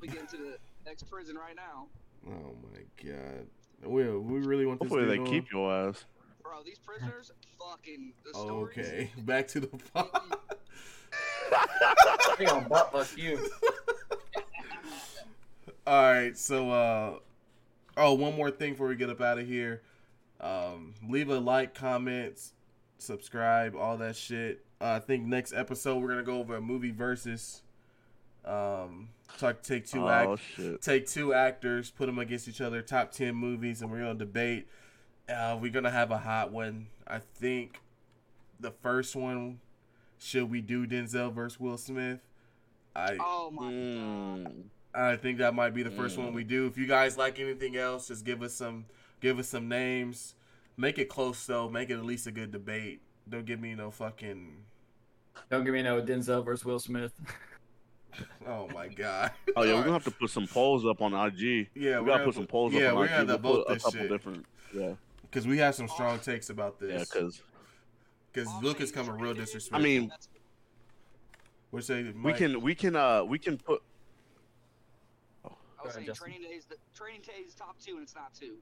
We 0.00 0.08
get 0.08 0.18
into 0.18 0.36
the 0.36 0.56
next 0.84 1.04
prison 1.04 1.36
right 1.36 1.54
now, 1.54 1.86
Oh 2.26 2.56
my 2.72 2.80
god. 3.08 3.46
We 3.84 4.02
we 4.18 4.40
really 4.40 4.66
want 4.66 4.80
this 4.80 4.88
Hopefully 4.90 5.08
they 5.08 5.18
dude 5.18 5.28
on? 5.28 5.32
keep 5.32 5.52
your 5.52 5.72
ass. 5.72 6.06
bro. 6.42 6.60
These 6.64 6.80
prisoners, 6.80 7.30
fucking 7.56 8.14
the 8.24 8.32
Oh, 8.34 8.62
okay, 8.62 9.12
back 9.18 9.46
to 9.48 9.60
the 9.60 9.68
pod. 9.68 10.08
They 12.36 12.46
gonna 12.46 12.68
butt 12.68 12.90
fuck 12.90 13.16
you. 13.16 13.38
All 15.86 16.02
right, 16.02 16.36
so 16.36 16.72
uh 16.72 17.12
oh, 17.96 18.14
one 18.14 18.34
more 18.34 18.50
thing 18.50 18.72
before 18.72 18.88
we 18.88 18.96
get 18.96 19.08
up 19.08 19.20
out 19.20 19.38
of 19.38 19.46
here. 19.46 19.82
Um 20.40 20.94
leave 21.08 21.30
a 21.30 21.38
like, 21.38 21.74
comments, 21.74 22.54
subscribe, 22.98 23.74
all 23.76 23.96
that 23.98 24.16
shit. 24.16 24.64
Uh, 24.80 24.92
I 24.96 24.98
think 25.00 25.24
next 25.24 25.52
episode 25.52 25.96
we're 26.00 26.08
going 26.08 26.18
to 26.18 26.24
go 26.24 26.38
over 26.38 26.56
a 26.56 26.60
movie 26.60 26.90
versus 26.92 27.62
um 28.44 29.08
talk 29.38 29.60
take 29.62 29.86
two 29.86 30.04
oh 30.04 30.08
act 30.08 30.40
shit. 30.56 30.80
take 30.80 31.06
two 31.06 31.34
actors, 31.34 31.90
put 31.90 32.06
them 32.06 32.18
against 32.18 32.48
each 32.48 32.60
other, 32.60 32.80
top 32.82 33.10
10 33.10 33.34
movies 33.34 33.82
and 33.82 33.90
we're 33.90 33.98
going 34.00 34.18
to 34.18 34.24
debate. 34.24 34.68
Uh 35.28 35.58
we're 35.60 35.72
going 35.72 35.84
to 35.84 35.90
have 35.90 36.10
a 36.10 36.18
hot 36.18 36.52
one. 36.52 36.86
I 37.06 37.18
think 37.18 37.80
the 38.60 38.70
first 38.70 39.14
one 39.16 39.60
should 40.18 40.50
we 40.50 40.60
do 40.60 40.86
Denzel 40.86 41.32
versus 41.32 41.60
Will 41.60 41.76
Smith? 41.76 42.20
I 42.96 43.16
Oh 43.20 43.50
my 43.52 43.62
god. 43.64 43.72
Mm. 43.72 44.62
I 44.94 45.16
think 45.16 45.38
that 45.38 45.54
might 45.54 45.74
be 45.74 45.82
the 45.82 45.90
first 45.90 46.16
Mm. 46.16 46.24
one 46.24 46.34
we 46.34 46.44
do. 46.44 46.66
If 46.66 46.78
you 46.78 46.86
guys 46.86 47.18
like 47.18 47.38
anything 47.38 47.76
else, 47.76 48.08
just 48.08 48.24
give 48.24 48.42
us 48.42 48.54
some 48.54 48.86
give 49.20 49.38
us 49.38 49.48
some 49.48 49.68
names. 49.68 50.34
Make 50.78 50.98
it 50.98 51.10
close 51.10 51.44
though. 51.44 51.68
Make 51.68 51.90
it 51.90 51.94
at 51.98 52.04
least 52.04 52.26
a 52.26 52.30
good 52.30 52.50
debate. 52.52 53.02
Don't 53.28 53.44
give 53.44 53.60
me 53.60 53.74
no 53.74 53.90
fucking 53.90 54.56
Don't 55.50 55.64
give 55.64 55.74
me 55.74 55.82
no 55.82 56.00
Denzel 56.00 56.42
versus 56.44 56.64
Will 56.64 56.78
Smith. 56.78 57.12
Oh 58.48 58.66
my 58.74 58.88
god. 58.88 59.30
Oh 59.54 59.62
yeah, 59.62 59.74
we're 59.74 59.80
gonna 59.82 59.92
have 60.00 60.04
to 60.04 60.10
put 60.10 60.30
some 60.30 60.46
polls 60.46 60.84
up 60.86 61.02
on 61.02 61.12
IG. 61.14 61.68
Yeah, 61.74 62.00
we 62.00 62.06
gotta 62.06 62.18
gonna 62.20 62.24
put 62.24 62.34
some 62.34 62.44
put- 62.44 62.50
polls 62.50 62.72
yeah, 62.72 62.86
up 62.86 62.92
on 62.94 62.98
we're 63.00 63.04
IG. 63.04 63.10
gonna 63.10 63.18
have 63.32 63.42
to 63.42 63.46
We'll 63.48 63.54
vote 63.56 63.66
put 63.66 63.70
a 63.70 63.74
this 63.74 63.84
couple 63.84 64.00
shit. 64.00 64.08
different. 64.10 64.46
Yeah, 64.74 64.92
Because 65.22 65.46
we 65.46 65.58
have 65.58 65.74
some 65.74 65.88
strong 65.88 66.18
takes 66.18 66.48
about 66.50 66.80
this. 66.80 66.90
yeah, 66.90 66.98
this. 66.98 67.08
because 67.10 67.42
Because 68.32 68.48
Luke 68.62 68.80
is 68.80 68.90
things 68.90 69.06
coming 69.06 69.20
real 69.20 69.32
rated. 69.32 69.44
disrespectful. 69.44 69.78
I 69.78 69.82
mean, 69.84 70.08
That's- 70.08 70.28
What 71.70 71.84
say, 71.84 72.12
we 72.24 72.32
can 72.32 72.60
we 72.62 72.74
can 72.74 72.96
uh 72.96 73.22
we 73.24 73.38
can 73.38 73.58
put. 73.58 73.82
Oh. 75.44 75.56
I 75.78 75.84
was 75.84 75.94
ahead, 75.94 75.94
saying 75.94 76.06
Justin. 76.06 76.30
training 76.32 76.50
days. 76.50 76.64
The 76.68 76.76
training 76.96 77.20
days 77.20 77.54
top 77.54 77.76
two, 77.78 77.92
and 77.92 78.02
it's 78.02 78.14
not 78.14 78.34
two. 78.34 78.54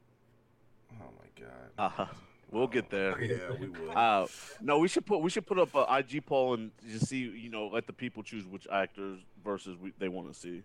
Oh 0.93 1.05
my 1.18 1.45
god. 1.45 1.99
Uh, 1.99 2.07
we'll 2.51 2.66
get 2.66 2.91
there. 2.91 3.18
Yeah, 3.22 3.53
we 3.61 3.68
will. 3.68 3.91
Uh, 3.97 4.26
no, 4.61 4.78
we 4.78 4.89
should 4.89 5.05
put 5.07 5.20
we 5.20 5.30
should 5.30 5.47
put 5.47 5.59
up 5.59 5.74
a 5.74 5.87
IG 5.99 6.24
poll 6.26 6.55
and 6.55 6.70
just 6.89 7.07
see 7.09 7.18
you 7.18 7.51
know 7.51 7.68
let 7.68 7.87
the 7.87 7.93
people 7.93 8.22
choose 8.22 8.47
which 8.47 8.66
actors 8.72 9.18
versus 9.45 9.76
we, 9.80 9.93
they 9.99 10.09
want 10.09 10.32
to 10.32 10.39
see. 10.39 10.62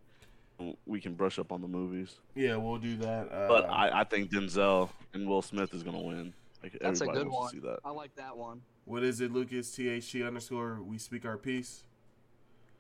We 0.86 1.01
can 1.01 1.15
brush 1.15 1.39
up 1.39 1.51
on 1.51 1.61
the 1.61 1.67
movies, 1.67 2.17
yeah, 2.36 2.55
we'll 2.55 2.78
do 2.78 2.95
that. 2.97 3.32
Uh, 3.32 3.47
but 3.47 3.67
I, 3.67 4.01
I 4.01 4.03
think 4.03 4.30
Denzel 4.30 4.89
and 5.11 5.28
Will 5.28 5.41
Smith 5.41 5.74
is 5.74 5.82
gonna 5.82 5.99
win. 6.01 6.34
Like 6.61 6.74
That's 6.80 7.01
a 7.01 7.05
everybody 7.05 7.17
good 7.24 7.28
wants 7.32 7.53
one. 7.53 7.61
see 7.63 7.67
that. 7.67 7.80
I 7.84 7.89
like 7.89 8.13
that 8.17 8.38
one. 8.38 8.61
what 8.86 9.01
is 9.01 9.22
it, 9.22 9.32
Lucas? 9.34 9.76
THC 9.76 10.26
underscore. 10.28 10.80
We 10.84 10.99
speak 10.99 11.26
our 11.26 11.38
piece 11.38 11.84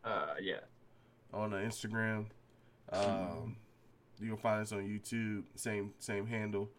Uh, 0.03 0.35
yeah. 0.39 0.59
on 1.33 1.51
Instagram. 1.51 2.25
Um, 2.91 3.55
you 4.19 4.27
can 4.27 4.37
find 4.37 4.61
us 4.61 4.71
on 4.73 4.81
YouTube, 4.87 5.43
same 5.55 5.91
same 5.97 6.27
handle, 6.27 6.69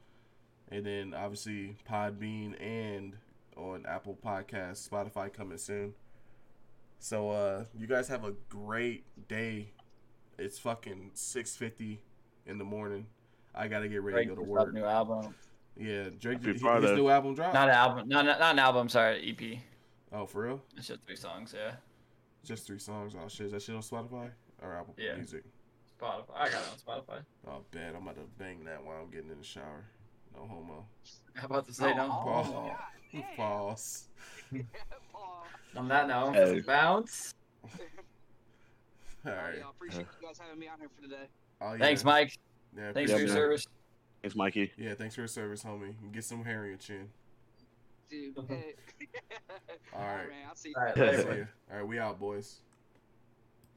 and 0.72 0.84
then 0.86 1.14
obviously 1.14 1.76
Podbean 1.88 2.60
and 2.60 3.16
on 3.56 3.84
Apple 3.86 4.18
Podcasts, 4.24 4.88
Spotify 4.88 5.32
coming 5.32 5.58
soon. 5.58 5.94
So 6.98 7.30
uh, 7.30 7.64
you 7.78 7.86
guys 7.86 8.08
have 8.08 8.24
a 8.24 8.32
great 8.48 9.04
day. 9.28 9.68
It's 10.38 10.58
fucking 10.58 11.10
six 11.14 11.56
fifty 11.56 12.00
in 12.46 12.58
the 12.58 12.64
morning. 12.64 13.06
I 13.54 13.68
gotta 13.68 13.88
get 13.88 14.02
ready 14.02 14.24
Drake 14.26 14.28
to 14.30 14.34
go 14.36 14.40
to 14.42 14.46
just 14.46 14.52
dropped 14.54 14.68
a 14.68 14.72
work. 14.72 14.74
new 14.74 14.84
album. 14.84 15.34
Yeah, 15.76 16.08
Drake. 16.18 16.38
Happy 16.38 16.46
Did, 16.46 16.52
his 16.54 16.62
Friday. 16.62 16.94
new 16.96 17.08
album 17.08 17.34
dropped. 17.34 17.54
Not 17.54 17.68
an 17.68 17.74
album. 17.74 18.08
Not, 18.08 18.24
not, 18.24 18.40
not 18.40 18.52
an 18.52 18.58
album. 18.58 18.88
Sorry, 18.88 19.36
EP. 19.38 19.58
oh, 20.12 20.26
for 20.26 20.42
real? 20.44 20.62
It's 20.76 20.88
just 20.88 21.00
three 21.06 21.16
songs. 21.16 21.54
Yeah. 21.56 21.72
Just 22.44 22.66
three 22.66 22.78
songs. 22.78 23.14
Oh 23.14 23.28
shit, 23.28 23.46
is 23.46 23.52
that 23.52 23.62
shit 23.62 23.74
on 23.74 23.82
Spotify 23.82 24.30
or 24.62 24.74
Apple 24.74 24.94
Yeah. 24.98 25.14
Music? 25.16 25.44
Spotify. 26.00 26.24
I 26.36 26.48
got 26.50 26.62
it 26.62 26.68
on 26.88 27.02
Spotify. 27.02 27.18
Oh, 27.46 27.60
bad. 27.70 27.94
I'm 27.94 28.02
about 28.02 28.16
to 28.16 28.22
bang 28.38 28.64
that 28.64 28.82
while 28.84 28.96
I'm 29.02 29.10
getting 29.10 29.30
in 29.30 29.38
the 29.38 29.44
shower. 29.44 29.84
No 30.34 30.46
homo. 30.46 30.86
How 31.34 31.46
about 31.46 31.66
to 31.66 31.74
say 31.74 31.94
no? 31.94 32.08
Pause. 32.08 32.48
God 32.52 32.76
damn. 33.12 33.22
Pause. 33.36 34.08
On 35.76 35.88
that 35.88 36.08
note, 36.08 36.34
Hey. 36.34 36.60
bounce. 36.60 37.32
All 37.64 37.70
All 39.26 39.32
right, 39.32 39.42
right. 39.44 39.58
y'all. 39.58 39.70
Appreciate 39.70 40.06
you 40.20 40.26
guys 40.26 40.38
having 40.38 40.58
me 40.58 40.68
out 40.68 40.78
here 40.78 40.88
for 40.94 41.02
today. 41.02 41.28
Oh, 41.60 41.72
yeah. 41.74 41.78
Thanks, 41.78 42.04
Mike. 42.04 42.32
Yeah, 42.76 42.92
Thanks 42.92 43.12
for 43.12 43.18
your 43.18 43.28
man. 43.28 43.36
service. 43.36 43.64
Thanks, 44.22 44.36
Mikey. 44.36 44.72
Yeah, 44.76 44.94
thanks 44.94 45.14
for 45.14 45.20
your 45.22 45.28
service, 45.28 45.62
homie. 45.64 45.94
Get 46.12 46.24
some 46.24 46.44
hair 46.44 46.64
in 46.64 46.70
your 46.70 46.78
chin. 46.78 47.08
Dude. 48.10 48.34
Mhm. 48.36 48.48
Hey. 48.48 48.74
All 49.94 50.00
right. 50.00 50.28
man. 50.28 50.46
I'll 50.48 50.54
see 50.56 50.70
you. 50.70 50.74
All 50.76 50.84
right, 50.84 50.96
later. 50.96 51.48
All 51.70 51.76
right, 51.78 51.86
we 51.86 51.98
out, 51.98 52.18
boys. 52.18 52.60